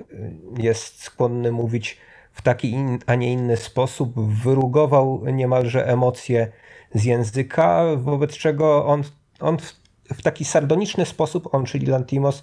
jest 0.58 1.02
skłonny 1.02 1.52
mówić 1.52 1.98
w 2.32 2.42
taki, 2.42 2.76
a 3.06 3.14
nie 3.14 3.32
inny 3.32 3.56
sposób, 3.56 4.12
wyrugował 4.42 5.24
niemalże 5.32 5.86
emocje 5.86 6.52
z 6.94 7.04
języka, 7.04 7.84
wobec 7.96 8.32
czego 8.32 8.86
on, 8.86 9.02
on 9.40 9.58
w, 9.58 9.72
w 10.14 10.22
taki 10.22 10.44
sardoniczny 10.44 11.06
sposób, 11.06 11.54
on, 11.54 11.64
czyli 11.64 11.86
Lantimos, 11.86 12.42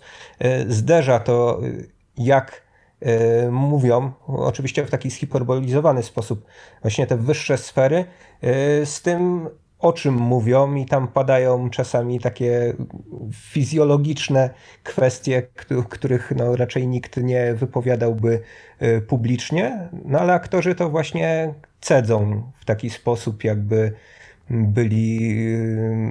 zderza 0.68 1.20
to, 1.20 1.62
jak 2.18 2.67
E, 2.67 2.67
mówią, 3.52 4.12
oczywiście 4.28 4.86
w 4.86 4.90
taki 4.90 5.10
zhiperbolizowany 5.10 6.04
sposób, 6.04 6.46
właśnie 6.82 7.08
te 7.08 7.18
wyższe 7.18 7.58
sfery 7.58 8.06
e, 8.42 8.86
z 8.86 9.02
tym, 9.02 9.50
o 9.80 9.94
czym 9.94 10.14
mówią, 10.14 10.76
i 10.76 10.86
tam 10.86 11.08
padają 11.08 11.70
czasami 11.70 12.20
takie 12.20 12.74
fizjologiczne 13.34 14.50
kwestie, 14.84 15.42
których 15.90 16.34
no, 16.36 16.56
raczej 16.56 16.88
nikt 16.88 17.18
nie 17.18 17.54
wypowiadałby 17.54 18.42
e, 18.80 19.02
publicznie, 19.02 19.90
no 20.06 20.20
ale 20.20 20.34
aktorzy 20.34 20.76
to 20.76 20.90
właśnie 20.90 21.54
cedzą 21.82 22.52
w 22.60 22.66
taki 22.66 22.90
sposób, 22.90 23.44
jakby 23.44 23.94
byli, 24.50 25.38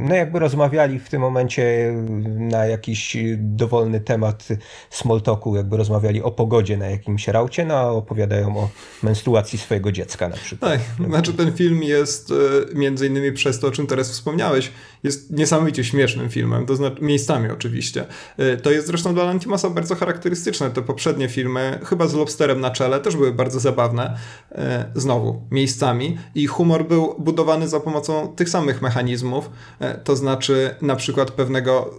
no 0.08 0.14
jakby 0.14 0.38
rozmawiali 0.38 0.98
w 0.98 1.08
tym 1.08 1.20
momencie 1.20 1.94
na 2.38 2.66
jakiś 2.66 3.16
dowolny 3.36 4.00
temat 4.00 4.48
small 4.90 5.20
talku, 5.20 5.56
jakby 5.56 5.76
rozmawiali 5.76 6.22
o 6.22 6.30
pogodzie 6.30 6.76
na 6.76 6.86
jakimś 6.86 7.28
raucie, 7.28 7.64
no 7.64 7.74
a 7.74 7.90
opowiadają 7.90 8.58
o 8.58 8.68
menstruacji 9.02 9.58
swojego 9.58 9.92
dziecka 9.92 10.28
na 10.28 10.36
przykład. 10.36 10.70
Tak, 10.70 11.08
znaczy 11.08 11.32
ten 11.32 11.52
film 11.52 11.82
jest 11.82 12.30
e, 12.30 12.34
między 12.74 13.06
innymi 13.06 13.32
przez 13.32 13.60
to, 13.60 13.66
o 13.66 13.70
czym 13.70 13.86
teraz 13.86 14.10
wspomniałeś, 14.10 14.72
jest 15.02 15.30
niesamowicie 15.30 15.84
śmiesznym 15.84 16.30
filmem, 16.30 16.66
to 16.66 16.76
znaczy 16.76 17.02
miejscami 17.02 17.50
oczywiście. 17.50 18.04
E, 18.36 18.56
to 18.56 18.70
jest 18.70 18.86
zresztą 18.86 19.14
dla 19.14 19.24
Lantimasa 19.24 19.70
bardzo 19.70 19.94
charakterystyczne. 19.94 20.70
Te 20.70 20.82
poprzednie 20.82 21.28
filmy, 21.28 21.78
chyba 21.84 22.06
z 22.06 22.14
Lobsterem 22.14 22.60
na 22.60 22.70
czele, 22.70 23.00
też 23.00 23.16
były 23.16 23.32
bardzo 23.32 23.60
zabawne. 23.60 24.18
E, 24.52 24.90
znowu, 24.94 25.42
miejscami. 25.50 26.18
I 26.34 26.46
humor 26.46 26.88
był 26.88 27.14
budowany 27.18 27.68
za 27.68 27.80
pomocą 27.80 28.25
tych 28.26 28.48
samych 28.48 28.82
mechanizmów, 28.82 29.50
e, 29.80 29.94
to 29.94 30.16
znaczy 30.16 30.74
na 30.82 30.96
przykład 30.96 31.30
pewnego, 31.30 31.94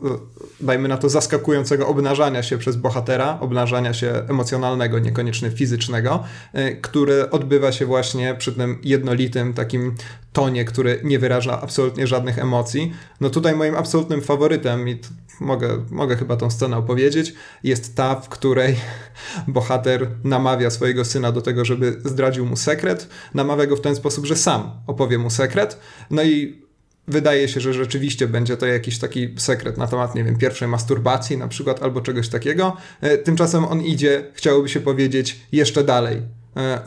dajmy 0.62 0.88
na 0.88 0.98
to, 0.98 1.10
zaskakującego 1.10 1.88
obnażania 1.88 2.44
się 2.44 2.58
przez 2.58 2.76
bohatera, 2.76 3.38
obnażania 3.42 3.94
się 3.94 4.24
emocjonalnego, 4.30 5.00
niekoniecznie 5.00 5.50
fizycznego, 5.50 6.24
które 6.82 7.32
odbywa 7.32 7.72
się 7.72 7.86
właśnie 7.86 8.36
przy 8.36 8.54
tym 8.54 8.80
jednolitym 8.84 9.54
takim 9.54 9.96
tonie, 10.34 10.66
który 10.66 11.02
nie 11.04 11.20
wyraża 11.20 11.62
absolutnie 11.62 12.08
żadnych 12.08 12.40
emocji. 12.40 12.94
No 13.22 13.30
tutaj 13.30 13.56
moim 13.56 13.76
absolutnym 13.76 14.22
faworytem, 14.22 14.90
i 14.90 15.00
mogę, 15.40 15.84
mogę 15.92 16.16
chyba 16.16 16.38
tą 16.38 16.52
scenę 16.52 16.78
opowiedzieć, 16.78 17.34
jest 17.64 17.96
ta, 17.96 18.16
w 18.16 18.30
której 18.30 18.76
bohater 19.48 20.08
namawia 20.24 20.70
swojego 20.70 21.06
syna 21.06 21.32
do 21.32 21.42
tego, 21.42 21.66
żeby 21.66 22.02
zdradził 22.06 22.46
mu 22.46 22.56
sekret. 22.56 23.08
Namawia 23.34 23.66
go 23.66 23.76
w 23.76 23.82
ten 23.82 23.96
sposób, 23.96 24.26
że 24.26 24.36
sam 24.36 24.72
opowie 24.88 25.18
mu 25.18 25.30
sekret. 25.30 25.80
No 26.18 26.24
i 26.24 26.62
wydaje 27.08 27.48
się, 27.48 27.60
że 27.60 27.74
rzeczywiście 27.74 28.28
będzie 28.28 28.58
to 28.58 28.66
jakiś 28.66 29.00
taki 29.00 29.30
sekret 29.38 29.78
na 29.78 29.88
temat, 29.88 30.16
nie 30.16 30.24
wiem, 30.24 30.38
pierwszej 30.38 30.68
masturbacji 30.68 31.38
na 31.38 31.48
przykład, 31.48 31.84
albo 31.84 32.02
czegoś 32.02 32.30
takiego. 32.30 32.78
E, 33.02 33.18
tymczasem 33.18 33.66
on 33.66 33.82
idzie, 33.82 34.24
chciałoby 34.34 34.70
się 34.70 34.80
powiedzieć, 34.80 35.40
jeszcze 35.52 35.84
dalej 35.84 36.22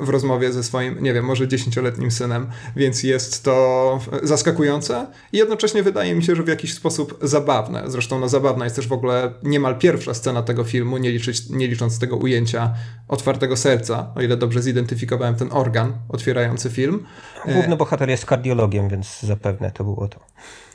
w 0.01 0.09
rozmowie 0.09 0.53
ze 0.53 0.63
swoim, 0.63 1.03
nie 1.03 1.13
wiem, 1.15 1.25
może 1.25 1.49
dziesięcioletnim 1.49 2.11
synem, 2.11 2.47
więc 2.77 3.03
jest 3.03 3.45
to 3.45 3.99
zaskakujące 4.23 5.07
i 5.33 5.39
jednocześnie 5.39 5.83
wydaje 5.83 6.15
mi 6.15 6.23
się, 6.23 6.37
że 6.37 6.43
w 6.43 6.49
jakiś 6.49 6.75
sposób 6.75 7.19
zabawne. 7.23 7.83
Zresztą 7.87 8.21
no, 8.21 8.29
zabawna 8.29 8.65
jest 8.65 8.77
też 8.77 8.89
w 8.89 8.93
ogóle 8.93 9.33
niemal 9.43 9.79
pierwsza 9.79 10.15
scena 10.15 10.43
tego 10.43 10.65
filmu, 10.65 10.97
nie, 10.97 11.11
liczyć, 11.11 11.51
nie 11.51 11.69
licząc 11.69 11.99
tego 11.99 12.17
ujęcia 12.17 12.75
otwartego 13.09 13.57
serca, 13.57 14.13
o 14.17 14.23
ile 14.23 14.37
dobrze 14.37 14.63
zidentyfikowałem 14.63 15.35
ten 15.35 15.49
organ 15.53 15.93
otwierający 16.09 16.71
film. 16.71 17.07
Główny 17.53 17.77
bohater 17.77 18.11
jest 18.11 18.27
kardiologiem, 18.27 18.89
więc 18.89 19.21
zapewne 19.21 19.71
to 19.71 19.85
było 19.85 20.09
to. 20.09 20.21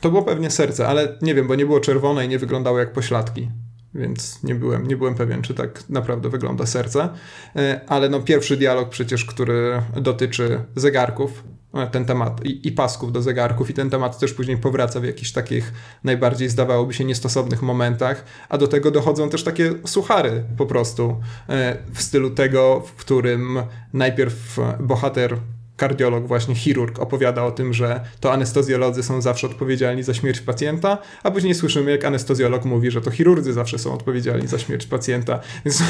To 0.00 0.10
było 0.10 0.22
pewnie 0.22 0.50
serce, 0.50 0.88
ale 0.88 1.18
nie 1.22 1.34
wiem, 1.34 1.46
bo 1.46 1.54
nie 1.54 1.66
było 1.66 1.80
czerwone 1.80 2.24
i 2.24 2.28
nie 2.28 2.38
wyglądało 2.38 2.78
jak 2.78 2.92
pośladki 2.92 3.50
więc 3.96 4.42
nie 4.42 4.54
byłem, 4.54 4.86
nie 4.86 4.96
byłem 4.96 5.14
pewien, 5.14 5.42
czy 5.42 5.54
tak 5.54 5.88
naprawdę 5.88 6.28
wygląda 6.28 6.66
serce. 6.66 7.08
E, 7.56 7.80
ale 7.88 8.08
no 8.08 8.20
pierwszy 8.20 8.56
dialog 8.56 8.88
przecież, 8.88 9.24
który 9.24 9.82
dotyczy 9.96 10.60
zegarków, 10.76 11.44
e, 11.74 11.86
ten 11.86 12.04
temat 12.04 12.44
i, 12.44 12.68
i, 12.68 12.72
pasków 12.72 13.12
do 13.12 13.22
zegarków 13.22 13.70
i 13.70 13.74
ten 13.74 13.90
temat 13.90 14.18
też 14.18 14.32
później 14.32 14.56
powraca 14.56 15.00
w 15.00 15.04
jakichś 15.04 15.32
takich 15.32 15.72
najbardziej 16.04 16.48
zdawałoby 16.48 16.94
się 16.94 17.04
niestosownych 17.04 17.62
momentach, 17.62 18.24
a 18.48 18.58
do 18.58 18.68
tego 18.68 18.90
dochodzą 18.90 19.28
też 19.28 19.44
takie 19.44 19.72
suchary 19.84 20.44
po 20.56 20.66
prostu 20.66 21.20
e, 21.48 21.76
w 21.94 22.02
stylu 22.02 22.30
tego, 22.30 22.82
w 22.86 22.92
którym 22.92 23.58
najpierw 23.92 24.58
bohater 24.80 25.38
kardiolog, 25.76 26.26
właśnie 26.26 26.54
chirurg, 26.54 26.98
opowiada 26.98 27.44
o 27.44 27.50
tym, 27.50 27.72
że 27.72 28.00
to 28.20 28.32
anestezjolodzy 28.32 29.02
są 29.02 29.20
zawsze 29.20 29.46
odpowiedzialni 29.46 30.02
za 30.02 30.14
śmierć 30.14 30.40
pacjenta, 30.40 30.98
a 31.22 31.30
później 31.30 31.54
słyszymy, 31.54 31.90
jak 31.90 32.04
anestezjolog 32.04 32.64
mówi, 32.64 32.90
że 32.90 33.00
to 33.00 33.10
chirurdzy 33.10 33.52
zawsze 33.52 33.78
są 33.78 33.92
odpowiedzialni 33.92 34.46
za 34.46 34.58
śmierć 34.58 34.86
pacjenta. 34.86 35.40
Więc 35.64 35.82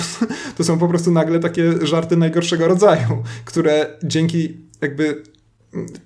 to 0.57 0.65
są 0.65 0.79
po 0.79 0.89
prostu 0.89 1.11
nagle 1.11 1.41
takie 1.41 1.87
żarty 1.87 2.17
najgorszego 2.17 2.69
rodzaju, 2.69 3.23
które 3.45 3.87
dzięki 4.03 4.57
jakby 4.81 5.23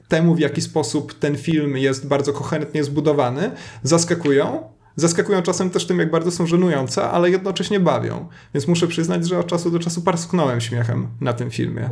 temu, 0.09 0.35
w 0.35 0.39
jaki 0.39 0.61
sposób 0.61 1.14
ten 1.14 1.37
film 1.37 1.76
jest 1.76 2.07
bardzo 2.07 2.33
koherentnie 2.33 2.85
zbudowany, 2.85 3.51
zaskakują, 3.83 4.70
Zaskakują 4.97 5.43
czasem 5.43 5.70
też 5.70 5.87
tym, 5.87 5.99
jak 5.99 6.11
bardzo 6.11 6.31
są 6.31 6.47
żenujące, 6.47 7.11
ale 7.11 7.31
jednocześnie 7.31 7.81
bawią. 7.81 8.28
Więc 8.55 8.68
muszę 8.68 8.87
przyznać, 8.87 9.28
że 9.28 9.39
od 9.39 9.47
czasu 9.47 9.70
do 9.70 9.78
czasu 9.78 10.03
parsknąłem 10.03 10.61
śmiechem 10.61 11.09
na 11.20 11.33
tym 11.33 11.51
filmie. 11.51 11.91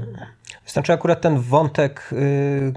Znaczy 0.69 0.93
akurat 0.93 1.21
ten 1.21 1.41
wątek 1.41 2.11
yy, 2.13 2.73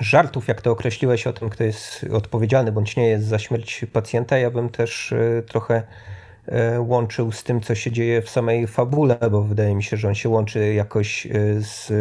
żartów, 0.00 0.48
jak 0.48 0.62
to 0.62 0.70
określiłeś 0.70 1.26
o 1.26 1.32
tym, 1.32 1.50
kto 1.50 1.64
jest 1.64 2.06
odpowiedzialny 2.12 2.72
bądź 2.72 2.96
nie 2.96 3.08
jest 3.08 3.26
za 3.26 3.38
śmierć 3.38 3.84
pacjenta, 3.92 4.38
ja 4.38 4.50
bym 4.50 4.68
też 4.68 5.14
yy, 5.16 5.42
trochę 5.42 5.82
yy, 6.46 6.80
łączył 6.80 7.32
z 7.32 7.44
tym, 7.44 7.60
co 7.60 7.74
się 7.74 7.92
dzieje 7.92 8.22
w 8.22 8.30
samej 8.30 8.66
fabule, 8.66 9.18
bo 9.30 9.42
wydaje 9.42 9.74
mi 9.74 9.82
się, 9.82 9.96
że 9.96 10.08
on 10.08 10.14
się 10.14 10.28
łączy 10.28 10.74
jakoś 10.74 11.28
z 11.58 11.92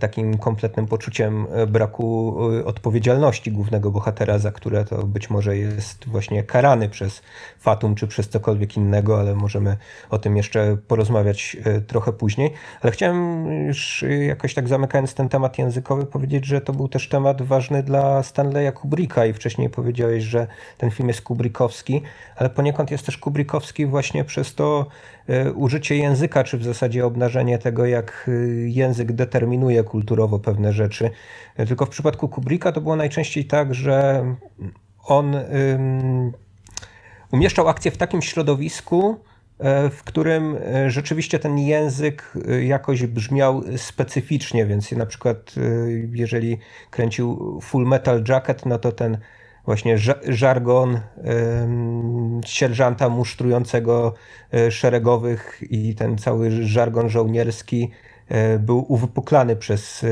takim 0.00 0.38
kompletnym 0.38 0.86
poczuciem 0.86 1.46
e, 1.52 1.66
braku 1.66 2.38
e, 2.60 2.64
odpowiedzialności 2.64 3.52
głównego 3.52 3.90
bohatera, 3.90 4.38
za 4.38 4.52
które 4.52 4.84
to 4.84 5.06
być 5.06 5.30
może 5.30 5.56
jest 5.56 6.08
właśnie 6.08 6.42
karany 6.42 6.88
przez 6.88 7.22
Fatum 7.58 7.94
czy 7.94 8.06
przez 8.06 8.28
cokolwiek 8.28 8.76
innego, 8.76 9.20
ale 9.20 9.34
możemy 9.34 9.76
o 10.10 10.18
tym 10.18 10.36
jeszcze 10.36 10.76
porozmawiać 10.88 11.56
trochę 11.86 12.12
później. 12.12 12.52
Ale 12.80 12.92
chciałem 12.92 13.46
już 13.66 14.04
jakoś 14.26 14.54
tak 14.54 14.68
zamykając 14.68 15.14
ten 15.14 15.28
temat 15.28 15.58
językowy 15.58 16.06
powiedzieć, 16.06 16.46
że 16.46 16.60
to 16.60 16.72
był 16.72 16.88
też 16.88 17.08
temat 17.08 17.42
ważny 17.42 17.82
dla 17.82 18.22
Stanleya 18.22 18.72
Kubricka 18.72 19.26
i 19.26 19.32
wcześniej 19.32 19.70
powiedziałeś, 19.70 20.24
że 20.24 20.46
ten 20.78 20.90
film 20.90 21.08
jest 21.08 21.22
kubrickowski, 21.22 22.02
ale 22.36 22.50
poniekąd 22.50 22.90
jest 22.90 23.06
też 23.06 23.18
kubrickowski 23.18 23.86
właśnie 23.86 24.24
przez 24.24 24.54
to 24.54 24.86
użycie 25.54 25.96
języka, 25.96 26.44
czy 26.44 26.58
w 26.58 26.64
zasadzie 26.64 27.06
obnażenie 27.06 27.58
tego, 27.58 27.86
jak 27.86 28.30
język 28.66 29.12
determinuje 29.12 29.84
kulturowo 29.84 30.38
pewne 30.38 30.72
rzeczy. 30.72 31.10
Tylko 31.56 31.86
w 31.86 31.88
przypadku 31.88 32.28
Kubricka 32.28 32.72
to 32.72 32.80
było 32.80 32.96
najczęściej 32.96 33.44
tak, 33.44 33.74
że 33.74 34.24
on 35.04 35.36
umieszczał 37.32 37.68
akcję 37.68 37.90
w 37.90 37.96
takim 37.96 38.22
środowisku, 38.22 39.16
e, 39.58 39.90
w 39.90 40.04
którym 40.04 40.56
e, 40.56 40.90
rzeczywiście 40.90 41.38
ten 41.38 41.58
język 41.58 42.32
e, 42.48 42.64
jakoś 42.64 43.06
brzmiał 43.06 43.62
specyficznie, 43.76 44.66
więc 44.66 44.92
na 44.92 45.06
przykład 45.06 45.54
jeżeli 46.12 46.58
kręcił 46.90 47.60
Full 47.62 47.86
Metal 47.86 48.24
Jacket, 48.28 48.66
no 48.66 48.78
to 48.78 48.92
ten 48.92 49.18
właśnie 49.70 49.98
żargon 50.28 51.00
sierżanta 52.46 53.08
musztrującego 53.08 54.14
szeregowych 54.70 55.62
i 55.70 55.94
ten 55.94 56.18
cały 56.18 56.50
żargon 56.50 57.08
żołnierski 57.08 57.90
był 58.58 58.92
uwypuklany 58.92 59.56
przez 59.56 60.06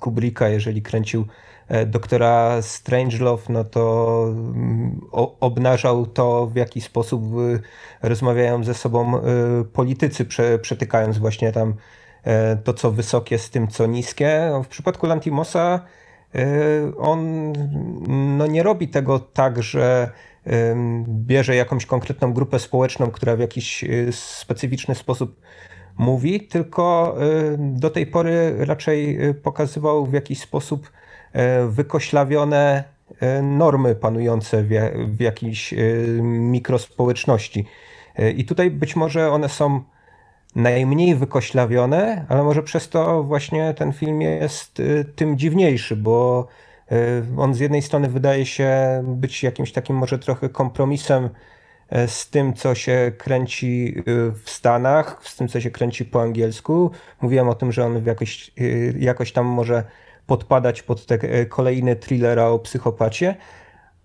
Kubricka, 0.00 0.48
jeżeli 0.48 0.82
kręcił 0.82 1.26
E, 1.68 1.86
doktora 1.86 2.62
Strangelove, 2.62 3.48
no 3.48 3.64
to 3.64 4.24
mm, 4.28 5.00
obnażał 5.40 6.06
to, 6.06 6.46
w 6.46 6.56
jaki 6.56 6.80
sposób 6.80 7.22
rozmawiają 8.02 8.64
ze 8.64 8.74
sobą 8.74 9.20
politycy, 9.72 10.26
przetykając 10.62 11.18
właśnie 11.18 11.52
tam 11.52 11.74
e, 12.24 12.56
to, 12.56 12.74
co 12.74 12.90
wysokie 12.90 13.38
z 13.38 13.50
tym, 13.50 13.68
co 13.68 13.86
niskie. 13.86 14.50
W 14.64 14.68
przypadku 14.68 15.06
Lantimosa 15.06 15.80
on 16.98 17.52
no, 18.36 18.46
nie 18.46 18.62
robi 18.62 18.88
tego 18.88 19.18
tak, 19.18 19.62
że 19.62 20.10
bierze 21.08 21.56
jakąś 21.56 21.86
konkretną 21.86 22.32
grupę 22.32 22.58
społeczną, 22.58 23.10
która 23.10 23.36
w 23.36 23.38
jakiś 23.38 23.84
specyficzny 24.10 24.94
sposób 24.94 25.40
mówi, 25.98 26.40
tylko 26.40 27.16
do 27.58 27.90
tej 27.90 28.06
pory 28.06 28.54
raczej 28.58 29.18
pokazywał 29.42 30.06
w 30.06 30.12
jakiś 30.12 30.40
sposób 30.40 30.92
wykoślawione 31.68 32.84
normy 33.42 33.94
panujące 33.94 34.62
w, 34.62 34.68
w 35.16 35.20
jakiejś 35.20 35.74
mikrospołeczności. 36.22 37.66
I 38.36 38.44
tutaj 38.44 38.70
być 38.70 38.96
może 38.96 39.30
one 39.30 39.48
są 39.48 39.80
najmniej 40.56 41.14
wykoślawione, 41.14 42.24
ale 42.28 42.42
może 42.42 42.62
przez 42.62 42.88
to 42.88 43.22
właśnie 43.22 43.74
ten 43.74 43.92
film 43.92 44.20
jest 44.20 44.82
tym 45.16 45.38
dziwniejszy, 45.38 45.96
bo 45.96 46.46
on 47.36 47.54
z 47.54 47.60
jednej 47.60 47.82
strony 47.82 48.08
wydaje 48.08 48.46
się 48.46 49.02
być 49.06 49.42
jakimś 49.42 49.72
takim 49.72 49.96
może 49.96 50.18
trochę 50.18 50.48
kompromisem 50.48 51.28
z 52.06 52.30
tym, 52.30 52.54
co 52.54 52.74
się 52.74 53.12
kręci 53.18 54.02
w 54.44 54.50
Stanach, 54.50 55.20
z 55.22 55.36
tym, 55.36 55.48
co 55.48 55.60
się 55.60 55.70
kręci 55.70 56.04
po 56.04 56.22
angielsku. 56.22 56.90
Mówiłem 57.20 57.48
o 57.48 57.54
tym, 57.54 57.72
że 57.72 57.86
on 57.86 58.06
jakoś, 58.06 58.50
jakoś 58.98 59.32
tam 59.32 59.46
może 59.46 59.84
podpadać 60.26 60.82
pod 60.82 61.06
te 61.06 61.46
kolejne 61.46 61.96
thrillera 61.96 62.46
o 62.46 62.58
psychopacie, 62.58 63.36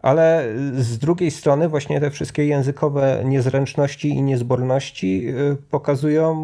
ale 0.02 0.48
z 0.74 0.98
drugiej 0.98 1.32
strony 1.32 1.70
właśnie 1.70 2.00
te 2.00 2.12
wszystkie 2.12 2.46
językowe 2.46 3.22
niezręczności 3.26 4.10
i 4.10 4.22
niezborności 4.22 5.28
e, 5.28 5.56
pokazują 5.70 6.36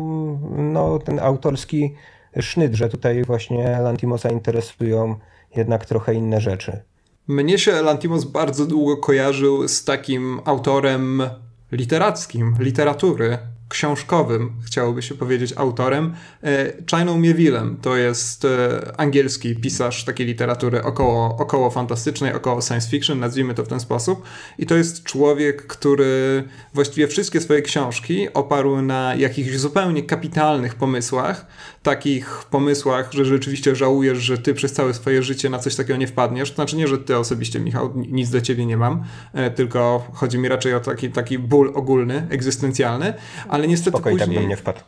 no, 0.58 1.00
ten 1.00 1.20
autorski 1.20 1.94
sznyt, 2.40 2.74
że 2.74 2.90
tutaj 2.90 3.24
właśnie 3.24 3.80
Lantimosa 3.80 4.30
interesują 4.30 5.16
jednak 5.56 5.86
trochę 5.86 6.14
inne 6.14 6.42
rzeczy. 6.42 6.82
Mnie 7.28 7.58
się 7.58 7.82
Lantimos 7.82 8.24
bardzo 8.24 8.66
długo 8.66 8.98
kojarzył 8.98 9.68
z 9.68 9.84
takim 9.84 10.40
autorem 10.46 11.24
literackim, 11.72 12.56
literatury, 12.60 13.38
książkowym, 13.70 14.52
chciałoby 14.66 15.02
się 15.02 15.16
powiedzieć, 15.16 15.54
autorem, 15.56 16.16
e, 16.44 16.74
Chiną 16.90 17.18
Mievillem. 17.20 17.78
To 17.82 17.96
jest 17.96 18.46
e, 18.46 19.00
angielski 19.00 19.56
pisarz 19.56 20.06
takiej 20.06 20.28
literatury 20.28 20.84
około, 20.84 21.38
około 21.38 21.70
fantastycznej, 21.70 22.34
około 22.34 22.62
science 22.62 22.90
fiction, 22.90 23.20
nazwijmy 23.20 23.54
to 23.54 23.64
w 23.64 23.68
ten 23.68 23.80
sposób. 23.80 24.24
I 24.58 24.66
to 24.66 24.76
jest 24.76 25.04
człowiek, 25.04 25.68
który 25.68 26.44
właściwie 26.74 27.08
wszystkie 27.08 27.42
swoje 27.42 27.62
książki 27.62 28.34
oparł 28.34 28.82
na 28.82 29.16
jakichś 29.16 29.56
zupełnie 29.58 30.04
kapitalnych 30.04 30.76
pomysłach, 30.76 31.46
takich 31.86 32.46
pomysłach, 32.50 33.14
że 33.14 33.26
rzeczywiście 33.26 33.76
żałujesz, 33.76 34.18
że 34.18 34.38
ty 34.38 34.54
przez 34.54 34.74
całe 34.74 34.94
swoje 34.94 35.24
życie 35.24 35.50
na 35.50 35.60
coś 35.60 35.76
takiego 35.76 35.98
nie 35.98 36.08
wpadniesz. 36.08 36.50
To 36.50 36.56
znaczy 36.56 36.76
nie, 36.76 36.88
że 36.88 36.98
ty 36.98 37.18
osobiście, 37.18 37.60
Michał, 37.60 37.94
nic 37.96 38.30
do 38.30 38.42
ciebie 38.42 38.66
nie 38.66 38.78
mam, 38.78 39.04
e, 39.34 39.52
tylko 39.52 40.08
chodzi 40.14 40.38
mi 40.38 40.48
raczej 40.48 40.74
o 40.74 40.80
taki, 40.80 41.10
taki 41.10 41.40
ból 41.40 41.72
ogólny, 41.76 42.28
egzystencjalny, 42.30 43.14
ale 43.50 43.68
niestety 43.68 43.98
Spoko, 43.98 44.10
później... 44.10 44.30
i 44.30 44.34
tak 44.34 44.40
bym 44.40 44.50
nie 44.50 44.58
wpadł. 44.58 44.80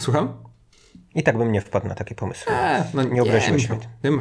Słucham? 0.00 0.53
I 1.14 1.22
tak 1.22 1.38
bym 1.38 1.52
nie 1.52 1.60
wpadł 1.60 1.88
na 1.88 1.94
takie 1.94 2.14
pomysły. 2.14 2.52
Eee, 2.52 2.82
no 2.94 3.02
nie 3.02 3.22
obraziłeś 3.22 3.68
mnie. 3.68 3.78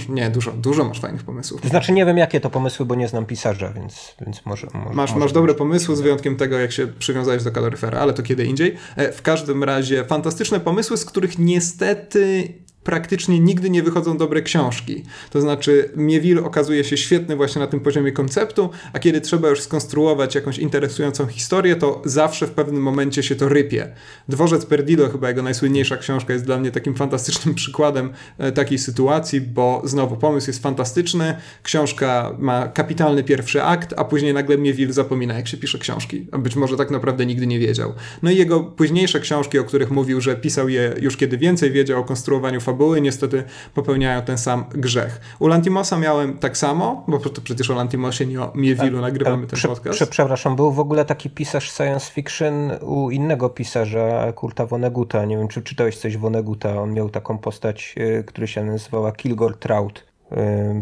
nie, 0.09 0.29
dużo, 0.29 0.51
dużo 0.51 0.83
masz 0.83 0.99
fajnych 0.99 1.23
pomysłów. 1.23 1.61
To 1.61 1.67
znaczy 1.67 1.91
nie 1.91 2.05
wiem 2.05 2.17
jakie 2.17 2.39
to 2.39 2.49
pomysły, 2.49 2.85
bo 2.85 2.95
nie 2.95 3.07
znam 3.07 3.25
pisarza, 3.25 3.73
więc, 3.73 4.15
więc 4.25 4.45
może, 4.45 4.67
może 4.73 4.85
Masz, 4.85 4.95
może 4.95 5.19
masz 5.19 5.31
dobre 5.31 5.53
pomysły 5.53 5.95
z 5.95 6.01
wyjątkiem 6.01 6.35
tego, 6.35 6.59
jak 6.59 6.71
się 6.71 6.87
przywiązałeś 6.87 7.43
do 7.43 7.51
kaloryfera, 7.51 7.99
ale 7.99 8.13
to 8.13 8.23
kiedy 8.23 8.45
indziej. 8.45 8.75
E, 8.95 9.11
w 9.11 9.21
każdym 9.21 9.63
razie 9.63 10.05
fantastyczne 10.05 10.59
pomysły, 10.59 10.97
z 10.97 11.05
których 11.05 11.39
niestety 11.39 12.53
praktycznie 12.83 13.39
nigdy 13.39 13.69
nie 13.69 13.83
wychodzą 13.83 14.17
dobre 14.17 14.41
książki. 14.41 15.03
To 15.29 15.41
znaczy, 15.41 15.89
Miewil 15.95 16.39
okazuje 16.39 16.83
się 16.83 16.97
świetny 16.97 17.35
właśnie 17.35 17.59
na 17.59 17.67
tym 17.67 17.79
poziomie 17.79 18.11
konceptu, 18.11 18.69
a 18.93 18.99
kiedy 18.99 19.21
trzeba 19.21 19.49
już 19.49 19.61
skonstruować 19.61 20.35
jakąś 20.35 20.57
interesującą 20.57 21.27
historię, 21.27 21.75
to 21.75 22.01
zawsze 22.05 22.47
w 22.47 22.51
pewnym 22.51 22.81
momencie 22.81 23.23
się 23.23 23.35
to 23.35 23.49
rypie. 23.49 23.93
Dworzec 24.29 24.65
Perdido, 24.65 25.09
chyba 25.09 25.29
jego 25.29 25.43
najsłynniejsza 25.43 25.97
książka, 25.97 26.33
jest 26.33 26.45
dla 26.45 26.57
mnie 26.57 26.71
takim 26.71 26.95
fantastycznym 26.95 27.55
przykładem 27.63 28.13
e, 28.37 28.51
takiej 28.51 28.77
sytuacji, 28.77 29.41
bo 29.41 29.81
znowu 29.85 30.17
pomysł 30.17 30.49
jest 30.49 30.63
fantastyczny, 30.63 31.35
książka 31.63 32.35
ma 32.39 32.67
kapitalny 32.67 33.23
pierwszy 33.23 33.63
akt, 33.63 33.93
a 33.97 34.05
później 34.05 34.33
nagle 34.33 34.57
Miewil 34.57 34.91
zapomina, 34.91 35.33
jak 35.33 35.47
się 35.47 35.57
pisze 35.57 35.79
książki. 35.79 36.27
A 36.31 36.37
być 36.37 36.55
może 36.55 36.77
tak 36.77 36.91
naprawdę 36.91 37.25
nigdy 37.25 37.47
nie 37.47 37.59
wiedział. 37.59 37.93
No 38.23 38.31
i 38.31 38.37
jego 38.37 38.59
późniejsze 38.59 39.19
książki, 39.19 39.59
o 39.59 39.63
których 39.63 39.91
mówił, 39.91 40.21
że 40.21 40.35
pisał 40.35 40.69
je 40.69 40.93
już 41.01 41.17
kiedy 41.17 41.37
więcej 41.37 41.71
wiedział 41.71 42.01
o 42.01 42.03
konstruowaniu 42.03 42.61
fabuły 42.61 42.72
niestety 43.01 43.43
popełniają 43.73 44.21
ten 44.21 44.37
sam 44.37 44.65
grzech. 44.69 45.21
U 45.39 45.47
Lantimosa 45.47 45.97
miałem 45.97 46.37
tak 46.37 46.57
samo, 46.57 47.03
bo 47.07 47.19
to 47.19 47.41
przecież 47.41 47.69
o 47.69 47.75
Lantimosie, 47.75 48.25
nie 48.25 48.41
o 48.41 48.51
Miewilu 48.55 49.01
nagrywamy 49.01 49.47
ten 49.47 49.59
podcast. 49.61 49.95
Prze, 49.95 50.07
przepraszam, 50.07 50.55
był 50.55 50.71
w 50.71 50.79
ogóle 50.79 51.05
taki 51.05 51.29
pisarz 51.29 51.71
science 51.71 52.11
fiction 52.11 52.71
u 52.81 53.09
innego 53.09 53.49
pisarza, 53.49 54.33
Kurta 54.33 54.65
Voneguta. 54.65 55.25
Nie 55.25 55.37
wiem, 55.37 55.47
czy 55.47 55.61
czytałeś 55.61 55.97
coś 55.97 56.17
Voneguta. 56.17 56.81
On 56.81 56.93
miał 56.93 57.09
taką 57.09 57.37
postać, 57.37 57.95
y, 57.97 58.23
która 58.27 58.47
się 58.47 58.63
nazywała 58.63 59.11
Kilgore 59.11 59.55
Trout 59.55 60.13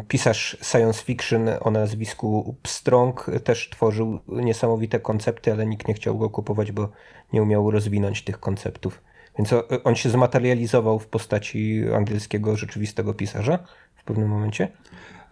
pisarz 0.07 0.57
science 0.61 1.03
fiction 1.03 1.49
o 1.61 1.71
nazwisku 1.71 2.55
Pstrong 2.63 3.31
też 3.43 3.69
tworzył 3.69 4.19
niesamowite 4.27 4.99
koncepty, 4.99 5.51
ale 5.51 5.65
nikt 5.65 5.87
nie 5.87 5.93
chciał 5.93 6.17
go 6.17 6.29
kupować, 6.29 6.71
bo 6.71 6.89
nie 7.33 7.43
umiał 7.43 7.71
rozwinąć 7.71 8.23
tych 8.23 8.39
konceptów. 8.39 9.01
Więc 9.37 9.53
on 9.83 9.95
się 9.95 10.09
zmaterializował 10.09 10.99
w 10.99 11.07
postaci 11.07 11.83
angielskiego 11.95 12.55
rzeczywistego 12.55 13.13
pisarza 13.13 13.59
w 13.95 14.03
pewnym 14.03 14.29
momencie. 14.29 14.67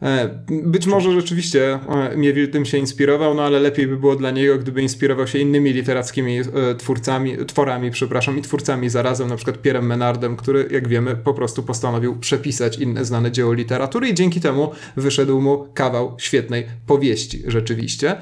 E, 0.02 0.40
być 0.50 0.88
może 0.88 1.12
rzeczywiście 1.12 1.80
e, 1.90 2.18
Miewil 2.18 2.52
tym 2.52 2.66
się 2.66 2.78
inspirował, 2.78 3.34
no 3.34 3.44
ale 3.44 3.60
lepiej 3.60 3.88
by 3.88 3.98
było 3.98 4.16
dla 4.16 4.32
niego, 4.32 4.58
gdyby 4.58 4.82
inspirował 4.82 5.28
się 5.28 5.40
innymi 5.40 5.74
literackimi 5.74 6.40
e, 6.40 6.76
twórcami, 6.78 7.38
tworami, 7.46 7.92
przepraszam, 7.92 8.38
i 8.38 8.42
twórcami 8.42 8.90
zarazem, 8.90 9.30
na 9.30 9.36
przykład 9.36 9.62
Pierrem 9.62 9.86
Menardem, 9.86 10.38
który, 10.38 10.68
jak 10.72 10.88
wiemy, 10.88 11.16
po 11.16 11.34
prostu 11.34 11.64
postanowił 11.64 12.20
przepisać 12.20 12.78
inne 12.78 13.06
znane 13.06 13.32
dzieło 13.32 13.54
literatury 13.54 14.10
i 14.10 14.14
dzięki 14.14 14.42
temu 14.42 14.72
wyszedł 14.98 15.42
mu 15.42 15.68
kawał 15.74 16.16
świetnej 16.18 16.66
powieści, 16.88 17.44
rzeczywiście. 17.48 18.16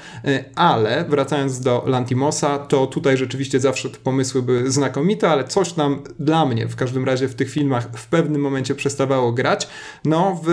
Ale 0.55 1.05
wracając 1.09 1.59
do 1.59 1.83
Lantimosa, 1.87 2.59
to 2.59 2.87
tutaj 2.87 3.17
rzeczywiście 3.17 3.59
zawsze 3.59 3.89
te 3.89 3.97
pomysły 3.97 4.41
były 4.41 4.71
znakomite, 4.71 5.29
ale 5.29 5.43
coś 5.43 5.75
nam 5.75 6.03
dla 6.19 6.45
mnie 6.45 6.67
w 6.67 6.75
każdym 6.75 7.05
razie 7.05 7.27
w 7.27 7.35
tych 7.35 7.49
filmach 7.49 7.89
w 7.95 8.07
pewnym 8.07 8.41
momencie 8.41 8.75
przestawało 8.75 9.31
grać. 9.31 9.67
No, 10.05 10.41
w 10.45 10.49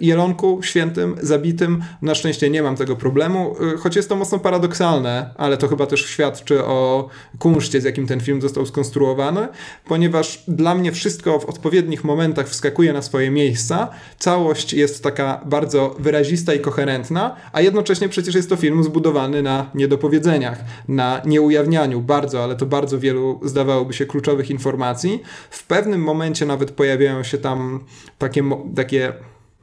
Jelonku 0.00 0.62
świętym, 0.66 1.16
zabitym. 1.22 1.82
Na 2.02 2.14
szczęście 2.14 2.50
nie 2.50 2.62
mam 2.62 2.76
tego 2.76 2.96
problemu, 2.96 3.56
y, 3.74 3.78
choć 3.78 3.96
jest 3.96 4.08
to 4.08 4.16
mocno 4.16 4.38
paradoksalne, 4.38 5.30
ale 5.36 5.56
to 5.56 5.68
chyba 5.68 5.86
też 5.86 6.06
świadczy 6.06 6.64
o 6.64 7.08
kunszcie, 7.38 7.80
z 7.80 7.84
jakim 7.84 8.06
ten 8.06 8.20
film 8.20 8.42
został 8.42 8.66
skonstruowany, 8.66 9.48
ponieważ 9.84 10.44
dla 10.48 10.74
mnie 10.74 10.92
wszystko 10.92 11.38
w 11.38 11.44
odpowiednich 11.44 12.04
momentach 12.04 12.48
wskakuje 12.48 12.92
na 12.92 13.02
swoje 13.02 13.30
miejsca. 13.30 13.88
Całość 14.18 14.72
jest 14.72 15.02
taka 15.02 15.40
bardzo 15.46 15.96
wyrazista 15.98 16.54
i 16.54 16.60
koherentna, 16.60 17.36
a 17.52 17.60
jednocześnie 17.60 18.08
przecież 18.08 18.34
jest 18.34 18.48
to 18.48 18.56
film 18.56 18.84
zbudowany 18.84 19.42
na 19.42 19.70
niedopowiedzeniach, 19.74 20.58
na 20.88 21.22
nieujawnianiu 21.24 22.00
bardzo, 22.00 22.44
ale 22.44 22.56
to 22.56 22.66
bardzo 22.66 22.98
wielu 22.98 23.40
zdawałoby 23.44 23.92
się 23.92 24.06
kluczowych 24.06 24.50
informacji. 24.50 25.22
W 25.50 25.66
pewnym 25.66 26.02
momencie 26.02 26.46
nawet 26.46 26.70
pojawiają 26.70 27.22
się 27.22 27.38
tam 27.38 27.84
takie, 28.18 28.42
takie 28.76 29.12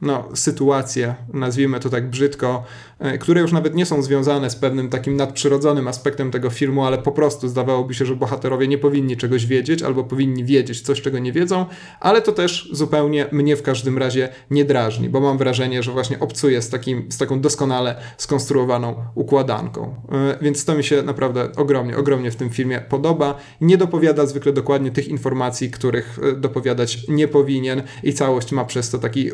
no, 0.04 0.28
sytuacje, 0.34 1.14
nazwijmy 1.32 1.80
to 1.80 1.90
tak 1.90 2.10
brzydko, 2.10 2.64
e, 2.98 3.18
które 3.18 3.40
już 3.40 3.52
nawet 3.52 3.74
nie 3.74 3.86
są 3.86 4.02
związane 4.02 4.50
z 4.50 4.56
pewnym 4.56 4.88
takim 4.88 5.16
nadprzyrodzonym 5.16 5.88
aspektem 5.88 6.30
tego 6.30 6.50
filmu, 6.50 6.84
ale 6.84 6.98
po 6.98 7.12
prostu 7.12 7.48
zdawałoby 7.48 7.94
się, 7.94 8.06
że 8.06 8.16
bohaterowie 8.16 8.68
nie 8.68 8.78
powinni 8.78 9.16
czegoś 9.16 9.46
wiedzieć 9.46 9.82
albo 9.82 10.04
powinni 10.04 10.44
wiedzieć 10.44 10.80
coś, 10.80 11.00
czego 11.00 11.18
nie 11.18 11.32
wiedzą, 11.32 11.66
ale 12.00 12.22
to 12.22 12.32
też 12.32 12.68
zupełnie 12.72 13.26
mnie 13.32 13.56
w 13.56 13.62
każdym 13.62 13.98
razie 13.98 14.28
nie 14.50 14.64
drażni, 14.64 15.08
bo 15.08 15.20
mam 15.20 15.38
wrażenie, 15.38 15.82
że 15.82 15.92
właśnie 15.92 16.20
obcuję 16.20 16.62
z, 16.62 16.68
takim, 16.68 17.12
z 17.12 17.18
taką 17.18 17.40
doskonale 17.40 17.96
skonstruowaną 18.16 18.94
układanką. 19.14 19.94
E, 20.12 20.38
więc 20.42 20.64
to 20.64 20.74
mi 20.74 20.84
się 20.84 21.02
naprawdę 21.02 21.48
ogromnie, 21.56 21.96
ogromnie 21.96 22.30
w 22.30 22.36
tym 22.36 22.50
filmie 22.50 22.80
podoba. 22.88 23.34
Nie 23.60 23.78
dopowiada 23.78 24.26
zwykle 24.26 24.52
dokładnie 24.52 24.90
tych 24.90 25.08
informacji, 25.08 25.70
których 25.70 26.18
e, 26.22 26.32
dopowiadać 26.32 27.08
nie 27.08 27.28
powinien 27.28 27.82
i 28.02 28.12
całość 28.12 28.52
ma 28.52 28.64
przez 28.64 28.90
to 28.90 28.98
taki 28.98 29.30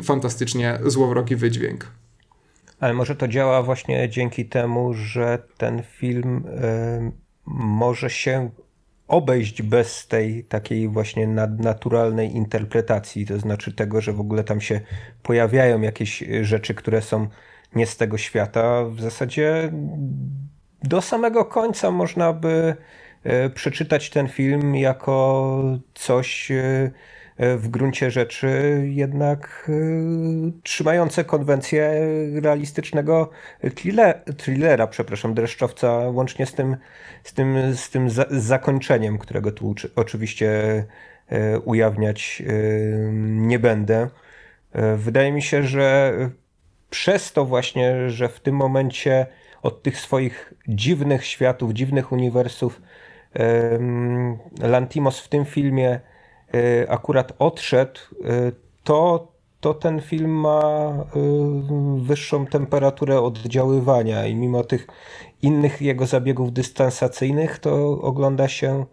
fantastycznie 0.63 0.91
złowrogi 0.91 1.37
wydźwięk. 1.37 1.93
Ale 2.81 2.95
może 2.95 3.17
to 3.17 3.29
działa 3.29 3.63
właśnie 3.63 4.09
dzięki 4.09 4.47
temu, 4.47 4.95
że 4.95 5.39
ten 5.57 5.83
film 5.83 6.45
y, 6.47 7.13
może 7.47 8.11
się 8.11 8.51
obejść 9.09 9.63
bez 9.63 10.07
tej 10.07 10.45
takiej 10.45 10.89
właśnie 10.89 11.27
nadnaturalnej 11.27 12.37
interpretacji, 12.37 13.27
to 13.27 13.39
znaczy 13.39 13.73
tego, 13.73 14.01
że 14.01 14.13
w 14.13 14.21
ogóle 14.21 14.45
tam 14.45 14.61
się 14.61 14.81
pojawiają 15.23 15.81
jakieś 15.81 16.25
rzeczy, 16.43 16.75
które 16.75 17.03
są 17.03 17.29
nie 17.75 17.87
z 17.87 17.97
tego 17.97 18.19
świata. 18.19 18.85
W 18.85 19.01
zasadzie 19.01 19.73
do 20.83 21.03
samego 21.03 21.45
końca 21.45 21.91
można 21.91 22.33
by 22.33 22.77
e, 23.25 23.51
przeczytać 23.51 24.11
ten 24.11 24.29
film 24.29 24.77
jako 24.77 25.63
coś 25.95 26.51
e, 26.51 26.91
w 27.57 27.69
gruncie 27.69 28.11
rzeczy 28.11 28.83
jednak 28.89 29.69
e, 29.69 29.73
trzymające 30.63 31.25
konwencję 31.25 31.93
realistycznego 32.43 33.31
thrillera, 34.37 34.87
przepraszam, 34.87 35.35
dreszczowca, 35.35 35.93
łącznie 35.93 36.47
z 36.47 36.55
tym, 36.55 36.77
z 37.23 37.35
tym, 37.35 37.75
z 37.75 37.91
tym 37.91 38.09
zakończeniem, 38.31 39.19
którego 39.19 39.53
tu 39.53 39.75
oczywiście 39.97 40.85
ujawniać 41.65 42.43
nie 43.23 43.59
będę. 43.59 44.09
Wydaje 44.97 45.33
mi 45.33 45.43
się, 45.43 45.63
że 45.63 46.15
przez 46.91 47.33
to 47.33 47.45
właśnie, 47.45 48.11
że 48.11 48.29
w 48.29 48.41
tym 48.41 48.57
momencie 48.57 49.27
od 49.63 49.83
tych 49.83 49.99
swoich 49.99 50.55
dziwnych 50.69 51.27
światów, 51.27 51.73
dziwnych 51.73 52.13
uniwersów 52.13 52.81
Lantimos 54.63 55.21
w 55.21 55.29
tym 55.29 55.45
filmie 55.45 55.91
e, 55.91 56.01
akurat 56.89 57.33
odszedł, 57.39 58.01
e, 58.25 58.53
to, 58.85 59.29
to 59.61 59.75
ten 59.75 60.01
film 60.01 60.31
ma 60.31 60.61
e, 60.91 61.05
wyższą 62.03 62.47
temperaturę 62.47 63.21
oddziaływania 63.21 64.27
i 64.27 64.35
mimo 64.35 64.65
tych 64.65 64.87
innych 65.43 65.83
jego 65.83 66.07
zabiegów 66.07 66.53
dystansacyjnych, 66.53 67.59
to 67.59 68.01
ogląda 68.01 68.49
się 68.49 68.85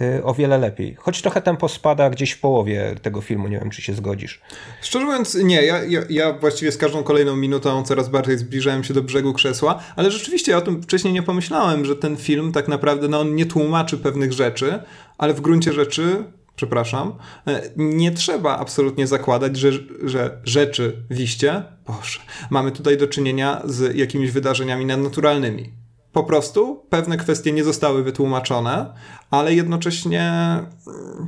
Y, 0.00 0.24
o 0.24 0.34
wiele 0.34 0.58
lepiej. 0.58 0.94
Choć 0.94 1.22
trochę 1.22 1.42
tempo 1.42 1.68
spada 1.68 2.10
gdzieś 2.10 2.32
w 2.32 2.40
połowie 2.40 2.94
tego 3.02 3.20
filmu, 3.20 3.48
nie 3.48 3.58
wiem 3.58 3.70
czy 3.70 3.82
się 3.82 3.94
zgodzisz. 3.94 4.40
Szczerze 4.82 5.04
mówiąc, 5.04 5.34
nie. 5.34 5.62
Ja, 5.62 5.84
ja, 5.84 6.00
ja, 6.10 6.32
właściwie 6.32 6.72
z 6.72 6.76
każdą 6.76 7.02
kolejną 7.02 7.36
minutą 7.36 7.82
coraz 7.82 8.08
bardziej 8.08 8.38
zbliżałem 8.38 8.84
się 8.84 8.94
do 8.94 9.02
brzegu 9.02 9.32
krzesła, 9.32 9.82
ale 9.96 10.10
rzeczywiście 10.10 10.52
ja 10.52 10.58
o 10.58 10.60
tym 10.60 10.82
wcześniej 10.82 11.14
nie 11.14 11.22
pomyślałem, 11.22 11.84
że 11.84 11.96
ten 11.96 12.16
film 12.16 12.52
tak 12.52 12.68
naprawdę, 12.68 13.08
no 13.08 13.20
on 13.20 13.34
nie 13.34 13.46
tłumaczy 13.46 13.98
pewnych 13.98 14.32
rzeczy, 14.32 14.82
ale 15.18 15.34
w 15.34 15.40
gruncie 15.40 15.72
rzeczy 15.72 16.24
przepraszam, 16.56 17.12
e, 17.46 17.70
nie 17.76 18.12
trzeba 18.12 18.58
absolutnie 18.58 19.06
zakładać, 19.06 19.56
że, 19.56 19.70
że 20.04 20.40
rzeczywiście, 20.44 21.62
Boże, 21.86 22.20
mamy 22.50 22.72
tutaj 22.72 22.98
do 22.98 23.06
czynienia 23.06 23.62
z 23.64 23.96
jakimiś 23.96 24.30
wydarzeniami 24.30 24.86
nadnaturalnymi. 24.86 25.72
Po 26.12 26.24
prostu 26.24 26.86
pewne 26.90 27.16
kwestie 27.16 27.52
nie 27.52 27.64
zostały 27.64 28.02
wytłumaczone, 28.02 28.94
ale 29.30 29.54
jednocześnie 29.54 30.30
mm, 30.30 31.26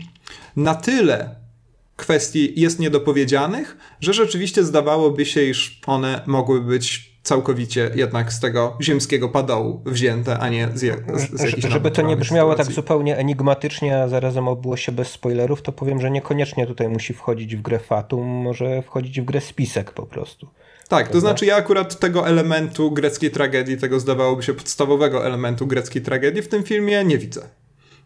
na 0.57 0.75
tyle 0.75 1.37
kwestii 1.97 2.61
jest 2.61 2.79
niedopowiedzianych, 2.79 3.77
że 4.01 4.15
rzeczywiście 4.15 4.65
zdawałoby 4.65 5.27
się, 5.27 5.43
iż 5.43 5.81
one 5.87 6.23
mogły 6.27 6.61
być 6.61 7.08
całkowicie 7.29 7.91
jednak 7.95 8.33
z 8.33 8.41
tego 8.41 8.77
ziemskiego 8.81 9.29
padołu 9.29 9.83
wzięte, 9.87 10.39
a 10.39 10.49
nie 10.49 10.69
z, 10.75 10.81
z, 10.81 11.41
z 11.41 11.43
jakichś 11.43 11.69
Żeby 11.69 11.91
to 11.91 12.03
nie 12.03 12.17
brzmiało 12.17 12.51
tak 12.51 12.57
sytuacji. 12.57 12.75
tak 12.75 12.85
zupełnie 12.85 13.17
enigmatycznie, 13.17 14.03
a 14.03 14.09
zarazem 14.09 14.49
obyło 14.49 14.77
się 14.77 14.93
bez 14.93 15.09
spoilerów, 15.09 15.63
to 15.63 15.73
powiem, 15.73 16.01
że 16.01 16.11
niekoniecznie 16.11 16.67
tutaj 16.67 16.89
musi 16.89 17.15
wchodzić 17.15 17.57
w 17.57 17.63
grę 17.63 17.79
fatum, 17.79 18.27
może 18.27 18.83
wchodzić 18.83 19.21
w 19.21 19.25
grę 19.25 19.41
spisek 19.41 19.93
po 19.93 20.07
prostu. 20.07 20.49
Tak, 20.89 21.09
to 21.09 21.21
znaczy 21.21 21.47
ja 21.47 21.57
akurat 21.57 21.99
tego 21.99 22.27
elementu 22.29 22.91
greckiej 22.91 23.31
tragedii, 23.31 23.77
tego 23.77 24.01
zdawałoby 24.01 24.43
się 24.43 24.55
podstawowego 24.55 25.27
elementu 25.27 25.67
greckiej 25.67 26.03
tragedii 26.03 26.43
w 26.43 26.49
tym 26.49 26.63
filmie 26.63 27.05
nie 27.05 27.19
widzę. 27.19 27.49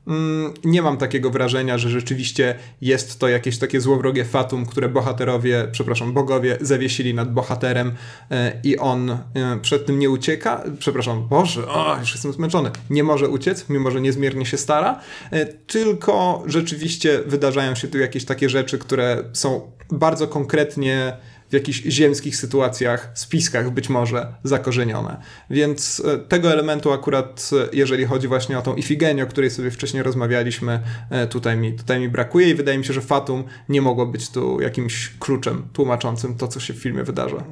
Mm, 0.06 0.52
nie 0.64 0.82
mam 0.82 0.96
takiego 0.96 1.30
wrażenia, 1.30 1.78
że 1.78 1.90
rzeczywiście 1.90 2.54
jest 2.80 3.18
to 3.18 3.28
jakieś 3.28 3.58
takie 3.58 3.80
złowrogie 3.80 4.24
fatum, 4.24 4.66
które 4.66 4.88
bohaterowie, 4.88 5.68
przepraszam, 5.72 6.12
bogowie 6.12 6.58
zawiesili 6.60 7.14
nad 7.14 7.32
bohaterem 7.32 7.92
e, 8.30 8.60
i 8.64 8.78
on 8.78 9.10
e, 9.10 9.18
przed 9.62 9.86
tym 9.86 9.98
nie 9.98 10.10
ucieka. 10.10 10.62
Przepraszam, 10.78 11.28
Boże, 11.28 11.68
o, 11.68 11.96
już 12.00 12.12
jestem 12.12 12.32
zmęczony. 12.32 12.70
Nie 12.90 13.04
może 13.04 13.28
uciec, 13.28 13.68
mimo 13.68 13.90
że 13.90 14.00
niezmiernie 14.00 14.46
się 14.46 14.56
stara, 14.56 15.00
e, 15.30 15.46
tylko 15.46 16.42
rzeczywiście 16.46 17.20
wydarzają 17.26 17.74
się 17.74 17.88
tu 17.88 17.98
jakieś 17.98 18.24
takie 18.24 18.48
rzeczy, 18.48 18.78
które 18.78 19.24
są 19.32 19.72
bardzo 19.90 20.28
konkretnie 20.28 21.16
w 21.52 21.54
jakichś 21.54 21.82
ziemskich 21.82 22.36
sytuacjach, 22.36 23.10
spiskach 23.14 23.70
być 23.70 23.88
może 23.88 24.34
zakorzenione. 24.44 25.16
Więc 25.50 26.02
e, 26.06 26.18
tego 26.18 26.52
elementu 26.52 26.92
akurat, 26.92 27.50
e, 27.52 27.68
jeżeli 27.72 28.04
chodzi 28.04 28.28
właśnie 28.28 28.58
o 28.58 28.62
tą 28.62 28.74
Ifigenię, 28.74 29.24
o 29.24 29.26
której 29.26 29.50
sobie 29.50 29.70
wcześniej 29.70 30.02
rozmawialiśmy, 30.02 30.80
e, 31.10 31.26
tutaj 31.26 31.56
mi, 31.56 31.72
tutaj 31.72 32.00
mi 32.00 32.08
brakuje 32.08 32.50
i 32.50 32.54
wydaje 32.54 32.78
mi 32.78 32.84
się, 32.84 32.92
że 32.92 33.00
Fatum 33.00 33.44
nie 33.68 33.82
mogło 33.82 34.06
być 34.06 34.30
tu 34.30 34.60
jakimś 34.60 35.12
kluczem 35.18 35.68
tłumaczącym 35.72 36.36
to, 36.36 36.48
co 36.48 36.60
się 36.60 36.74
w 36.74 36.78
filmie 36.78 37.02
wydarza. 37.02 37.44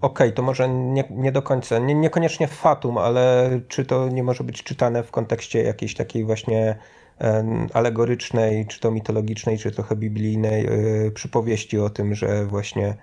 Okej, 0.00 0.28
okay, 0.28 0.32
to 0.32 0.42
może 0.42 0.68
nie, 0.68 1.04
nie 1.10 1.32
do 1.32 1.42
końca, 1.42 1.78
nie, 1.78 1.94
niekoniecznie 1.94 2.48
fatum, 2.48 2.98
ale 2.98 3.50
czy 3.68 3.84
to 3.84 4.08
nie 4.08 4.22
może 4.22 4.44
być 4.44 4.62
czytane 4.62 5.02
w 5.02 5.10
kontekście 5.10 5.62
jakiejś 5.62 5.94
takiej 5.94 6.24
właśnie 6.24 6.78
alegorycznej, 7.72 8.66
czy 8.66 8.80
to 8.80 8.90
mitologicznej, 8.90 9.58
czy 9.58 9.70
trochę 9.70 9.96
biblijnej 9.96 10.66
e, 10.66 11.10
przypowieści 11.10 11.78
o 11.78 11.90
tym, 11.90 12.14
że 12.14 12.46
właśnie 12.46 12.96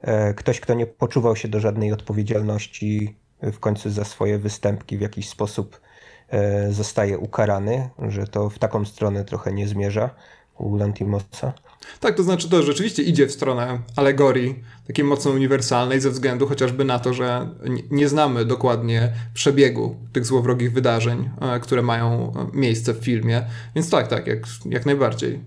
e, 0.00 0.34
ktoś, 0.34 0.60
kto 0.60 0.74
nie 0.74 0.86
poczuwał 0.86 1.36
się 1.36 1.48
do 1.48 1.60
żadnej 1.60 1.92
odpowiedzialności 1.92 3.16
w 3.42 3.58
końcu 3.58 3.90
za 3.90 4.04
swoje 4.04 4.38
występki 4.38 4.98
w 4.98 5.00
jakiś 5.00 5.28
sposób 5.28 5.80
e, 6.28 6.72
zostaje 6.72 7.18
ukarany, 7.18 7.90
że 8.08 8.26
to 8.26 8.50
w 8.50 8.58
taką 8.58 8.84
stronę 8.84 9.24
trochę 9.24 9.52
nie 9.52 9.68
zmierza 9.68 10.10
u 10.58 10.76
Lantimosa. 10.76 11.52
Tak, 12.00 12.16
to 12.16 12.22
znaczy 12.22 12.50
to 12.50 12.62
rzeczywiście 12.62 13.02
idzie 13.02 13.26
w 13.26 13.32
stronę 13.32 13.78
alegorii, 13.96 14.64
takiej 14.86 15.04
mocno 15.04 15.30
uniwersalnej, 15.30 16.00
ze 16.00 16.10
względu 16.10 16.46
chociażby 16.46 16.84
na 16.84 16.98
to, 16.98 17.14
że 17.14 17.48
nie 17.90 18.08
znamy 18.08 18.44
dokładnie 18.44 19.12
przebiegu 19.34 19.96
tych 20.12 20.26
złowrogich 20.26 20.72
wydarzeń, 20.72 21.30
e, 21.40 21.60
które 21.60 21.82
mają 21.82 22.32
e, 22.36 22.56
miejsce 22.56 22.94
w 22.94 23.04
filmie. 23.04 23.44
Więc 23.74 23.90
tak, 23.90 24.08
tak, 24.08 24.26
jak, 24.26 24.38
jak 24.64 24.86
najbardziej. 24.86 25.40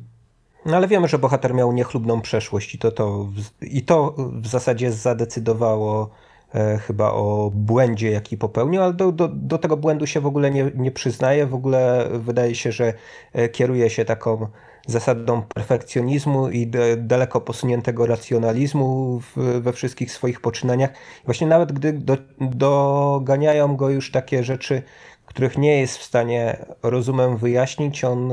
No 0.66 0.78
ale 0.78 0.88
wiemy, 0.88 1.08
że 1.08 1.20
bohater 1.20 1.54
miał 1.54 1.74
niechlubną 1.74 2.22
przeszłość 2.22 2.76
i 2.76 2.78
to, 2.78 2.92
to, 2.92 3.28
i 3.62 3.82
to 3.82 4.16
w 4.42 4.48
zasadzie 4.48 4.92
zadecydowało 4.92 6.10
e, 6.54 6.78
chyba 6.78 7.12
o 7.12 7.52
błędzie, 7.56 8.12
jaki 8.12 8.38
popełnił, 8.38 8.82
ale 8.82 8.94
do, 8.94 9.12
do, 9.12 9.28
do 9.28 9.58
tego 9.58 9.78
błędu 9.78 10.08
się 10.08 10.20
w 10.20 10.26
ogóle 10.26 10.52
nie, 10.52 10.72
nie 10.76 10.92
przyznaje. 10.92 11.46
W 11.46 11.54
ogóle 11.54 12.10
wydaje 12.14 12.56
się, 12.56 12.72
że 12.72 12.94
e, 13.34 13.50
kieruje 13.50 13.89
się 13.89 14.06
taką 14.06 14.48
zasadą 14.88 15.42
perfekcjonizmu 15.42 16.50
i 16.50 16.68
de, 16.68 16.98
daleko 16.98 17.42
posuniętego 17.42 18.06
racjonalizmu 18.06 19.20
w, 19.20 19.62
we 19.62 19.74
wszystkich 19.74 20.12
swoich 20.12 20.42
poczynaniach. 20.42 20.90
Właśnie 21.26 21.48
nawet 21.48 21.72
gdy 21.72 21.94
do, 21.94 22.18
doganiają 22.40 23.76
go 23.76 23.90
już 23.90 24.12
takie 24.12 24.44
rzeczy, 24.44 24.84
których 25.26 25.58
nie 25.58 25.80
jest 25.80 25.98
w 25.98 26.04
stanie 26.04 26.66
rozumem 26.84 27.38
wyjaśnić, 27.38 28.04
on 28.04 28.32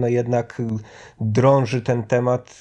no 0.00 0.08
jednak 0.08 0.62
drąży 1.20 1.82
ten 1.82 2.02
temat 2.02 2.60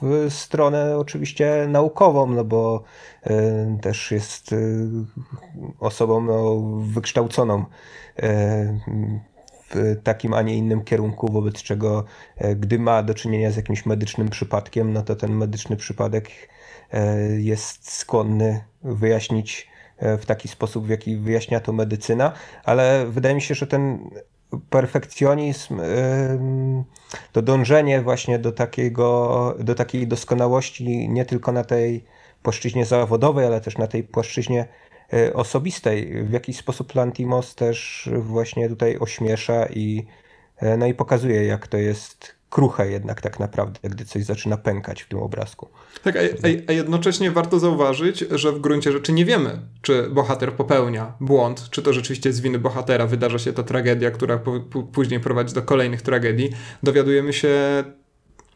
w 0.00 0.26
stronę 0.28 0.98
oczywiście 0.98 1.66
naukową, 1.68 2.26
no 2.26 2.44
bo 2.44 2.82
e, 3.22 3.78
też 3.82 4.10
jest 4.10 4.52
e, 4.52 4.56
osobą 5.80 6.20
no, 6.20 6.56
wykształconą 6.94 7.64
e, 8.18 8.78
w 9.70 9.96
takim, 10.02 10.34
a 10.34 10.42
nie 10.42 10.56
innym 10.56 10.84
kierunku, 10.84 11.32
wobec 11.32 11.62
czego 11.62 12.04
e, 12.36 12.56
gdy 12.56 12.78
ma 12.78 13.02
do 13.02 13.14
czynienia 13.14 13.50
z 13.50 13.56
jakimś 13.56 13.86
medycznym 13.86 14.28
przypadkiem, 14.28 14.92
no 14.92 15.02
to 15.02 15.16
ten 15.16 15.32
medyczny 15.32 15.76
przypadek 15.76 16.30
e, 16.92 17.16
jest 17.40 17.92
skłonny 17.92 18.64
wyjaśnić 18.82 19.68
e, 19.98 20.18
w 20.18 20.26
taki 20.26 20.48
sposób, 20.48 20.86
w 20.86 20.88
jaki 20.88 21.16
wyjaśnia 21.16 21.60
to 21.60 21.72
medycyna, 21.72 22.32
ale 22.64 23.06
wydaje 23.06 23.34
mi 23.34 23.42
się, 23.42 23.54
że 23.54 23.66
ten 23.66 24.10
perfekcjonizm, 24.70 25.80
to 27.32 27.42
dążenie 27.42 28.02
właśnie 28.02 28.38
do, 28.38 28.52
takiego, 28.52 29.54
do 29.58 29.74
takiej 29.74 30.06
doskonałości 30.06 31.08
nie 31.08 31.24
tylko 31.24 31.52
na 31.52 31.64
tej 31.64 32.04
płaszczyźnie 32.42 32.84
zawodowej, 32.84 33.46
ale 33.46 33.60
też 33.60 33.78
na 33.78 33.86
tej 33.86 34.04
płaszczyźnie 34.04 34.66
osobistej. 35.34 36.24
W 36.24 36.32
jakiś 36.32 36.56
sposób 36.56 36.94
Lantimos 36.94 37.54
też 37.54 38.10
właśnie 38.18 38.68
tutaj 38.68 38.98
ośmiesza 38.98 39.66
i, 39.66 40.06
no 40.78 40.86
i 40.86 40.94
pokazuje, 40.94 41.44
jak 41.44 41.66
to 41.66 41.76
jest 41.76 42.36
kruche 42.50 42.90
jednak 42.90 43.20
tak 43.20 43.40
naprawdę, 43.40 43.80
gdy 43.82 44.04
coś 44.04 44.24
zaczyna 44.24 44.56
pękać 44.56 45.02
w 45.02 45.08
tym 45.08 45.18
obrazku. 45.18 45.68
Tak, 46.02 46.16
a, 46.16 46.20
a, 46.68 46.72
jednocześnie 46.72 47.30
warto 47.30 47.58
zauważyć, 47.58 48.18
że 48.30 48.52
w 48.52 48.60
gruncie 48.60 48.92
rzeczy 48.92 49.12
nie 49.12 49.24
wiemy, 49.24 49.60
czy 49.82 50.10
bohater 50.10 50.52
popełnia 50.52 51.12
błąd, 51.20 51.70
czy 51.70 51.82
to 51.82 51.92
rzeczywiście 51.92 52.32
z 52.32 52.40
winy 52.40 52.58
bohatera 52.58 53.06
wydarza 53.06 53.38
się 53.38 53.52
ta 53.52 53.62
tragedia, 53.62 54.10
która 54.10 54.40
później 54.92 55.20
prowadzi 55.20 55.54
do 55.54 55.62
kolejnych 55.62 56.02
tragedii. 56.02 56.50
Dowiadujemy 56.82 57.32
się 57.32 57.84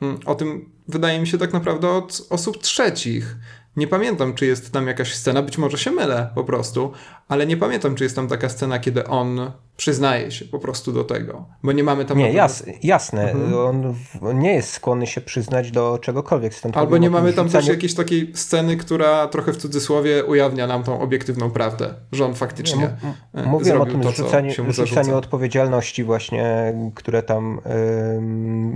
mm, 0.03 0.19
o 0.27 0.35
tym, 0.35 0.71
wydaje 0.89 1.21
mi 1.21 1.27
się, 1.27 1.39
tak 1.39 1.53
naprawdę 1.53 1.89
od 1.89 2.23
osób 2.31 2.59
trzecich. 2.59 3.37
Nie 3.77 3.87
pamiętam, 3.87 4.35
czy 4.35 4.47
jest 4.47 4.73
tam 4.73 4.87
jakaś 4.87 5.15
scena, 5.15 5.43
być 5.43 5.59
może 5.59 5.79
się 5.79 5.91
mylę 5.91 6.31
po 6.35 6.45
prostu, 6.45 6.93
ale 7.29 7.47
nie 7.47 7.57
pamiętam, 7.57 7.95
czy 7.95 8.05
jest 8.05 8.17
tam 8.17 8.29
taka 8.29 8.49
scena, 8.49 8.79
kiedy 8.79 9.07
on 9.07 9.53
przyznaje 9.77 10.31
się 10.31 10.45
po 10.45 10.59
prostu 10.59 10.93
do 10.93 11.05
tego, 11.05 11.45
bo 11.63 11.73
nie 11.73 11.85
mamy 11.85 12.05
tam... 12.05 12.19
Nie, 12.19 12.33
jas, 12.33 12.65
jasne, 12.83 13.31
mhm. 13.33 13.55
on, 13.55 13.95
nie 14.41 14.55
jest 14.55 14.73
skłonny 14.73 15.07
się 15.07 15.21
przyznać 15.21 15.71
do 15.71 15.99
czegokolwiek. 15.99 16.55
Stąd 16.55 16.77
Albo 16.77 16.99
nie 16.99 17.11
mamy 17.11 17.33
tam 17.33 17.47
rzucaniu... 17.47 17.63
też 17.63 17.75
jakiejś 17.75 17.95
takiej 17.95 18.33
sceny, 18.35 18.77
która 18.77 19.29
trochę 19.29 19.53
w 19.53 19.57
cudzysłowie 19.57 20.25
ujawnia 20.25 20.67
nam 20.67 20.83
tą 20.83 21.01
obiektywną 21.01 21.51
prawdę, 21.51 21.95
że 22.13 22.25
on 22.25 22.35
faktycznie 22.35 22.97
nie, 23.35 23.43
Mówiłem 23.43 23.81
o 23.81 23.87
tym 23.87 24.01
to, 24.01 24.11
zrzucaniu, 24.11 24.53
zrzucaniu 24.69 25.17
odpowiedzialności 25.17 26.05
właśnie, 26.05 26.75
które 26.95 27.23
tam, 27.23 27.61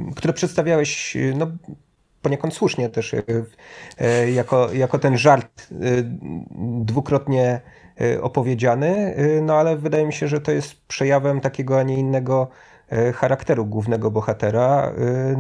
yy, 0.07 0.15
które 0.15 0.33
przedstawiałeś, 0.33 1.17
no 1.35 1.47
poniekąd 2.25 2.55
słusznie 2.55 2.89
też, 2.89 3.13
yy, 3.13 4.31
jako, 4.31 4.73
jako 4.73 4.99
ten 4.99 5.19
żart 5.19 5.67
yy, 5.71 6.05
dwukrotnie 6.85 7.61
Y, 8.01 8.23
opowiedziany, 8.23 9.19
y, 9.19 9.43
no 9.43 9.55
ale 9.55 9.77
wydaje 9.77 10.07
mi 10.07 10.13
się, 10.13 10.29
że 10.29 10.41
to 10.41 10.53
jest 10.53 10.87
przejawem 10.87 11.41
takiego, 11.41 11.79
a 11.79 11.83
nie 11.83 11.95
innego 11.95 12.49
y, 12.93 13.13
charakteru 13.13 13.67
głównego 13.67 14.11
bohatera. 14.11 14.93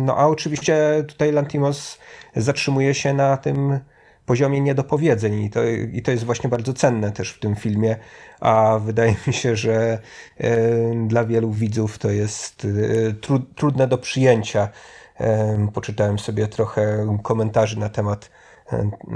No 0.02 0.16
a 0.16 0.26
oczywiście 0.26 1.04
tutaj 1.08 1.32
Lantimos 1.32 1.98
zatrzymuje 2.36 2.94
się 2.94 3.14
na 3.14 3.36
tym 3.36 3.78
poziomie 4.26 4.60
niedopowiedzeń 4.60 5.42
i 5.42 5.50
to, 5.50 5.64
i 5.92 6.02
to 6.02 6.10
jest 6.10 6.24
właśnie 6.24 6.50
bardzo 6.50 6.72
cenne 6.72 7.12
też 7.12 7.32
w 7.32 7.40
tym 7.40 7.56
filmie, 7.56 7.96
a 8.40 8.78
wydaje 8.78 9.14
mi 9.26 9.32
się, 9.32 9.56
że 9.56 9.98
dla 11.06 11.24
wielu 11.24 11.50
widzów 11.50 11.98
to 11.98 12.10
jest 12.10 12.66
tru, 13.20 13.38
trudne 13.38 13.88
do 13.88 13.98
przyjęcia. 13.98 14.68
Poczytałem 15.74 16.18
sobie 16.18 16.48
trochę 16.48 17.16
komentarzy 17.22 17.78
na 17.78 17.88
temat 17.88 18.30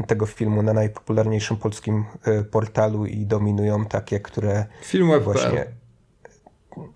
tego 0.07 0.27
filmu 0.27 0.63
na 0.63 0.73
najpopularniejszym 0.73 1.57
polskim 1.57 2.05
e, 2.25 2.45
portalu 2.45 3.07
i 3.07 3.27
dominują 3.27 3.85
takie, 3.85 4.21
które 4.21 4.67
Film 4.83 5.21
właśnie... 5.21 5.67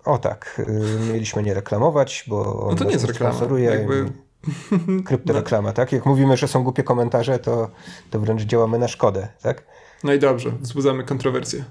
O 0.05 0.17
tak, 0.17 0.61
e, 0.67 1.11
mieliśmy 1.13 1.43
nie 1.43 1.53
reklamować, 1.53 2.25
bo 2.27 2.67
no 2.69 2.75
to 2.75 2.83
nie 2.83 2.91
jest 2.91 3.05
reklama. 3.05 3.59
Jakby... 3.59 4.11
Kryptoreklama, 5.05 5.73
tak? 5.73 5.91
Jak 5.91 6.05
mówimy, 6.05 6.37
że 6.37 6.47
są 6.47 6.63
głupie 6.63 6.83
komentarze, 6.83 7.39
to, 7.39 7.69
to 8.09 8.19
wręcz 8.19 8.41
działamy 8.41 8.79
na 8.79 8.87
szkodę, 8.87 9.27
tak? 9.41 9.65
No 10.03 10.13
i 10.13 10.19
dobrze, 10.19 10.51
wzbudzamy 10.61 11.03
kontrowersje. 11.03 11.63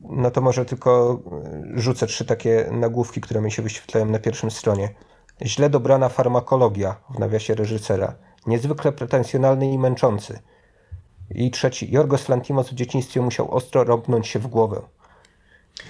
No 0.00 0.30
to 0.30 0.40
może 0.40 0.64
tylko 0.64 1.20
rzucę 1.74 2.06
trzy 2.06 2.24
takie 2.24 2.68
nagłówki, 2.72 3.20
które 3.20 3.40
mi 3.40 3.52
się 3.52 3.62
wyświetlają 3.62 4.06
na 4.06 4.18
pierwszym 4.18 4.50
stronie. 4.50 4.88
Źle 5.42 5.70
dobrana 5.70 6.08
farmakologia 6.08 6.96
w 7.10 7.18
nawiasie 7.18 7.54
reżysera 7.54 8.14
niezwykle 8.46 8.92
pretensjonalny 8.92 9.72
i 9.72 9.78
męczący. 9.78 10.38
I 11.30 11.50
trzeci, 11.50 11.92
Jorgos 11.92 12.28
Lantimos 12.28 12.70
w 12.70 12.74
dzieciństwie 12.74 13.20
musiał 13.20 13.50
ostro 13.50 13.84
rąbnąć 13.84 14.28
się 14.28 14.38
w 14.38 14.46
głowę. 14.46 14.82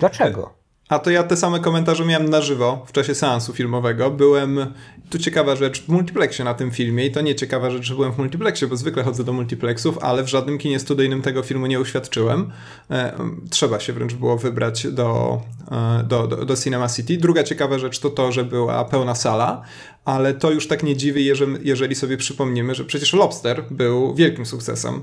Dlaczego? 0.01 0.66
A 0.89 0.99
to 0.99 1.11
ja 1.11 1.23
te 1.23 1.37
same 1.37 1.61
komentarze 1.61 2.05
miałem 2.05 2.29
na 2.29 2.41
żywo 2.41 2.85
w 2.87 2.93
czasie 2.93 3.15
seansu 3.15 3.53
filmowego. 3.53 4.11
Byłem, 4.11 4.75
tu 5.11 5.19
ciekawa 5.19 5.57
rzecz, 5.57 5.83
w 5.83 5.89
multiplexie 5.89 6.45
na 6.45 6.55
tym 6.55 6.71
filmie 6.71 7.07
i 7.07 7.11
to 7.11 7.21
nie 7.21 7.35
ciekawa 7.35 7.71
rzecz, 7.71 7.85
że 7.85 7.95
byłem 7.95 8.13
w 8.13 8.19
multiplexie, 8.19 8.67
bo 8.67 8.77
zwykle 8.77 9.03
chodzę 9.03 9.25
do 9.25 9.33
multiplexów, 9.33 9.99
ale 9.99 10.25
w 10.25 10.29
żadnym 10.29 10.59
kinie 10.59 10.79
studyjnym 10.79 11.23
tego 11.23 11.43
filmu 11.43 11.67
nie 11.67 11.81
uświadczyłem. 11.81 12.53
E, 12.91 13.19
trzeba 13.51 13.81
się 13.81 13.93
wręcz 13.93 14.15
było 14.15 14.37
wybrać 14.37 14.87
do, 14.87 15.41
e, 15.71 16.05
do, 16.05 16.27
do, 16.27 16.45
do 16.45 16.57
Cinema 16.57 16.89
City. 16.89 17.17
Druga 17.17 17.45
ciekawa 17.45 17.79
rzecz 17.79 17.99
to 17.99 18.11
to, 18.11 18.33
że 18.33 18.45
była 18.45 18.85
pełna 18.85 19.15
sala, 19.15 19.63
ale 20.05 20.35
to 20.35 20.51
już 20.51 20.69
tak 20.69 20.83
nie 20.83 20.97
dziwi, 20.97 21.25
jeżeli, 21.25 21.69
jeżeli 21.69 21.95
sobie 21.95 22.17
przypomnimy, 22.17 22.75
że 22.75 22.85
przecież 22.85 23.13
Lobster 23.13 23.65
był 23.71 24.15
wielkim 24.15 24.47
sukcesem 24.47 25.03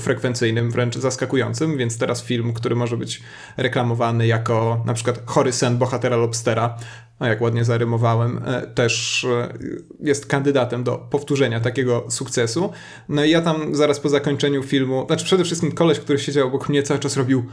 frekwencyjnym, 0.00 0.70
wręcz 0.70 0.96
zaskakującym, 0.96 1.76
więc 1.76 1.98
teraz 1.98 2.24
film, 2.24 2.52
który 2.52 2.76
może 2.76 2.96
być 2.96 3.22
reklamowany 3.56 4.26
jako 4.26 4.82
na 4.86 4.94
przykład 4.94 5.22
chory 5.26 5.52
sen 5.52 5.78
bohatera 5.78 6.16
Lobstera, 6.16 6.76
a 7.18 7.28
jak 7.28 7.40
ładnie 7.40 7.64
zarymowałem, 7.64 8.40
e, 8.46 8.66
też 8.66 9.24
e, 9.24 9.58
jest 10.00 10.26
kandydatem 10.26 10.84
do 10.84 10.98
powtórzenia 11.10 11.60
takiego 11.60 12.04
sukcesu. 12.08 12.72
No 13.08 13.24
i 13.24 13.30
ja 13.30 13.42
tam 13.42 13.74
zaraz 13.74 14.00
po 14.00 14.08
zakończeniu 14.08 14.62
filmu, 14.62 15.06
znaczy 15.06 15.24
przede 15.24 15.44
wszystkim 15.44 15.72
koleś, 15.72 16.00
który 16.00 16.18
siedział 16.18 16.48
obok 16.48 16.68
mnie 16.68 16.82
cały 16.82 17.00
czas 17.00 17.16
robił 17.16 17.46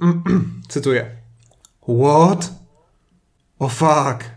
cytuję 0.68 1.10
What? 1.82 2.50
Oh 3.58 3.74
fuck 3.74 4.35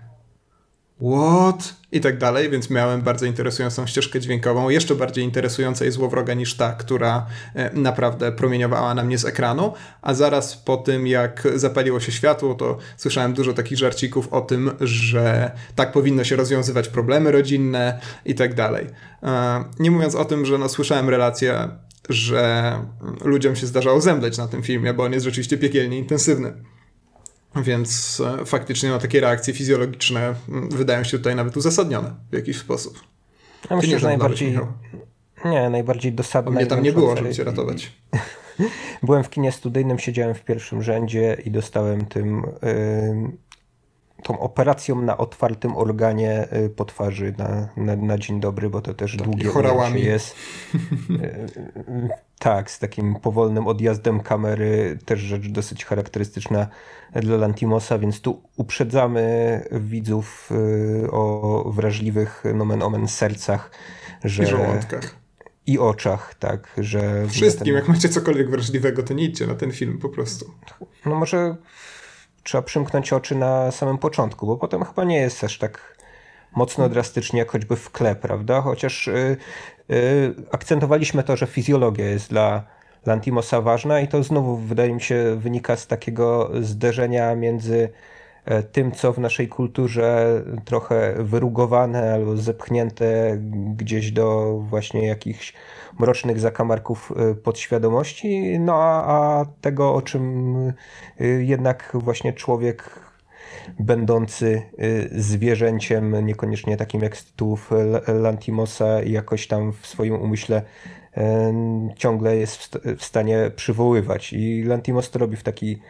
what? 1.01 1.79
I 1.91 2.01
tak 2.01 2.17
dalej, 2.17 2.49
więc 2.49 2.69
miałem 2.69 3.01
bardzo 3.01 3.25
interesującą 3.25 3.87
ścieżkę 3.87 4.19
dźwiękową. 4.19 4.69
Jeszcze 4.69 4.95
bardziej 4.95 5.23
interesująca 5.23 5.85
i 5.85 5.91
złowroga 5.91 6.33
niż 6.33 6.55
ta, 6.57 6.71
która 6.73 7.25
e, 7.55 7.73
naprawdę 7.73 8.31
promieniowała 8.31 8.93
na 8.93 9.03
mnie 9.03 9.17
z 9.17 9.25
ekranu. 9.25 9.73
A 10.01 10.13
zaraz 10.13 10.57
po 10.57 10.77
tym, 10.77 11.07
jak 11.07 11.47
zapaliło 11.55 11.99
się 11.99 12.11
światło, 12.11 12.55
to 12.55 12.77
słyszałem 12.97 13.33
dużo 13.33 13.53
takich 13.53 13.77
żarcików 13.77 14.33
o 14.33 14.41
tym, 14.41 14.71
że 14.81 15.51
tak 15.75 15.91
powinno 15.91 16.23
się 16.23 16.35
rozwiązywać 16.35 16.87
problemy 16.87 17.31
rodzinne 17.31 17.99
i 18.25 18.35
tak 18.35 18.53
dalej. 18.53 18.87
E, 19.23 19.63
nie 19.79 19.91
mówiąc 19.91 20.15
o 20.15 20.25
tym, 20.25 20.45
że 20.45 20.57
no, 20.57 20.69
słyszałem 20.69 21.09
relacje, 21.09 21.69
że 22.09 22.73
ludziom 23.25 23.55
się 23.55 23.67
zdarzało 23.67 24.01
zemdleć 24.01 24.37
na 24.37 24.47
tym 24.47 24.63
filmie, 24.63 24.93
bo 24.93 25.03
on 25.03 25.13
jest 25.13 25.25
rzeczywiście 25.25 25.57
piekielnie 25.57 25.97
intensywny. 25.97 26.53
Więc 27.55 28.21
e, 28.41 28.45
faktycznie 28.45 28.89
no, 28.89 28.99
takie 28.99 29.19
reakcje 29.19 29.53
fizjologiczne 29.53 30.35
wydają 30.69 31.03
się 31.03 31.17
tutaj 31.17 31.35
nawet 31.35 31.57
uzasadnione 31.57 32.15
w 32.31 32.35
jakiś 32.35 32.57
sposób. 32.57 32.99
Ja 33.69 33.75
myślę, 33.75 33.93
nie 33.93 33.99
że 33.99 34.07
najbardziej. 34.07 34.59
Nie, 35.45 35.69
najbardziej 35.69 36.13
dosadne. 36.13 36.51
Mnie 36.51 36.65
tam 36.65 36.83
nie 36.83 36.93
było, 36.93 37.17
żeby 37.17 37.33
cię 37.33 37.43
ratować. 37.43 37.91
Byłem 39.03 39.23
w 39.23 39.29
kinie 39.29 39.51
studyjnym, 39.51 39.99
siedziałem 39.99 40.35
w 40.35 40.43
pierwszym 40.43 40.83
rzędzie 40.83 41.37
i 41.45 41.51
dostałem 41.51 42.05
tym. 42.05 42.43
Yy, 42.63 43.48
tą 44.23 44.39
operacją 44.39 45.01
na 45.01 45.17
otwartym 45.17 45.77
organie 45.77 46.53
y, 46.53 46.69
po 46.69 46.85
twarzy 46.85 47.33
na, 47.37 47.69
na, 47.77 47.95
na 47.95 48.17
dzień 48.17 48.39
dobry, 48.39 48.69
bo 48.69 48.81
to 48.81 48.93
też 48.93 49.17
tak, 49.17 49.27
długie 49.27 49.47
chorałami 49.47 50.03
jest. 50.03 50.35
Tak, 52.39 52.71
z 52.71 52.79
takim 52.79 53.15
powolnym 53.15 53.67
odjazdem 53.67 54.19
kamery, 54.19 54.99
też 55.05 55.19
rzecz 55.19 55.47
dosyć 55.47 55.85
charakterystyczna 55.85 56.67
dla 57.15 57.37
Lantimosa, 57.37 57.99
więc 57.99 58.21
tu 58.21 58.41
uprzedzamy 58.57 59.63
widzów 59.71 60.51
y, 61.05 61.11
o 61.11 61.63
wrażliwych 61.75 62.43
nomen 62.53 62.83
omen 62.83 63.07
sercach, 63.07 63.71
że... 64.23 64.43
I 64.43 64.45
żołądkach. 64.45 65.15
I 65.67 65.79
oczach, 65.79 66.35
tak, 66.35 66.67
że... 66.77 67.27
Wszystkim, 67.27 67.65
ten... 67.65 67.75
jak 67.75 67.87
macie 67.87 68.09
cokolwiek 68.09 68.49
wrażliwego, 68.49 69.03
to 69.03 69.13
nie 69.13 69.23
idźcie 69.23 69.47
na 69.47 69.55
ten 69.55 69.71
film 69.71 69.97
po 69.97 70.09
prostu. 70.09 70.51
No 71.05 71.15
może 71.15 71.55
trzeba 72.43 72.61
przymknąć 72.61 73.13
oczy 73.13 73.35
na 73.35 73.71
samym 73.71 73.97
początku, 73.97 74.47
bo 74.47 74.57
potem 74.57 74.83
chyba 74.85 75.03
nie 75.03 75.17
jest 75.17 75.43
aż 75.43 75.57
tak 75.57 75.97
mocno 76.55 76.89
drastycznie, 76.89 77.39
jak 77.39 77.51
choćby 77.51 77.75
w 77.75 77.91
kle, 77.91 78.15
prawda? 78.15 78.61
Chociaż 78.61 79.07
y, 79.07 79.37
y, 79.91 80.33
akcentowaliśmy 80.51 81.23
to, 81.23 81.37
że 81.37 81.47
fizjologia 81.47 82.05
jest 82.05 82.29
dla 82.29 82.63
Lantimosa 83.05 83.61
ważna 83.61 83.99
i 83.99 84.07
to 84.07 84.23
znowu 84.23 84.57
wydaje 84.57 84.93
mi 84.93 85.01
się 85.01 85.35
wynika 85.37 85.75
z 85.75 85.87
takiego 85.87 86.51
zderzenia 86.61 87.35
między 87.35 87.89
tym, 88.71 88.91
co 88.91 89.13
w 89.13 89.19
naszej 89.19 89.47
kulturze 89.47 90.41
trochę 90.65 91.15
wyrugowane 91.19 92.13
albo 92.13 92.37
zepchnięte 92.37 93.37
gdzieś 93.75 94.11
do 94.11 94.57
właśnie 94.69 95.07
jakichś 95.07 95.53
mrocznych 95.99 96.39
zakamarków 96.39 97.13
e, 97.15 97.35
podświadomości, 97.35 98.59
no 98.59 98.75
a, 98.75 99.03
a 99.13 99.45
tego, 99.61 99.93
o 99.93 100.01
czym 100.01 100.55
e, 101.19 101.25
jednak 101.27 101.91
właśnie 101.93 102.33
człowiek 102.33 103.09
będący 103.79 104.61
zwierzęciem, 105.11 106.25
niekoniecznie 106.25 106.77
takim 106.77 107.01
jak 107.01 107.17
z 107.17 107.25
tytułów 107.25 107.71
Lantimosa 108.07 109.01
jakoś 109.03 109.47
tam 109.47 109.73
w 109.73 109.87
swoim 109.87 110.15
umyśle 110.15 110.61
ciągle 111.95 112.37
jest 112.37 112.79
w 112.97 113.03
stanie 113.03 113.51
przywoływać. 113.55 114.33
I 114.33 114.63
Lantimos 114.63 115.11
to 115.11 115.19
robi 115.19 115.37
w 115.37 115.43
taki 115.43 115.81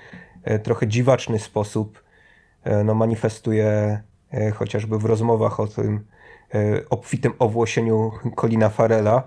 e, 0.43 0.59
trochę 0.59 0.87
dziwaczny 0.87 1.39
sposób. 1.39 2.08
E, 2.63 2.83
no, 2.83 2.95
manifestuje 2.95 3.99
e, 4.33 4.51
chociażby 4.51 4.99
w 4.99 5.05
rozmowach 5.05 5.59
o 5.59 5.67
tym 5.67 6.05
obfitym 6.89 7.33
owłosieniu 7.39 8.11
Colina 8.35 8.69
Farela, 8.69 9.23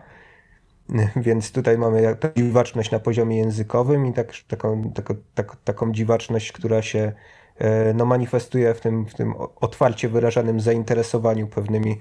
Więc 1.17 1.53
tutaj 1.53 1.79
mamy 1.79 2.17
dziwaczność 2.37 2.91
na 2.91 2.99
poziomie 2.99 3.39
językowym 3.39 4.07
i 4.07 4.13
tak, 4.13 4.33
taką, 4.49 4.93
taką, 4.93 5.15
taką, 5.35 5.57
taką 5.65 5.93
dziwaczność, 5.93 6.53
która 6.53 6.83
się 6.83 7.13
e, 7.59 7.95
no, 7.95 8.05
manifestuje 8.05 8.75
w 8.75 8.81
tym, 8.81 9.07
w 9.07 9.15
tym 9.15 9.35
otwarcie 9.61 10.09
wyrażanym 10.09 10.61
zainteresowaniu 10.61 11.47
pewnymi 11.47 11.99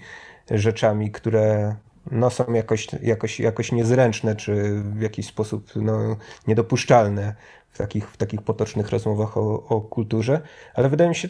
rzeczami, 0.52 1.12
które 1.12 1.76
no, 2.12 2.30
są 2.30 2.54
jakoś, 2.54 2.88
jakoś, 3.04 3.40
jakoś 3.40 3.72
niezręczne, 3.72 4.36
czy 4.36 4.82
w 4.84 5.02
jakiś 5.02 5.28
sposób 5.28 5.72
no, 5.76 6.16
niedopuszczalne 6.48 7.36
w 7.72 7.78
takich, 7.78 8.10
w 8.10 8.18
takich 8.18 8.42
potocznych 8.42 8.90
rozmowach 8.90 9.38
o, 9.38 9.64
o 9.64 9.82
kulturze, 9.82 10.42
ale 10.74 10.90
wydaje 10.90 11.10
mi 11.10 11.16
się 11.16 11.28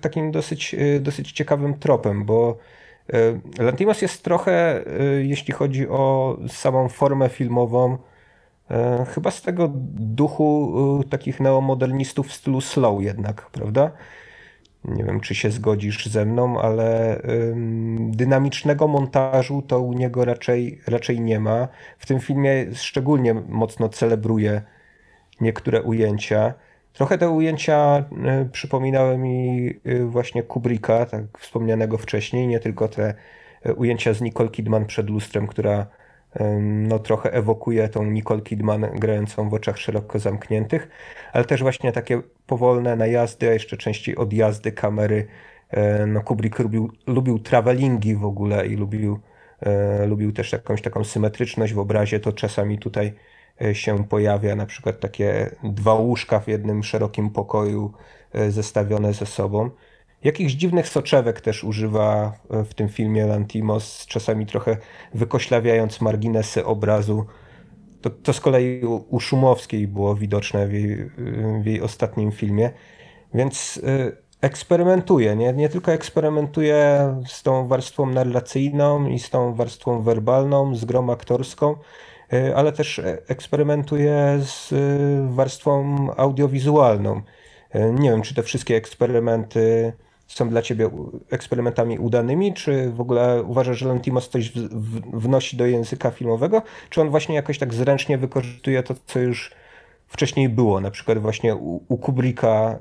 takim 0.00 0.30
dosyć, 0.30 0.74
e, 0.74 1.00
dosyć 1.00 1.32
ciekawym 1.32 1.78
tropem, 1.78 2.24
bo 2.24 2.58
e, 3.58 3.62
Lantimos 3.62 4.02
jest 4.02 4.22
trochę, 4.22 4.52
e, 4.52 5.04
jeśli 5.22 5.54
chodzi 5.54 5.88
o 5.88 6.36
samą 6.48 6.88
formę 6.88 7.28
filmową, 7.28 7.98
chyba 9.14 9.30
z 9.30 9.42
tego 9.42 9.70
duchu 9.94 10.74
takich 11.10 11.40
neomodernistów 11.40 12.28
w 12.28 12.32
stylu 12.32 12.60
slow 12.60 13.02
jednak, 13.02 13.50
prawda? 13.50 13.90
Nie 14.88 15.04
wiem, 15.04 15.20
czy 15.20 15.34
się 15.34 15.50
zgodzisz 15.50 16.06
ze 16.06 16.24
mną, 16.24 16.60
ale 16.60 17.20
dynamicznego 17.98 18.88
montażu 18.88 19.62
to 19.62 19.80
u 19.80 19.92
niego 19.92 20.24
raczej, 20.24 20.80
raczej 20.86 21.20
nie 21.20 21.40
ma. 21.40 21.68
W 21.98 22.06
tym 22.06 22.20
filmie 22.20 22.66
szczególnie 22.74 23.34
mocno 23.34 23.88
celebruje 23.88 24.62
niektóre 25.40 25.82
ujęcia. 25.82 26.54
Trochę 26.92 27.18
te 27.18 27.30
ujęcia 27.30 28.04
y, 28.44 28.48
przypominały 28.50 29.18
mi 29.18 29.68
y, 29.86 30.04
właśnie 30.04 30.42
Kubricka, 30.42 31.06
tak 31.06 31.22
wspomnianego 31.38 31.98
wcześniej, 31.98 32.46
nie 32.46 32.60
tylko 32.60 32.88
te 32.88 33.14
y, 33.66 33.74
ujęcia 33.74 34.14
z 34.14 34.20
Nicole 34.20 34.48
Kidman 34.48 34.86
przed 34.86 35.10
lustrem, 35.10 35.46
która 35.46 35.86
no, 36.60 36.98
trochę 36.98 37.32
ewokuje 37.32 37.88
tą 37.88 38.04
Nicole 38.04 38.40
Kidman 38.40 38.86
grającą 38.94 39.48
w 39.48 39.54
oczach 39.54 39.78
szeroko 39.78 40.18
zamkniętych, 40.18 40.88
ale 41.32 41.44
też 41.44 41.62
właśnie 41.62 41.92
takie 41.92 42.22
powolne 42.46 42.96
najazdy, 42.96 43.48
a 43.48 43.52
jeszcze 43.52 43.76
częściej 43.76 44.16
odjazdy 44.16 44.72
kamery. 44.72 45.26
No, 46.06 46.22
Kubrick 46.22 46.58
lubił, 46.58 46.92
lubił 47.06 47.38
travelingi 47.38 48.16
w 48.16 48.24
ogóle 48.24 48.66
i 48.66 48.76
lubił, 48.76 49.18
lubił 50.06 50.32
też 50.32 50.52
jakąś 50.52 50.82
taką 50.82 51.04
symetryczność 51.04 51.74
w 51.74 51.78
obrazie, 51.78 52.20
to 52.20 52.32
czasami 52.32 52.78
tutaj 52.78 53.12
E, 53.62 53.74
się 53.74 54.04
pojawia, 54.04 54.56
na 54.56 54.66
przykład 54.66 55.00
takie 55.00 55.50
dwa 55.64 55.94
łóżka 55.94 56.40
w 56.40 56.48
jednym 56.48 56.82
szerokim 56.82 57.30
pokoju 57.30 57.92
e, 58.32 58.50
zestawione 58.50 59.12
ze 59.12 59.26
sobą. 59.26 59.70
Jakichś 60.26 60.52
dziwnych 60.52 60.88
soczewek 60.88 61.40
też 61.40 61.64
używa 61.64 62.32
e, 62.50 62.64
w 62.64 62.74
tym 62.74 62.88
filmie 62.88 63.26
Lantimos, 63.26 64.06
czasami 64.06 64.46
trochę 64.46 64.76
wykoślawiając 65.14 66.00
marginesy 66.00 66.64
obrazu. 66.64 67.26
To, 68.00 68.10
to 68.10 68.32
z 68.32 68.40
kolei 68.40 68.84
u 69.08 69.20
Szumowskiej 69.20 69.88
było 69.88 70.14
widoczne 70.14 70.66
w 70.66 70.72
jej, 70.72 71.10
w 71.62 71.66
jej 71.66 71.82
ostatnim 71.82 72.32
filmie. 72.32 72.70
Więc 73.34 73.80
eksperymentuje, 74.40 75.36
nie? 75.36 75.52
nie 75.52 75.68
tylko 75.68 75.92
eksperymentuje 75.92 77.08
z 77.26 77.42
tą 77.42 77.68
warstwą 77.68 78.06
narracyjną 78.06 79.08
i 79.08 79.18
z 79.18 79.30
tą 79.30 79.54
warstwą 79.54 80.02
werbalną, 80.02 80.74
z 80.74 80.84
grą 80.84 81.10
aktorską, 81.10 81.76
E, 82.32 82.56
ale 82.56 82.72
też 82.72 83.00
eksperymentuje 83.28 84.38
z 84.40 84.72
e, 84.72 84.76
warstwą 85.34 85.96
audiowizualną. 86.16 87.22
E, 87.70 87.92
nie 87.92 88.10
wiem, 88.10 88.22
czy 88.22 88.34
te 88.34 88.42
wszystkie 88.42 88.76
eksperymenty 88.76 89.92
są 90.26 90.48
dla 90.48 90.62
ciebie 90.62 90.90
eksperymentami 91.30 91.98
udanymi, 91.98 92.54
czy 92.54 92.90
w 92.90 93.00
ogóle 93.00 93.42
uważasz, 93.42 93.78
że 93.78 93.88
Lantimos 93.88 94.28
coś 94.28 94.52
wnosi 95.12 95.56
do 95.56 95.66
języka 95.66 96.10
filmowego, 96.10 96.62
czy 96.90 97.00
on 97.00 97.10
właśnie 97.10 97.34
jakoś 97.34 97.58
tak 97.58 97.74
zręcznie 97.74 98.18
wykorzystuje 98.18 98.82
to, 98.82 98.94
co 99.06 99.18
już 99.18 99.54
wcześniej 100.08 100.48
było, 100.48 100.80
na 100.80 100.90
przykład 100.90 101.18
właśnie 101.18 101.56
u, 101.56 101.84
u 101.88 101.98
Kubricka 101.98 102.78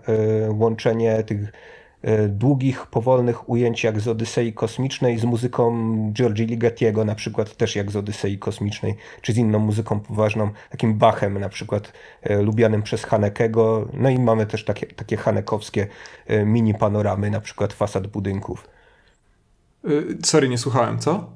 łączenie 0.50 1.24
tych 1.24 1.52
długich, 2.30 2.86
powolnych 2.86 3.49
ujęć 3.49 3.84
jak 3.84 3.99
z 3.99 4.08
Odysei 4.08 4.53
Kosmicznej 4.53 5.18
z 5.18 5.24
muzyką 5.24 5.74
Georgi 6.14 6.45
Ligetiego, 6.45 7.06
na 7.06 7.16
przykład 7.16 7.58
też 7.58 7.76
jak 7.76 7.91
z 7.91 7.95
Odysei 7.95 8.39
Kosmicznej, 8.39 8.95
czy 9.22 9.34
z 9.34 9.38
inną 9.38 9.60
muzyką 9.60 9.99
poważną, 9.99 10.49
takim 10.70 10.97
Bachem 10.97 11.39
na 11.39 11.49
przykład 11.49 11.93
e, 12.22 12.41
lubianym 12.41 12.84
przez 12.84 13.03
Hanekego. 13.03 13.88
No 13.93 14.10
i 14.10 14.20
mamy 14.20 14.45
też 14.45 14.66
takie, 14.66 14.88
takie 14.88 15.18
hanekowskie 15.18 15.88
e, 16.28 16.45
mini 16.45 16.74
panoramy, 16.74 17.30
na 17.30 17.39
przykład 17.39 17.74
fasad 17.74 18.08
budynków. 18.08 18.68
Sorry, 20.24 20.49
nie 20.49 20.58
słuchałem, 20.58 20.99
co? 20.99 21.30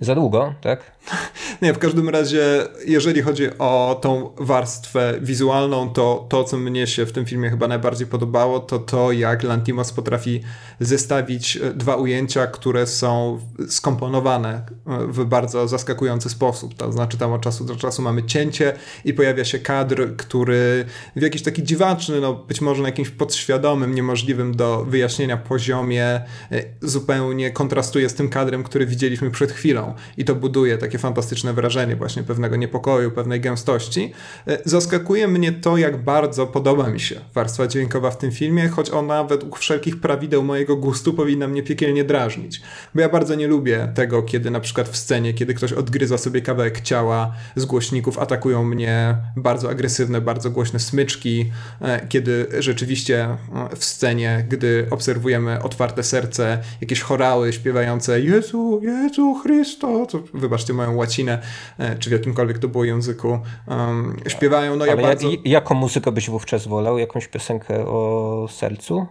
Za 0.00 0.14
długo, 0.14 0.54
tak? 0.60 0.80
Nie, 1.64 1.74
w 1.74 1.78
każdym 1.78 2.08
razie, 2.08 2.66
jeżeli 2.86 3.22
chodzi 3.22 3.58
o 3.58 3.98
tą 4.02 4.30
warstwę 4.36 5.14
wizualną, 5.20 5.90
to 5.90 6.26
to, 6.28 6.44
co 6.44 6.56
mnie 6.56 6.86
się 6.86 7.06
w 7.06 7.12
tym 7.12 7.26
filmie 7.26 7.50
chyba 7.50 7.68
najbardziej 7.68 8.06
podobało, 8.06 8.60
to 8.60 8.78
to, 8.78 9.12
jak 9.12 9.42
Lantimos 9.42 9.92
potrafi 9.92 10.40
zestawić 10.80 11.56
e, 11.56 11.74
dwa 11.74 11.96
ujęcia, 11.96 12.46
które 12.46 12.86
są 12.86 13.40
skomponowane 13.68 14.66
e, 14.86 15.06
w 15.06 15.24
bardzo 15.24 15.68
zaskakujący 15.68 16.28
sposób. 16.28 16.74
To 16.74 16.92
znaczy, 16.92 17.18
tam 17.18 17.32
od 17.32 17.42
czasu 17.42 17.64
do 17.64 17.76
czasu 17.76 18.02
mamy 18.02 18.22
cięcie 18.22 18.72
i 19.04 19.14
pojawia 19.14 19.44
się 19.44 19.58
kadr, 19.58 20.16
który 20.16 20.84
w 21.16 21.22
jakiś 21.22 21.42
taki 21.42 21.62
dziwaczny, 21.62 22.20
no 22.20 22.34
być 22.34 22.60
może 22.60 22.82
na 22.82 22.88
jakimś 22.88 23.10
podświadomym, 23.10 23.94
niemożliwym 23.94 24.56
do 24.56 24.84
wyjaśnienia 24.84 25.36
poziomie 25.36 26.04
e, 26.04 26.24
zupełnie 26.80 27.50
kontrastuje 27.50 28.08
z 28.08 28.14
tym 28.14 28.28
kadrem, 28.28 28.64
który 28.64 28.86
widzieliśmy 28.86 29.30
przed 29.30 29.52
chwilą. 29.52 29.94
I 30.16 30.24
to 30.24 30.34
buduje 30.34 30.78
takie 30.78 30.98
fantastyczne 30.98 31.53
wrażenie 31.54 31.96
właśnie 31.96 32.22
pewnego 32.22 32.56
niepokoju, 32.56 33.10
pewnej 33.10 33.40
gęstości. 33.40 34.12
E, 34.46 34.58
zaskakuje 34.64 35.28
mnie 35.28 35.52
to, 35.52 35.76
jak 35.76 36.02
bardzo 36.02 36.46
podoba 36.46 36.90
mi 36.90 37.00
się 37.00 37.20
warstwa 37.34 37.66
dźwiękowa 37.66 38.10
w 38.10 38.18
tym 38.18 38.32
filmie, 38.32 38.68
choć 38.68 38.90
ona 38.90 39.24
według 39.24 39.58
wszelkich 39.58 40.00
prawideł 40.00 40.42
mojego 40.42 40.76
gustu 40.76 41.14
powinna 41.14 41.48
mnie 41.48 41.62
piekielnie 41.62 42.04
drażnić. 42.04 42.62
Bo 42.94 43.00
ja 43.00 43.08
bardzo 43.08 43.34
nie 43.34 43.46
lubię 43.46 43.92
tego, 43.94 44.22
kiedy 44.22 44.50
na 44.50 44.60
przykład 44.60 44.88
w 44.88 44.96
scenie, 44.96 45.34
kiedy 45.34 45.54
ktoś 45.54 45.72
odgryza 45.72 46.18
sobie 46.18 46.40
kawałek 46.42 46.80
ciała 46.80 47.32
z 47.56 47.64
głośników, 47.64 48.18
atakują 48.18 48.64
mnie 48.64 49.16
bardzo 49.36 49.70
agresywne, 49.70 50.20
bardzo 50.20 50.50
głośne 50.50 50.80
smyczki, 50.80 51.50
e, 51.80 52.06
kiedy 52.08 52.46
rzeczywiście 52.58 53.24
e, 53.24 53.36
w 53.76 53.84
scenie, 53.84 54.46
gdy 54.48 54.86
obserwujemy 54.90 55.62
otwarte 55.62 56.02
serce, 56.02 56.58
jakieś 56.80 57.00
chorały 57.00 57.52
śpiewające 57.52 58.20
Jezu, 58.20 58.80
Jezu 58.82 59.34
Chrysto, 59.34 60.06
to 60.06 60.22
wybaczcie 60.34 60.72
moją 60.72 60.94
łacinę, 60.96 61.38
czy 61.98 62.10
w 62.10 62.12
jakimkolwiek 62.12 62.58
to 62.58 62.68
było 62.68 62.84
języku, 62.84 63.38
um, 63.66 64.16
śpiewają. 64.28 64.76
No 64.76 64.84
Ale 64.84 64.96
ja 64.96 65.02
bardzo... 65.02 65.28
jaką 65.44 65.74
muzykę 65.74 66.12
byś 66.12 66.30
wówczas 66.30 66.66
wolał? 66.66 66.98
Jakąś 66.98 67.28
piosenkę 67.28 67.86
o 67.86 68.46
sercu? 68.50 69.06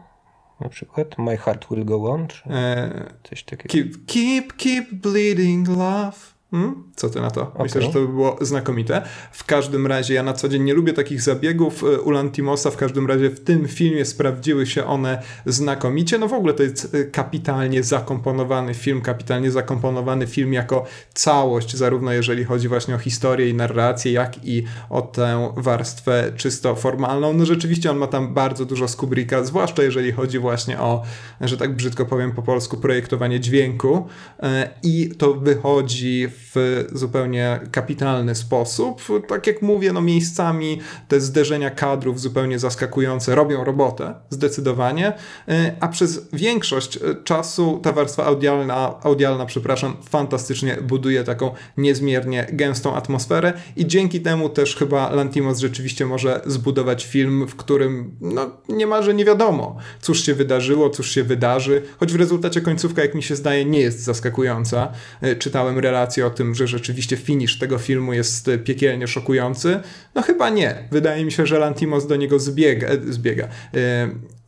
Na 0.59 0.69
przykład 0.69 1.17
My 1.17 1.37
Heart 1.37 1.65
Will 1.71 1.85
Go 1.85 1.95
On? 1.95 2.27
Czy 2.27 2.43
e, 2.49 3.13
coś 3.23 3.43
takiego? 3.43 3.73
Keep, 3.73 4.05
keep, 4.05 4.53
keep 4.57 4.93
bleeding 4.93 5.67
love. 5.67 6.32
Hmm? 6.53 6.83
Co 6.95 7.09
ty 7.09 7.21
na 7.21 7.31
to? 7.31 7.41
Okay. 7.41 7.63
Myślę, 7.63 7.81
że 7.81 7.87
to 7.87 7.99
by 7.99 8.07
było 8.07 8.37
znakomite. 8.41 9.01
W 9.31 9.43
każdym 9.43 9.87
razie 9.87 10.13
ja 10.13 10.23
na 10.23 10.33
co 10.33 10.49
dzień 10.49 10.63
nie 10.63 10.73
lubię 10.73 10.93
takich 10.93 11.21
zabiegów 11.21 11.83
e, 11.83 12.01
u 12.01 12.11
Lantimosa, 12.11 12.71
w 12.71 12.77
każdym 12.77 13.07
razie 13.07 13.29
w 13.29 13.39
tym 13.39 13.67
filmie 13.67 14.05
sprawdziły 14.05 14.65
się 14.65 14.85
one 14.85 15.21
znakomicie. 15.45 16.17
No 16.17 16.27
w 16.27 16.33
ogóle 16.33 16.53
to 16.53 16.63
jest 16.63 16.95
e, 16.95 17.03
kapitalnie 17.03 17.83
zakomponowany 17.83 18.73
film, 18.73 19.01
kapitalnie 19.01 19.51
zakomponowany 19.51 20.27
film 20.27 20.53
jako 20.53 20.85
całość, 21.13 21.75
zarówno 21.75 22.13
jeżeli 22.13 22.43
chodzi 22.43 22.67
właśnie 22.67 22.95
o 22.95 22.97
historię 22.97 23.49
i 23.49 23.53
narrację, 23.53 24.11
jak 24.11 24.45
i 24.45 24.63
o 24.89 25.01
tę 25.01 25.53
warstwę 25.57 26.31
czysto 26.37 26.75
formalną. 26.75 27.33
No 27.33 27.45
rzeczywiście 27.45 27.91
on 27.91 27.97
ma 27.97 28.07
tam 28.07 28.33
bardzo 28.33 28.65
dużo 28.65 28.87
z 28.87 28.95
Kubricka, 28.95 29.43
zwłaszcza 29.43 29.83
jeżeli 29.83 30.11
chodzi 30.11 30.39
właśnie 30.39 30.79
o, 30.79 31.03
że 31.41 31.57
tak 31.57 31.75
brzydko 31.75 32.05
powiem 32.05 32.31
po 32.31 32.41
polsku, 32.41 32.77
projektowanie 32.77 33.39
dźwięku 33.39 34.07
e, 34.39 34.69
i 34.83 35.09
to 35.17 35.33
wychodzi 35.33 36.27
w 36.27 36.42
w 36.55 36.85
zupełnie 36.91 37.59
kapitalny 37.71 38.35
sposób. 38.35 39.01
Tak 39.27 39.47
jak 39.47 39.61
mówię, 39.61 39.93
no 39.93 40.01
miejscami 40.01 40.79
te 41.07 41.21
zderzenia 41.21 41.69
kadrów 41.69 42.21
zupełnie 42.21 42.59
zaskakujące 42.59 43.35
robią 43.35 43.63
robotę, 43.63 44.15
zdecydowanie, 44.29 45.13
e, 45.47 45.75
a 45.79 45.87
przez 45.87 46.29
większość 46.33 46.99
czasu 47.23 47.79
ta 47.83 47.91
warstwa 47.91 48.25
audialna, 48.25 48.95
audialna 49.03 49.45
przepraszam, 49.45 49.97
fantastycznie 50.09 50.77
buduje 50.81 51.23
taką 51.23 51.51
niezmiernie 51.77 52.47
gęstą 52.53 52.95
atmosferę 52.95 53.53
i 53.75 53.87
dzięki 53.87 54.21
temu 54.21 54.49
też 54.49 54.75
chyba 54.75 55.09
Lantimos 55.09 55.59
rzeczywiście 55.59 56.05
może 56.05 56.41
zbudować 56.45 57.05
film, 57.05 57.47
w 57.47 57.55
którym 57.55 58.15
no, 58.21 58.51
niemalże 58.69 59.13
nie 59.13 59.25
wiadomo, 59.25 59.77
cóż 60.01 60.25
się 60.25 60.33
wydarzyło, 60.33 60.89
cóż 60.89 61.11
się 61.11 61.23
wydarzy, 61.23 61.81
choć 61.99 62.13
w 62.13 62.15
rezultacie 62.15 62.61
końcówka, 62.61 63.01
jak 63.01 63.15
mi 63.15 63.23
się 63.23 63.35
zdaje, 63.35 63.65
nie 63.65 63.79
jest 63.79 63.99
zaskakująca. 63.99 64.91
E, 65.21 65.35
czytałem 65.35 65.79
relacje 65.79 66.25
o 66.25 66.29
tym, 66.33 66.55
że 66.55 66.67
rzeczywiście 66.67 67.17
finish 67.17 67.59
tego 67.59 67.77
filmu 67.77 68.13
jest 68.13 68.49
piekielnie 68.63 69.07
szokujący? 69.07 69.79
No 70.15 70.21
chyba 70.21 70.49
nie. 70.49 70.87
Wydaje 70.91 71.25
mi 71.25 71.31
się, 71.31 71.45
że 71.45 71.59
Lantimos 71.59 72.07
do 72.07 72.15
niego 72.15 72.39
zbiega, 72.39 72.87
zbiega 73.09 73.47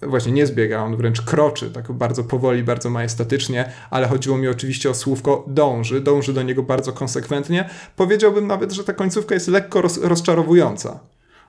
właśnie 0.01 0.31
nie 0.31 0.47
zbiega, 0.47 0.83
on 0.83 0.97
wręcz 0.97 1.21
kroczy, 1.21 1.71
tak 1.71 1.91
bardzo 1.91 2.23
powoli, 2.23 2.63
bardzo 2.63 2.89
majestatycznie, 2.89 3.71
ale 3.89 4.07
chodziło 4.07 4.38
mi 4.38 4.47
oczywiście 4.47 4.89
o 4.89 4.93
słówko 4.93 5.45
dąży, 5.47 6.01
dąży 6.01 6.33
do 6.33 6.43
niego 6.43 6.63
bardzo 6.63 6.93
konsekwentnie. 6.93 7.69
Powiedziałbym 7.95 8.47
nawet, 8.47 8.71
że 8.71 8.83
ta 8.83 8.93
końcówka 8.93 9.33
jest 9.36 9.47
lekko 9.47 9.81
roz, 9.81 9.97
rozczarowująca. 9.97 10.99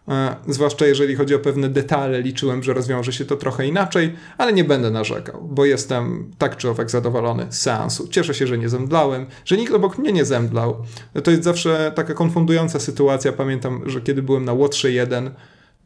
E, 0.09 0.37
zwłaszcza 0.49 0.87
jeżeli 0.87 1.17
chodzi 1.17 1.35
o 1.35 1.39
pewne 1.39 1.69
detale, 1.69 2.23
liczyłem, 2.23 2.63
że 2.63 2.75
rozwiąże 2.75 3.13
się 3.13 3.25
to 3.25 3.37
trochę 3.37 3.67
inaczej, 3.67 4.13
ale 4.39 4.53
nie 4.53 4.65
będę 4.65 4.91
narzekał, 4.91 5.49
bo 5.51 5.65
jestem 5.65 6.31
tak 6.39 6.57
czy 6.57 6.71
owak 6.71 6.91
zadowolony 6.91 7.47
z 7.51 7.61
seansu. 7.61 8.09
Cieszę 8.09 8.35
się, 8.35 8.47
że 8.47 8.59
nie 8.59 8.69
zemdlałem, 8.69 9.27
że 9.45 9.57
nikt 9.57 9.73
obok 9.73 9.99
mnie 9.99 10.13
nie 10.13 10.25
zemdlał. 10.25 10.85
To 11.25 11.31
jest 11.31 11.45
zawsze 11.45 11.93
taka 11.95 12.15
konfundująca 12.15 12.81
sytuacja. 12.81 13.33
Pamiętam, 13.33 13.83
że 13.87 14.01
kiedy 14.01 14.23
byłem 14.23 14.45
na 14.45 14.53
Łotrze 14.53 14.93
1, 14.93 15.31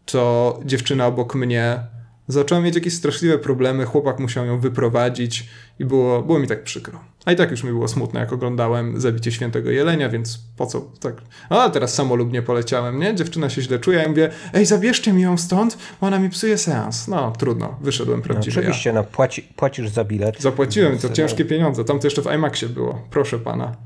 to 0.05 0.61
dziewczyna 0.65 1.07
obok 1.07 1.35
mnie 1.35 1.81
zaczęła 2.29 2.61
mieć 2.61 2.75
jakieś 2.75 2.95
straszliwe 2.95 3.39
problemy, 3.39 3.85
chłopak 3.85 4.19
musiał 4.19 4.47
ją 4.47 4.61
wyprowadzić 4.61 5.49
i 5.79 5.85
było, 5.85 6.23
było 6.23 6.39
mi 6.39 6.47
tak 6.47 6.65
przykro. 6.65 7.10
A 7.25 7.33
i 7.33 7.37
tak 7.37 7.51
już 7.51 7.65
mi 7.65 7.71
było 7.71 7.89
smutno, 7.89 8.21
jak 8.21 8.33
oglądałem 8.33 9.01
Zabicie 9.01 9.33
Świętego 9.33 9.71
Jelenia, 9.71 10.09
więc 10.09 10.39
po 10.57 10.67
co 10.67 10.81
tak... 11.01 11.15
No, 11.51 11.63
a 11.63 11.71
teraz 11.71 11.95
samolubnie 11.95 12.43
poleciałem, 12.43 12.99
nie? 12.99 13.15
Dziewczyna 13.15 13.51
się 13.51 13.63
źle 13.63 13.79
czuje, 13.79 13.99
ja 13.99 14.09
mówię, 14.09 14.31
ej, 14.55 14.67
zabierzcie 14.67 15.13
mi 15.13 15.23
ją 15.23 15.39
stąd, 15.39 15.79
bo 16.01 16.07
ona 16.07 16.19
mi 16.19 16.31
psuje 16.31 16.59
seans. 16.59 17.09
No, 17.09 17.33
trudno, 17.39 17.77
wyszedłem 17.81 18.23
prawdziwie 18.23 18.57
no, 18.57 18.61
Oczywiście, 18.61 18.91
ja. 18.91 18.95
no, 18.95 19.05
płaci, 19.05 19.43
płacisz 19.57 19.89
za 19.89 20.05
bilet. 20.05 20.41
Zapłaciłem, 20.41 20.99
to 20.99 21.09
ciężkie 21.09 21.45
pieniądze, 21.45 21.85
tam 21.85 21.99
to 21.99 22.07
jeszcze 22.07 22.23
w 22.23 22.35
IMAXie 22.35 22.69
było, 22.69 23.03
proszę 23.11 23.39
pana. 23.39 23.77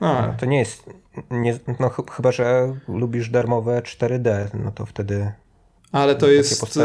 No, 0.00 0.22
no 0.26 0.34
to 0.38 0.46
nie 0.46 0.58
jest... 0.58 0.90
Nie, 1.30 1.58
no, 1.80 1.88
ch 1.88 1.96
chyba, 2.10 2.32
że 2.32 2.76
lubisz 2.88 3.30
darmowe 3.30 3.80
4D, 3.80 4.46
no 4.64 4.70
to 4.70 4.86
wtedy... 4.86 5.32
Ale 5.92 6.14
to 6.14 6.28
jest... 6.28 6.78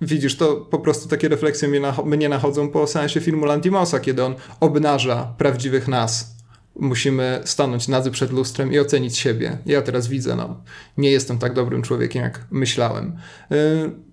Widzisz, 0.00 0.36
to 0.36 0.56
po 0.56 0.78
prostu 0.78 1.08
takie 1.08 1.28
refleksje 1.28 1.68
mnie, 1.68 1.80
nach 1.80 2.04
mnie 2.04 2.28
nachodzą 2.28 2.68
po 2.68 2.86
sensie 2.86 3.20
filmu 3.20 3.46
Lantimosa, 3.46 4.00
kiedy 4.00 4.24
on 4.24 4.34
obnaża 4.60 5.34
prawdziwych 5.38 5.88
nas. 5.88 6.36
Musimy 6.80 7.40
stanąć 7.44 7.88
nadzy 7.88 8.10
przed 8.10 8.32
lustrem 8.32 8.72
i 8.72 8.78
ocenić 8.78 9.18
siebie. 9.18 9.58
Ja 9.66 9.82
teraz 9.82 10.08
widzę, 10.08 10.36
no, 10.36 10.62
nie 10.96 11.10
jestem 11.10 11.38
tak 11.38 11.54
dobrym 11.54 11.82
człowiekiem, 11.82 12.22
jak 12.22 12.46
myślałem. 12.50 13.16
Yy, 13.50 13.56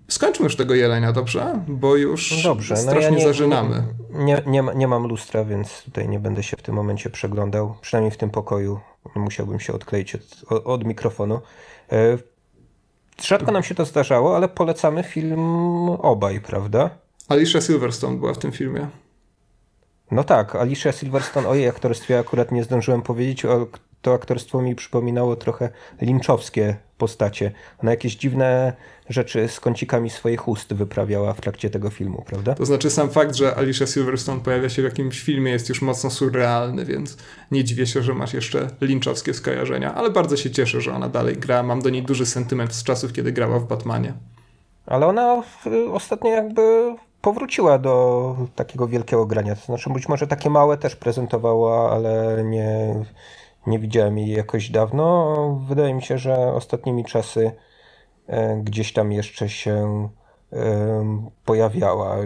skończmy 0.08 0.44
już 0.44 0.56
tego 0.56 0.74
jelenia, 0.74 1.12
dobrze? 1.12 1.64
Bo 1.68 1.96
już 1.96 2.32
no 2.36 2.42
dobrze, 2.42 2.76
strasznie 2.76 3.10
no 3.10 3.16
ja 3.16 3.18
nie, 3.18 3.24
zażynamy. 3.24 3.82
Nie, 4.10 4.42
nie, 4.46 4.64
nie 4.74 4.88
mam 4.88 5.06
lustra, 5.06 5.44
więc 5.44 5.82
tutaj 5.82 6.08
nie 6.08 6.20
będę 6.20 6.42
się 6.42 6.56
w 6.56 6.62
tym 6.62 6.74
momencie 6.74 7.10
przeglądał. 7.10 7.74
Przynajmniej 7.80 8.10
w 8.10 8.16
tym 8.16 8.30
pokoju 8.30 8.80
musiałbym 9.14 9.60
się 9.60 9.72
odkleić 9.72 10.14
od, 10.14 10.64
od 10.64 10.84
mikrofonu. 10.84 11.40
Yy, 11.92 12.18
Rzadko 13.22 13.52
nam 13.52 13.62
się 13.62 13.74
to 13.74 13.84
zdarzało, 13.84 14.36
ale 14.36 14.48
polecamy 14.48 15.02
film 15.02 15.40
obaj, 15.88 16.40
prawda? 16.40 16.90
Alicia 17.28 17.60
Silverstone 17.60 18.16
była 18.16 18.34
w 18.34 18.38
tym 18.38 18.52
filmie. 18.52 18.88
No 20.10 20.24
tak, 20.24 20.56
Alicia 20.56 20.92
Silverstone, 20.92 21.48
o 21.48 21.54
jej 21.54 21.68
aktorstwie 21.68 22.18
akurat 22.18 22.52
nie 22.52 22.64
zdążyłem 22.64 23.02
powiedzieć, 23.02 23.44
to 24.04 24.14
aktorstwo 24.14 24.62
mi 24.62 24.74
przypominało 24.74 25.36
trochę 25.36 25.68
linczowskie 26.00 26.76
postacie. 26.98 27.52
Ona 27.82 27.90
jakieś 27.90 28.16
dziwne 28.16 28.72
rzeczy 29.08 29.48
z 29.48 29.60
kącikami 29.60 30.10
swoich 30.10 30.48
ust 30.48 30.74
wyprawiała 30.74 31.32
w 31.32 31.40
trakcie 31.40 31.70
tego 31.70 31.90
filmu, 31.90 32.22
prawda? 32.26 32.54
To 32.54 32.66
znaczy 32.66 32.90
sam 32.90 33.10
fakt, 33.10 33.34
że 33.34 33.56
Alicia 33.56 33.86
Silverstone 33.86 34.40
pojawia 34.40 34.68
się 34.68 34.82
w 34.82 34.84
jakimś 34.84 35.20
filmie 35.20 35.52
jest 35.52 35.68
już 35.68 35.82
mocno 35.82 36.10
surrealny, 36.10 36.84
więc 36.84 37.16
nie 37.50 37.64
dziwię 37.64 37.86
się, 37.86 38.02
że 38.02 38.14
masz 38.14 38.34
jeszcze 38.34 38.68
linczowskie 38.80 39.34
skojarzenia, 39.34 39.94
ale 39.94 40.10
bardzo 40.10 40.36
się 40.36 40.50
cieszę, 40.50 40.80
że 40.80 40.94
ona 40.94 41.08
dalej 41.08 41.36
gra. 41.36 41.62
Mam 41.62 41.82
do 41.82 41.90
niej 41.90 42.02
duży 42.02 42.26
sentyment 42.26 42.74
z 42.74 42.84
czasów, 42.84 43.12
kiedy 43.12 43.32
grała 43.32 43.58
w 43.58 43.66
Batmanie. 43.66 44.12
Ale 44.86 45.06
ona 45.06 45.42
ostatnio 45.92 46.30
jakby 46.30 46.94
powróciła 47.20 47.78
do 47.78 48.36
takiego 48.54 48.88
wielkiego 48.88 49.26
grania. 49.26 49.56
To 49.56 49.64
znaczy 49.66 49.90
być 49.90 50.08
może 50.08 50.26
takie 50.26 50.50
małe 50.50 50.76
też 50.76 50.96
prezentowała, 50.96 51.90
ale 51.90 52.44
nie 52.44 52.94
nie 53.66 53.78
widziałem 53.78 54.18
jej 54.18 54.30
jakoś 54.30 54.70
dawno. 54.70 55.34
Wydaje 55.68 55.94
mi 55.94 56.02
się, 56.02 56.18
że 56.18 56.52
ostatnimi 56.52 57.04
czasy 57.04 57.52
e, 58.26 58.56
gdzieś 58.56 58.92
tam 58.92 59.12
jeszcze 59.12 59.48
się 59.48 60.08
e, 60.52 61.28
pojawiała. 61.44 62.16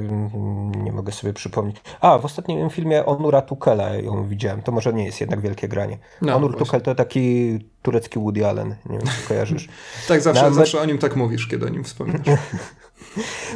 Nie 0.76 0.92
mogę 0.92 1.12
sobie 1.12 1.32
przypomnieć. 1.32 1.76
A, 2.00 2.18
w 2.18 2.24
ostatnim 2.24 2.70
filmie 2.70 3.06
Onura 3.06 3.42
Tukela 3.42 3.94
ją 3.94 4.28
widziałem. 4.28 4.62
To 4.62 4.72
może 4.72 4.92
nie 4.92 5.04
jest 5.04 5.20
jednak 5.20 5.40
wielkie 5.40 5.68
granie. 5.68 5.98
No, 6.22 6.36
Onur 6.36 6.50
właśnie. 6.50 6.66
Tukel 6.66 6.80
to 6.80 6.94
taki 6.94 7.58
turecki 7.82 8.18
Woody 8.18 8.46
Allen. 8.46 8.76
Nie 8.86 8.98
wiem, 8.98 9.06
czy 9.06 9.28
kojarzysz. 9.28 9.68
tak, 10.08 10.20
zawsze, 10.20 10.54
zawsze 10.54 10.80
o 10.80 10.84
nim 10.84 10.98
tak 10.98 11.16
mówisz, 11.16 11.48
kiedy 11.48 11.66
o 11.66 11.68
nim 11.68 11.84
wspominasz. 11.84 12.26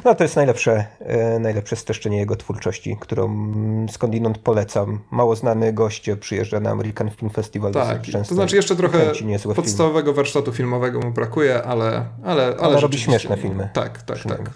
No 0.05 0.15
to 0.15 0.25
jest 0.25 0.37
najlepsze, 0.37 0.87
e, 1.01 1.39
najlepsze 1.39 1.77
streszczenie 1.77 2.19
jego 2.19 2.37
twórczości, 2.37 2.97
którą 3.01 3.53
skądinąd 3.91 4.39
polecam. 4.39 5.01
Mało 5.11 5.37
znany 5.37 5.73
gość 5.73 6.11
przyjeżdża 6.21 6.61
na 6.61 6.71
American 6.71 7.11
Film 7.11 7.31
Festival 7.31 7.73
tak, 7.73 8.03
często. 8.03 8.29
To 8.29 8.35
znaczy 8.35 8.57
jeszcze 8.57 8.77
trochę 8.77 9.13
podstawowego 9.55 10.13
warsztatu 10.13 10.53
filmowego 10.53 11.01
mu 11.01 11.11
brakuje, 11.11 11.63
ale 11.63 11.83
ale, 11.83 12.07
ale, 12.23 12.57
ale 12.57 12.81
robi 12.81 12.99
śmieszne 12.99 13.37
filmy. 13.37 13.69
Tak, 13.75 14.03
tak, 14.03 14.19
tak. 14.23 14.51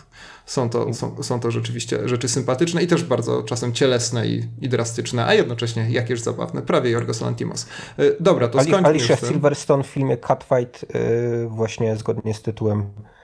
Są 0.46 0.70
to, 0.70 0.94
są, 0.94 1.22
są 1.22 1.40
to 1.40 1.50
rzeczywiście 1.50 2.08
rzeczy 2.08 2.28
sympatyczne 2.28 2.82
i 2.82 2.86
też 2.86 3.04
bardzo 3.04 3.42
czasem 3.42 3.72
cielesne 3.72 4.26
i, 4.26 4.48
i 4.60 4.68
drastyczne, 4.68 5.26
a 5.26 5.34
jednocześnie 5.34 5.90
jakieś 5.90 6.20
zabawne. 6.20 6.62
Prawie 6.62 6.90
Jorgos 6.90 7.20
Lantimos. 7.20 7.66
E, 7.98 8.02
dobra, 8.20 8.48
to 8.48 8.62
skończmy 8.62 8.88
Alicia 8.88 9.16
Silverstone 9.16 9.84
w 9.84 9.86
filmie 9.86 10.16
Catfight 10.16 10.84
e, 10.94 11.46
właśnie 11.46 11.96
zgodnie 11.96 12.34
z 12.34 12.42
tytułem 12.42 12.82
E, 12.82 13.15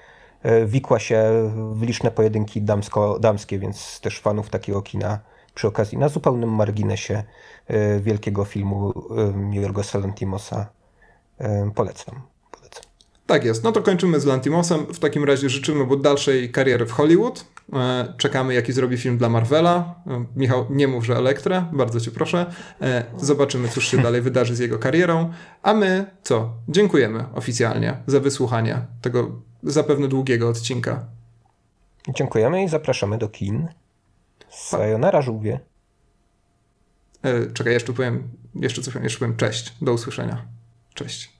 wikła 0.67 0.99
się 0.99 1.51
w 1.73 1.83
liczne 1.83 2.11
pojedynki 2.11 2.63
damsko-damskie, 2.63 3.59
więc 3.59 4.01
też 4.01 4.21
fanów 4.21 4.51
takiego 4.51 4.83
kina 4.83 5.19
przy 5.55 5.69
okazji 5.69 5.99
na 5.99 6.09
zupełnym 6.09 6.51
marginesie 6.51 7.23
e, 7.67 8.01
wielkiego 8.01 8.45
filmu 8.45 8.93
e, 9.53 9.61
Jorgosa 9.61 9.99
Lantimosa 9.99 10.67
polecam. 11.75 12.23
polecam. 12.51 12.85
Tak 13.27 13.45
jest. 13.45 13.65
No 13.65 13.73
to 13.73 13.83
kończymy 13.83 14.21
z 14.21 14.25
Lantimosem. 14.25 14.87
W 14.87 14.99
takim 14.99 15.25
razie 15.25 15.49
życzymy 15.49 15.85
mu 15.85 15.97
dalszej 15.97 16.51
kariery 16.51 16.87
w 16.87 16.93
Hollywood. 16.93 17.45
Czekamy, 18.17 18.55
jaki 18.55 18.73
zrobi 18.73 18.97
film 18.97 19.19
dla 19.19 19.29
Marvela. 19.29 19.95
Michał, 20.37 20.67
nie 20.71 20.89
mów, 20.89 21.05
że 21.05 21.17
Elektra. 21.17 21.69
Bardzo 21.73 22.01
cię 22.01 22.11
proszę. 22.11 22.47
Zobaczymy, 23.17 23.69
cóż 23.69 23.89
się 23.89 23.99
dalej 23.99 24.21
wydarzy 24.21 24.57
z 24.57 24.59
jego 24.59 24.79
karierą. 24.79 25.31
A 25.63 25.75
my 25.75 26.07
co? 26.23 26.53
Dziękujemy 26.69 27.25
oficjalnie 27.35 27.97
za 28.07 28.21
wysłuchanie 28.21 28.87
tego 29.01 29.31
zapewne 29.63 30.09
długiego 30.09 30.49
odcinka. 30.49 31.07
Dziękujemy 32.09 32.65
i 32.65 32.69
zapraszamy 32.69 33.19
do 33.19 33.29
kin. 33.29 33.69
Sayonara, 34.51 35.23
żółwie. 35.23 35.61
E, 37.23 37.53
czekaj, 37.53 37.73
jeszcze 37.73 37.93
powiem, 37.93 38.29
jeszcze 38.55 38.83
coś 38.83 38.95
powiem, 38.95 39.05
jeszcze 39.05 39.19
powiem 39.19 39.37
cześć. 39.37 39.75
Do 39.83 39.93
usłyszenia. 39.93 40.45
Cześć. 40.95 41.33